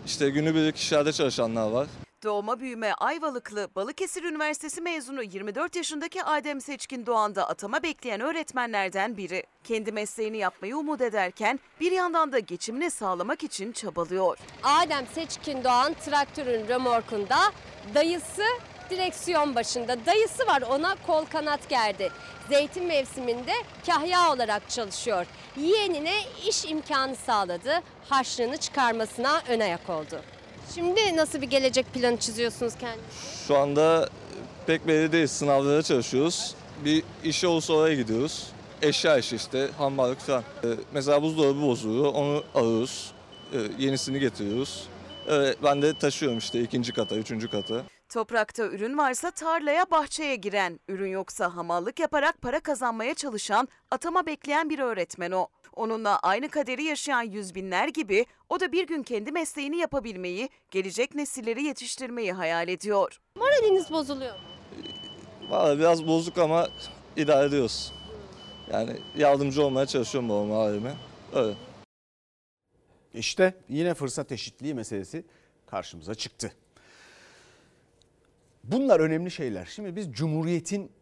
İşte 0.07 0.31
günübirlik 0.31 0.77
işlerde 0.77 1.13
çalışanlar 1.13 1.71
var. 1.71 1.87
Doğma 2.25 2.61
büyüme 2.61 2.93
Ayvalıklı 2.93 3.69
Balıkesir 3.77 4.25
Üniversitesi 4.25 4.81
mezunu 4.81 5.23
24 5.23 5.77
yaşındaki 5.77 6.25
Adem 6.25 6.61
Seçkin 6.61 7.07
Doğan 7.07 7.35
da 7.35 7.49
atama 7.49 7.83
bekleyen 7.83 8.21
öğretmenlerden 8.21 9.17
biri. 9.17 9.43
Kendi 9.65 9.93
mesleğini 9.93 10.37
yapmayı 10.37 10.77
umut 10.77 11.01
ederken 11.01 11.61
bir 11.81 11.93
yandan 11.93 12.33
da 12.33 12.39
geçimini 12.39 12.91
sağlamak 12.91 13.43
için 13.43 13.73
çabalıyor. 13.73 14.39
Adem 14.63 15.07
Seçkin 15.15 15.65
Doğan 15.65 15.95
traktörün 15.95 16.69
römorkunda, 16.69 17.39
dayısı 17.95 18.45
direksiyon 18.91 19.55
başında. 19.55 20.07
Dayısı 20.07 20.47
var 20.47 20.63
ona 20.63 20.97
kol 21.07 21.25
kanat 21.25 21.69
gerdi. 21.69 22.11
Zeytin 22.49 22.85
mevsiminde 22.85 23.53
kahya 23.87 24.33
olarak 24.33 24.71
çalışıyor. 24.71 25.27
Yeğenine 25.57 26.15
iş 26.49 26.65
imkanı 26.65 27.17
sağladı. 27.17 27.83
Harçlığını 28.09 28.57
çıkarmasına 28.57 29.43
ön 29.49 29.61
ayak 29.61 29.91
oldu. 29.91 30.34
Şimdi 30.75 31.17
nasıl 31.17 31.41
bir 31.43 31.47
gelecek 31.47 31.95
planı 31.95 32.17
çiziyorsunuz 32.17 32.75
kendinize? 32.75 33.09
Şu 33.49 33.57
anda 33.57 34.09
pek 34.67 34.87
belli 34.89 35.13
değil. 35.13 35.27
Sınavlara 35.27 35.83
çalışıyoruz. 35.83 36.55
Bir 36.85 37.03
işe 37.25 37.47
olursa 37.47 37.73
oraya 37.73 37.95
gidiyoruz. 37.95 38.47
Eşya 38.83 39.19
işi 39.19 39.37
işte, 39.37 39.69
hambarlık 39.79 40.19
falan. 40.21 40.43
Ee, 40.65 40.69
mesela 40.95 41.23
buzdolabı 41.23 41.63
bozuluyor, 41.63 42.15
onu 42.15 42.45
alıyoruz. 42.55 43.13
Ee, 43.53 43.59
yenisini 43.79 44.21
getiriyoruz. 44.21 44.89
Ee, 45.31 45.55
ben 45.63 45.83
de 45.83 45.99
taşıyorum 45.99 46.39
işte 46.39 46.61
ikinci 46.61 46.93
kata, 46.93 47.17
üçüncü 47.17 47.51
kata. 47.51 47.83
Toprakta 48.09 48.63
ürün 48.67 48.99
varsa 48.99 49.31
tarlaya, 49.31 49.91
bahçeye 49.91 50.37
giren, 50.37 50.81
ürün 50.89 51.11
yoksa 51.11 51.57
hamallık 51.57 52.01
yaparak 52.01 52.43
para 52.43 52.61
kazanmaya 52.61 53.15
çalışan, 53.15 53.69
atama 53.91 54.27
bekleyen 54.27 54.71
bir 54.71 54.79
öğretmen 54.79 55.31
o. 55.31 55.47
Onunla 55.77 56.19
aynı 56.19 56.49
kaderi 56.49 56.85
yaşayan 56.85 57.23
yüz 57.23 57.55
binler 57.55 57.89
gibi 57.89 58.27
o 58.49 58.61
da 58.61 58.73
bir 58.73 58.87
gün 58.87 59.03
kendi 59.03 59.33
mesleğini 59.33 59.77
yapabilmeyi, 59.77 60.49
gelecek 60.71 61.15
nesilleri 61.15 61.63
yetiştirmeyi 61.63 62.33
hayal 62.33 62.69
ediyor. 62.69 63.21
Moraliniz 63.37 63.91
bozuluyor 63.91 64.35
mu? 64.35 64.41
Valla 65.51 65.79
biraz 65.79 66.07
bozuk 66.07 66.39
ama 66.39 66.69
idare 67.17 67.47
ediyoruz. 67.47 67.93
Yani 68.73 68.97
yardımcı 69.17 69.65
olmaya 69.65 69.87
çalışıyorum 69.87 70.29
babama 70.29 70.65
abime. 70.65 70.95
Öyle. 71.35 71.55
İşte 73.15 73.55
yine 73.69 73.95
fırsat 73.95 74.33
eşitliği 74.33 74.75
meselesi 74.75 75.25
karşımıza 75.67 76.15
çıktı. 76.15 76.53
Bunlar 78.65 79.01
önemli 79.01 79.31
şeyler. 79.31 79.65
Şimdi 79.65 79.97
biz 79.97 80.13
Cumhuriyet'in 80.13 80.93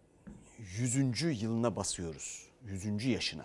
100. 0.58 1.42
yılına 1.42 1.76
basıyoruz. 1.76 2.46
100. 2.64 3.04
yaşına. 3.04 3.44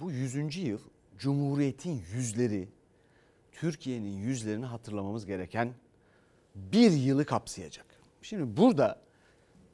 Bu 0.00 0.10
100. 0.10 0.56
yıl 0.56 0.78
Cumhuriyet'in 1.18 2.02
yüzleri, 2.14 2.68
Türkiye'nin 3.52 4.12
yüzlerini 4.12 4.66
hatırlamamız 4.66 5.26
gereken 5.26 5.74
bir 6.54 6.90
yılı 6.90 7.24
kapsayacak. 7.24 7.86
Şimdi 8.22 8.56
burada 8.56 9.00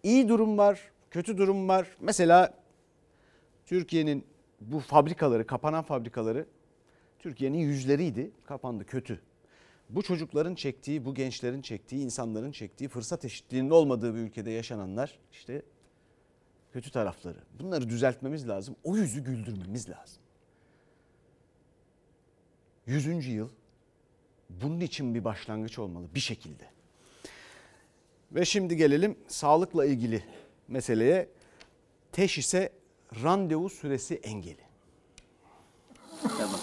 iyi 0.03 0.29
durum 0.29 0.59
var, 0.59 0.81
kötü 1.11 1.39
durum 1.39 1.69
var. 1.69 1.89
Mesela 2.01 2.55
Türkiye'nin 3.67 4.25
bu 4.61 4.81
fabrikaları, 4.81 5.47
kapanan 5.47 5.83
fabrikaları 5.83 6.47
Türkiye'nin 7.19 7.59
yüzleriydi, 7.59 8.31
kapandı 8.45 8.87
kötü. 8.87 9.21
Bu 9.91 10.03
çocukların 10.03 10.55
çektiği, 10.55 11.05
bu 11.05 11.15
gençlerin 11.15 11.63
çektiği, 11.63 12.05
insanların 12.05 12.53
çektiği 12.53 12.89
fırsat 12.89 13.25
eşitliğinin 13.25 13.71
olmadığı 13.71 14.15
bir 14.15 14.21
ülkede 14.21 14.51
yaşananlar 14.51 15.19
işte 15.33 15.63
kötü 16.73 16.91
tarafları. 16.91 17.39
Bunları 17.61 17.89
düzeltmemiz 17.89 18.49
lazım. 18.49 18.77
O 18.85 18.97
yüzü 18.97 19.25
güldürmemiz 19.25 19.89
lazım. 19.89 20.23
100. 22.87 23.27
yıl 23.27 23.49
bunun 24.51 24.81
için 24.81 25.15
bir 25.15 25.25
başlangıç 25.25 25.79
olmalı 25.79 26.07
bir 26.15 26.21
şekilde. 26.21 26.65
Ve 28.33 28.45
şimdi 28.45 28.77
gelelim 28.77 29.19
sağlıkla 29.29 29.85
ilgili 29.85 30.25
meseleye. 30.69 31.29
Teşhise 32.13 32.73
randevu 33.23 33.69
süresi 33.69 34.15
engeli. 34.15 34.65
Kaç 36.23 36.60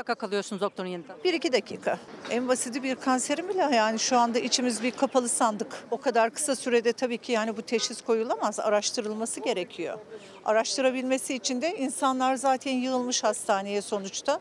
dakika 0.00 0.14
kalıyorsunuz 0.14 0.62
doktorun 0.62 0.88
yanında? 0.88 1.16
Bir 1.24 1.34
iki 1.34 1.52
dakika. 1.52 1.98
En 2.30 2.48
basiti 2.48 2.82
bir 2.82 2.94
kanserin 2.94 3.48
bile 3.48 3.76
yani 3.76 3.98
şu 3.98 4.18
anda 4.18 4.38
içimiz 4.38 4.82
bir 4.82 4.90
kapalı 4.90 5.28
sandık. 5.28 5.66
O 5.90 6.00
kadar 6.00 6.30
kısa 6.30 6.56
sürede 6.56 6.92
tabii 6.92 7.18
ki 7.18 7.32
yani 7.32 7.56
bu 7.56 7.62
teşhis 7.62 8.02
koyulamaz. 8.02 8.60
Araştırılması 8.60 9.40
gerekiyor. 9.40 9.98
Araştırabilmesi 10.44 11.34
için 11.34 11.62
de 11.62 11.76
insanlar 11.76 12.34
zaten 12.36 12.72
yığılmış 12.72 13.24
hastaneye 13.24 13.82
sonuçta. 13.82 14.40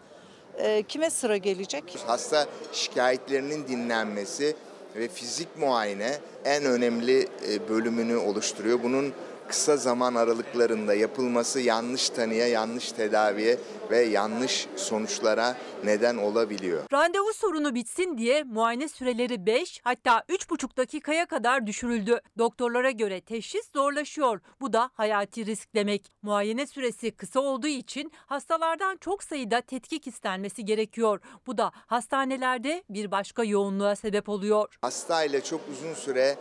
Ee, 0.58 0.84
kime 0.88 1.10
sıra 1.10 1.38
gelecek? 1.38 1.98
Hasta 2.08 2.46
şikayetlerinin 2.74 3.68
dinlenmesi 3.68 4.56
ve 4.96 5.08
fizik 5.08 5.58
muayene 5.58 6.18
en 6.46 6.66
önemli 6.66 7.28
e, 7.50 7.70
bölümünü 7.70 8.16
oluşturuyor. 8.16 8.84
Bunun 8.84 9.14
kısa 9.50 9.78
zaman 9.78 10.16
aralıklarında 10.16 10.94
yapılması 10.94 11.60
yanlış 11.60 12.10
tanıya, 12.10 12.48
yanlış 12.48 12.92
tedaviye 12.92 13.58
ve 13.92 14.00
yanlış 14.02 14.68
sonuçlara 14.76 15.58
neden 15.84 16.18
olabiliyor. 16.18 16.84
Randevu 16.94 17.34
sorunu 17.34 17.76
bitsin 17.76 18.18
diye 18.18 18.44
muayene 18.44 18.88
süreleri 18.88 19.46
5 19.46 19.82
hatta 19.84 20.20
3,5 20.30 20.78
dakikaya 20.78 21.26
kadar 21.26 21.68
düşürüldü. 21.68 22.22
Doktorlara 22.38 22.92
göre 22.92 23.22
teşhis 23.22 23.72
zorlaşıyor. 23.74 24.40
Bu 24.62 24.74
da 24.74 24.90
hayati 24.94 25.46
risk 25.46 25.76
demek. 25.76 26.12
Muayene 26.22 26.68
süresi 26.68 27.12
kısa 27.12 27.40
olduğu 27.40 27.68
için 27.68 28.12
hastalardan 28.26 28.98
çok 28.98 29.24
sayıda 29.24 29.62
tetkik 29.62 30.08
istenmesi 30.08 30.66
gerekiyor. 30.66 31.20
Bu 31.48 31.58
da 31.58 31.72
hastanelerde 31.76 32.84
bir 32.90 33.12
başka 33.12 33.44
yoğunluğa 33.44 33.96
sebep 33.96 34.30
oluyor. 34.30 34.78
Hastayla 34.82 35.44
çok 35.44 35.62
uzun 35.72 35.94
süre 35.94 36.36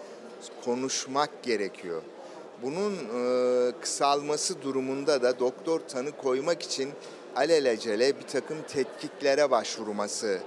konuşmak 0.65 1.43
gerekiyor. 1.43 2.03
Bunun 2.63 2.93
e, 2.95 3.73
kısalması 3.81 4.63
durumunda 4.63 5.23
da 5.23 5.39
doktor 5.39 5.81
tanı 5.81 6.13
koymak 6.13 6.63
için 6.63 6.91
alelacele 7.37 8.17
bir 8.17 8.27
takım 8.27 8.57
tetkiklere 8.69 9.51
başvurması 9.51 10.41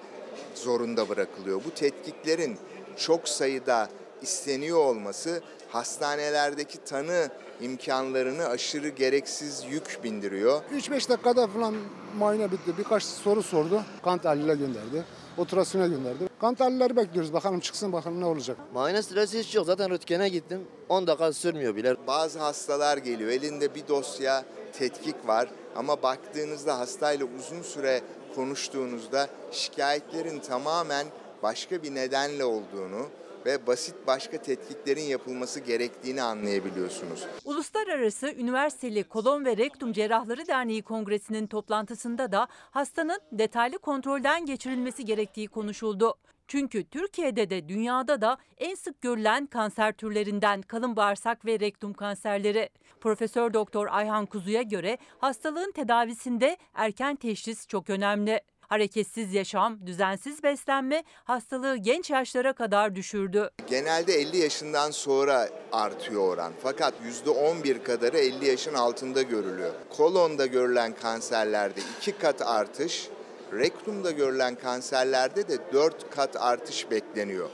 zorunda 0.55 1.09
bırakılıyor. 1.09 1.61
Bu 1.65 1.71
tetkiklerin 1.71 2.57
çok 2.97 3.29
sayıda 3.29 3.89
isteniyor 4.21 4.77
olması 4.77 5.41
hastanelerdeki 5.69 6.77
tanı 6.77 7.29
imkanlarını 7.61 8.45
aşırı 8.47 8.89
gereksiz 8.89 9.63
yük 9.69 9.99
bindiriyor. 10.03 10.61
3-5 10.75 11.09
dakikada 11.09 11.47
falan 11.47 11.75
muayene 12.17 12.51
bitti. 12.51 12.77
Birkaç 12.77 13.03
soru 13.03 13.43
sordu. 13.43 13.83
Kan 14.03 14.17
tahlile 14.17 14.55
gönderdi. 14.55 15.03
Ultrasona 15.37 15.87
gönderdi. 15.87 16.29
Kan 16.41 16.55
tahlilleri 16.55 16.95
bekliyoruz. 16.95 17.33
Bakalım 17.33 17.59
çıksın 17.59 17.93
bakalım 17.93 18.21
ne 18.21 18.25
olacak. 18.25 18.57
Muayene 18.73 19.01
süresi 19.01 19.39
hiç 19.39 19.55
yok. 19.55 19.65
Zaten 19.65 19.89
röntgene 19.89 20.29
gittim. 20.29 20.67
10 20.89 21.07
dakika 21.07 21.33
sürmüyor 21.33 21.75
bile. 21.75 21.95
Bazı 22.07 22.39
hastalar 22.39 22.97
geliyor. 22.97 23.29
Elinde 23.29 23.75
bir 23.75 23.87
dosya 23.87 24.45
tetkik 24.73 25.27
var 25.27 25.49
ama 25.75 26.03
baktığınızda 26.03 26.79
hastayla 26.79 27.25
uzun 27.39 27.61
süre 27.61 28.01
konuştuğunuzda 28.35 29.27
şikayetlerin 29.51 30.39
tamamen 30.39 31.07
başka 31.43 31.83
bir 31.83 31.95
nedenle 31.95 32.45
olduğunu 32.45 33.05
ve 33.45 33.67
basit 33.67 33.95
başka 34.07 34.37
tetkiklerin 34.37 35.01
yapılması 35.01 35.59
gerektiğini 35.59 36.21
anlayabiliyorsunuz. 36.21 37.27
Uluslararası 37.45 38.27
Üniversiteli 38.31 39.03
Kolon 39.03 39.45
ve 39.45 39.57
Rektum 39.57 39.93
Cerrahları 39.93 40.47
Derneği 40.47 40.81
Kongresi'nin 40.81 41.47
toplantısında 41.47 42.31
da 42.31 42.47
hastanın 42.51 43.19
detaylı 43.31 43.77
kontrolden 43.77 44.45
geçirilmesi 44.45 45.05
gerektiği 45.05 45.47
konuşuldu. 45.47 46.15
Çünkü 46.47 46.83
Türkiye'de 46.83 47.49
de 47.49 47.69
dünyada 47.69 48.21
da 48.21 48.37
en 48.57 48.75
sık 48.75 49.01
görülen 49.01 49.45
kanser 49.45 49.93
türlerinden 49.93 50.61
kalın 50.61 50.95
bağırsak 50.95 51.45
ve 51.45 51.59
rektum 51.59 51.93
kanserleri. 51.93 52.69
Profesör 52.99 53.53
Doktor 53.53 53.87
Ayhan 53.91 54.25
Kuzu'ya 54.25 54.61
göre 54.61 54.97
hastalığın 55.17 55.71
tedavisinde 55.71 56.57
erken 56.73 57.15
teşhis 57.15 57.67
çok 57.67 57.89
önemli. 57.89 58.41
Hareketsiz 58.71 59.33
yaşam, 59.33 59.85
düzensiz 59.85 60.43
beslenme 60.43 61.03
hastalığı 61.23 61.77
genç 61.77 62.09
yaşlara 62.09 62.53
kadar 62.53 62.95
düşürdü. 62.95 63.49
Genelde 63.67 64.13
50 64.13 64.37
yaşından 64.37 64.91
sonra 64.91 65.49
artıyor 65.71 66.33
oran. 66.33 66.53
Fakat 66.63 66.93
%11 67.25 67.83
kadarı 67.83 68.17
50 68.17 68.45
yaşın 68.45 68.73
altında 68.73 69.21
görülüyor. 69.21 69.73
Kolonda 69.89 70.45
görülen 70.45 70.95
kanserlerde 70.95 71.79
2 72.01 72.11
kat 72.11 72.41
artış, 72.41 73.07
rektumda 73.53 74.11
görülen 74.11 74.55
kanserlerde 74.55 75.47
de 75.47 75.57
4 75.73 76.09
kat 76.09 76.35
artış 76.35 76.91
bekleniyor. 76.91 77.49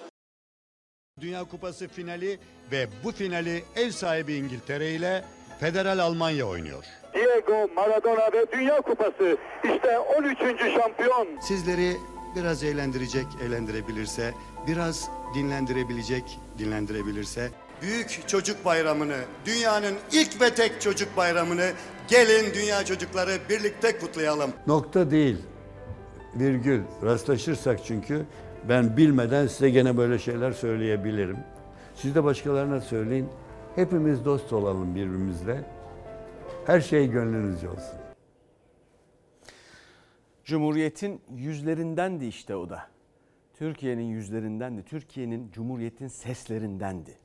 Dünya 1.19 1.43
Kupası 1.43 1.87
finali 1.87 2.39
ve 2.71 2.87
bu 3.03 3.11
finali 3.11 3.63
ev 3.75 3.91
sahibi 3.91 4.33
İngiltere 4.33 4.91
ile 4.91 5.25
Federal 5.59 5.99
Almanya 5.99 6.45
oynuyor. 6.47 6.85
Diego 7.17 7.67
Maradona 7.75 8.31
ve 8.33 8.45
Dünya 8.51 8.81
Kupası 8.81 9.37
işte 9.63 9.99
13. 9.99 10.37
şampiyon. 10.79 11.27
Sizleri 11.41 11.97
biraz 12.35 12.63
eğlendirecek, 12.63 13.25
eğlendirebilirse, 13.45 14.33
biraz 14.67 15.09
dinlendirebilecek, 15.35 16.39
dinlendirebilirse 16.57 17.49
Büyük 17.81 18.27
Çocuk 18.27 18.65
Bayramı'nı, 18.65 19.17
dünyanın 19.45 19.95
ilk 20.11 20.41
ve 20.41 20.49
tek 20.49 20.81
çocuk 20.81 21.17
bayramını 21.17 21.71
gelin 22.07 22.53
dünya 22.53 22.85
çocukları 22.85 23.31
birlikte 23.49 23.99
kutlayalım. 23.99 24.51
Nokta 24.67 25.11
değil, 25.11 25.37
virgül. 26.35 26.81
Rastlaşırsak 27.03 27.79
çünkü 27.85 28.25
ben 28.69 28.97
bilmeden 28.97 29.47
size 29.47 29.69
gene 29.69 29.97
böyle 29.97 30.19
şeyler 30.19 30.51
söyleyebilirim. 30.51 31.37
Siz 31.95 32.15
de 32.15 32.23
başkalarına 32.23 32.81
söyleyin. 32.81 33.29
Hepimiz 33.75 34.25
dost 34.25 34.53
olalım 34.53 34.95
birbirimizle. 34.95 35.76
Her 36.67 36.81
şey 36.81 37.09
gönlünüzce 37.09 37.69
olsun. 37.69 37.99
Cumhuriyetin 40.45 41.21
yüzlerindendi 41.35 42.25
işte 42.25 42.55
o 42.55 42.69
da. 42.69 42.87
Türkiye'nin 43.53 44.03
yüzlerindendi. 44.03 44.83
Türkiye'nin 44.85 45.51
Cumhuriyet'in 45.51 46.07
seslerindendi. 46.07 47.17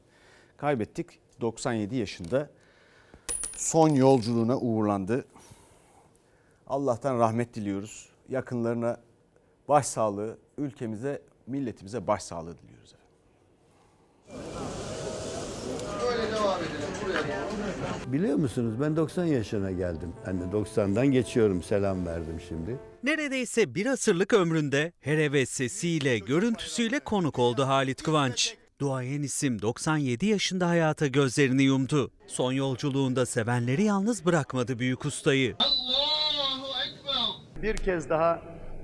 Kaybettik 0.56 1.20
97 1.40 1.96
yaşında 1.96 2.50
son 3.56 3.88
yolculuğuna 3.88 4.58
uğurlandı. 4.58 5.24
Allah'tan 6.66 7.18
rahmet 7.18 7.54
diliyoruz. 7.54 8.08
Yakınlarına 8.28 8.96
başsağlığı, 9.68 10.38
ülkemize, 10.58 11.22
milletimize 11.46 12.06
başsağlığı 12.06 12.58
diliyoruz. 12.58 12.94
Böyle 16.02 16.32
devam 16.32 16.60
edelim. 16.60 16.88
Buraya 17.04 17.22
doğru. 17.22 18.01
Biliyor 18.12 18.36
musunuz 18.36 18.74
ben 18.80 18.96
90 18.96 19.24
yaşına 19.24 19.70
geldim. 19.70 20.12
De 20.26 20.56
90'dan 20.56 21.06
geçiyorum 21.06 21.62
selam 21.62 22.06
verdim 22.06 22.40
şimdi. 22.48 22.78
Neredeyse 23.04 23.74
bir 23.74 23.86
asırlık 23.86 24.32
ömründe 24.32 24.92
her 25.00 25.32
ve 25.32 25.46
sesiyle, 25.46 26.18
görüntüsüyle 26.18 27.00
konuk 27.00 27.38
oldu 27.38 27.62
Halit 27.62 28.02
Kıvanç. 28.02 28.56
Duayen 28.80 29.22
isim 29.22 29.62
97 29.62 30.26
yaşında 30.26 30.68
hayata 30.68 31.06
gözlerini 31.06 31.62
yumdu. 31.62 32.10
Son 32.26 32.52
yolculuğunda 32.52 33.26
sevenleri 33.26 33.82
yalnız 33.82 34.26
bırakmadı 34.26 34.78
büyük 34.78 35.04
ustayı. 35.04 35.56
Bir 37.62 37.76
kez 37.76 38.10
daha 38.10 38.42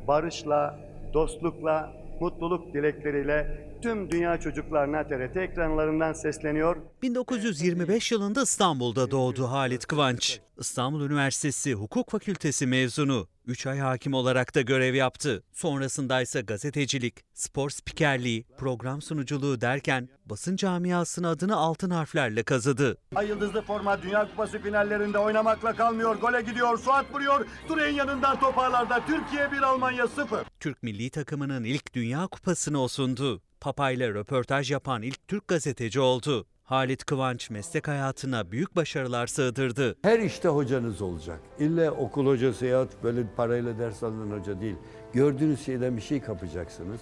barışla, 0.08 0.80
dostlukla, 1.14 1.92
mutluluk 2.20 2.74
dilekleriyle 2.74 3.67
tüm 3.82 4.10
dünya 4.10 4.40
çocuklarına 4.40 5.06
TRT 5.08 5.36
ekranlarından 5.36 6.12
sesleniyor. 6.12 6.76
1925 7.02 8.12
yılında 8.12 8.42
İstanbul'da 8.42 9.10
doğdu 9.10 9.50
Halit 9.50 9.86
Kıvanç. 9.86 10.40
İstanbul 10.58 11.00
Üniversitesi 11.00 11.74
Hukuk 11.74 12.10
Fakültesi 12.10 12.66
mezunu. 12.66 13.28
3 13.46 13.66
ay 13.66 13.78
hakim 13.78 14.14
olarak 14.14 14.54
da 14.54 14.60
görev 14.60 14.94
yaptı. 14.94 15.42
Sonrasında 15.52 16.20
ise 16.20 16.40
gazetecilik, 16.40 17.14
spor 17.34 17.70
spikerliği, 17.70 18.44
program 18.58 19.02
sunuculuğu 19.02 19.60
derken 19.60 20.08
basın 20.26 20.56
camiasının 20.56 21.28
adını 21.28 21.56
altın 21.56 21.90
harflerle 21.90 22.42
kazıdı. 22.42 22.96
Ay 23.14 23.28
yıldızlı 23.28 23.62
forma 23.62 24.02
Dünya 24.02 24.28
Kupası 24.30 24.58
finallerinde 24.58 25.18
oynamakla 25.18 25.76
kalmıyor. 25.76 26.16
Gole 26.16 26.42
gidiyor, 26.42 26.78
Suat 26.78 27.14
vuruyor. 27.14 27.46
Dure'nin 27.68 27.94
yanından 27.94 28.40
toparlarda 28.40 29.06
Türkiye 29.06 29.52
1 29.52 29.62
Almanya 29.62 30.06
0. 30.06 30.38
Türk 30.60 30.82
milli 30.82 31.10
takımının 31.10 31.64
ilk 31.64 31.94
Dünya 31.94 32.26
Kupası'nı 32.26 32.82
o 32.82 32.88
sundu. 32.88 33.42
Papa 33.60 33.90
ile 33.90 34.08
röportaj 34.08 34.70
yapan 34.70 35.02
ilk 35.02 35.28
Türk 35.28 35.48
gazeteci 35.48 36.00
oldu. 36.00 36.46
Halit 36.64 37.04
Kıvanç 37.04 37.50
meslek 37.50 37.88
hayatına 37.88 38.50
büyük 38.52 38.76
başarılar 38.76 39.26
sığdırdı. 39.26 39.96
Her 40.02 40.18
işte 40.18 40.48
hocanız 40.48 41.02
olacak. 41.02 41.40
İlle 41.58 41.90
okul 41.90 42.26
hocası 42.26 42.66
yahut 42.66 42.90
böyle 43.02 43.22
parayla 43.36 43.78
ders 43.78 44.02
alınan 44.02 44.38
hoca 44.38 44.60
değil. 44.60 44.76
Gördüğünüz 45.12 45.64
şeyden 45.64 45.96
bir 45.96 46.02
şey 46.02 46.20
kapacaksınız. 46.20 47.00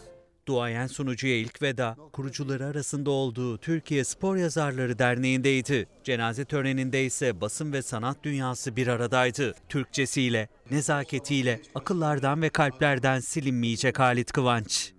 Duayen 0.49 0.87
sunucuya 0.87 1.37
ilk 1.37 1.63
veda 1.63 1.97
kurucuları 2.13 2.67
arasında 2.67 3.11
olduğu 3.11 3.59
Türkiye 3.59 4.05
Spor 4.05 4.37
Yazarları 4.37 4.99
Derneği'ndeydi. 4.99 5.89
Cenaze 6.05 6.45
töreninde 6.45 7.05
ise 7.05 7.41
basın 7.41 7.73
ve 7.73 7.83
sanat 7.83 8.17
dünyası 8.23 8.77
bir 8.77 8.87
aradaydı. 8.87 9.55
Türkçesiyle, 9.69 10.49
nezaketiyle, 10.71 11.61
akıllardan 11.75 12.43
ve 12.43 12.49
kalplerden 12.49 13.21
silinmeyecek 13.21 13.99
Halit 13.99 14.33
Kıvanç. 14.33 14.93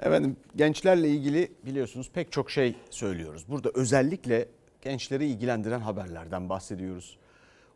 Efendim 0.00 0.36
gençlerle 0.56 1.08
ilgili 1.08 1.52
biliyorsunuz 1.66 2.10
pek 2.14 2.32
çok 2.32 2.50
şey 2.50 2.76
söylüyoruz. 2.90 3.44
Burada 3.48 3.70
özellikle 3.74 4.48
gençleri 4.82 5.26
ilgilendiren 5.26 5.80
haberlerden 5.80 6.48
bahsediyoruz. 6.48 7.18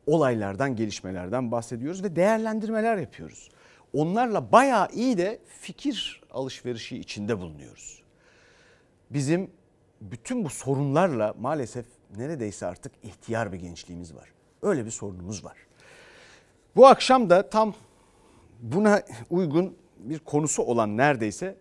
Olaylardan, 0.06 0.76
gelişmelerden 0.76 1.52
bahsediyoruz 1.52 2.04
ve 2.04 2.16
değerlendirmeler 2.16 2.96
yapıyoruz. 2.96 3.50
Onlarla 3.92 4.52
bayağı 4.52 4.88
iyi 4.92 5.18
de 5.18 5.38
fikir 5.60 6.22
alışverişi 6.30 6.98
içinde 6.98 7.38
bulunuyoruz. 7.38 8.02
Bizim 9.10 9.50
bütün 10.00 10.44
bu 10.44 10.50
sorunlarla 10.50 11.34
maalesef 11.40 11.86
neredeyse 12.16 12.66
artık 12.66 12.92
ihtiyar 13.02 13.52
bir 13.52 13.58
gençliğimiz 13.58 14.14
var. 14.14 14.28
Öyle 14.62 14.86
bir 14.86 14.90
sorunumuz 14.90 15.44
var. 15.44 15.56
Bu 16.76 16.86
akşam 16.86 17.30
da 17.30 17.50
tam 17.50 17.74
buna 18.64 19.02
uygun 19.30 19.76
bir 19.98 20.18
konusu 20.18 20.62
olan 20.62 20.96
neredeyse 20.96 21.56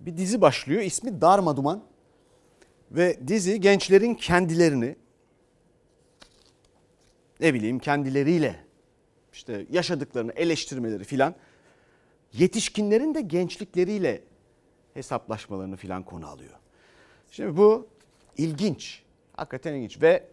bir 0.00 0.16
dizi 0.16 0.40
başlıyor. 0.40 0.82
İsmi 0.82 1.20
Darmaduman 1.20 1.82
ve 2.90 3.28
dizi 3.28 3.60
gençlerin 3.60 4.14
kendilerini 4.14 4.96
ne 7.40 7.54
bileyim 7.54 7.78
kendileriyle 7.78 8.56
işte 9.32 9.66
yaşadıklarını 9.70 10.32
eleştirmeleri 10.32 11.04
filan 11.04 11.34
yetişkinlerin 12.32 13.14
de 13.14 13.20
gençlikleriyle 13.20 14.22
hesaplaşmalarını 14.94 15.76
filan 15.76 16.02
konu 16.02 16.26
alıyor. 16.26 16.52
Şimdi 17.30 17.56
bu 17.56 17.88
ilginç. 18.36 19.02
Hakikaten 19.32 19.74
ilginç 19.74 20.02
ve 20.02 20.24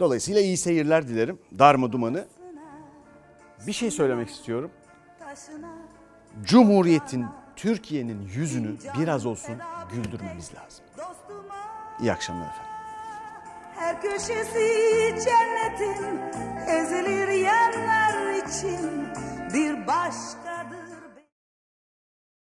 dolayısıyla 0.00 0.40
iyi 0.40 0.56
seyirler 0.56 1.08
dilerim. 1.08 1.38
Darma 1.58 1.92
dumanı 1.92 2.26
bir 3.66 3.72
şey 3.72 3.90
söylemek 3.90 4.28
istiyorum. 4.30 4.70
Cumhuriyetin, 6.42 7.26
Türkiye'nin 7.56 8.22
yüzünü 8.22 8.76
biraz 8.98 9.26
olsun 9.26 9.54
güldürmemiz 9.92 10.50
lazım. 10.54 10.84
İyi 12.00 12.12
akşamlar 12.12 12.46
efendim. 12.46 12.70
Her 13.76 14.02
köşesi 14.02 15.14
cennetin 15.24 16.20
ezilir 16.68 17.28
yerler 17.28 18.34
için 18.34 19.08
bir 19.54 19.86
başka 19.86 20.43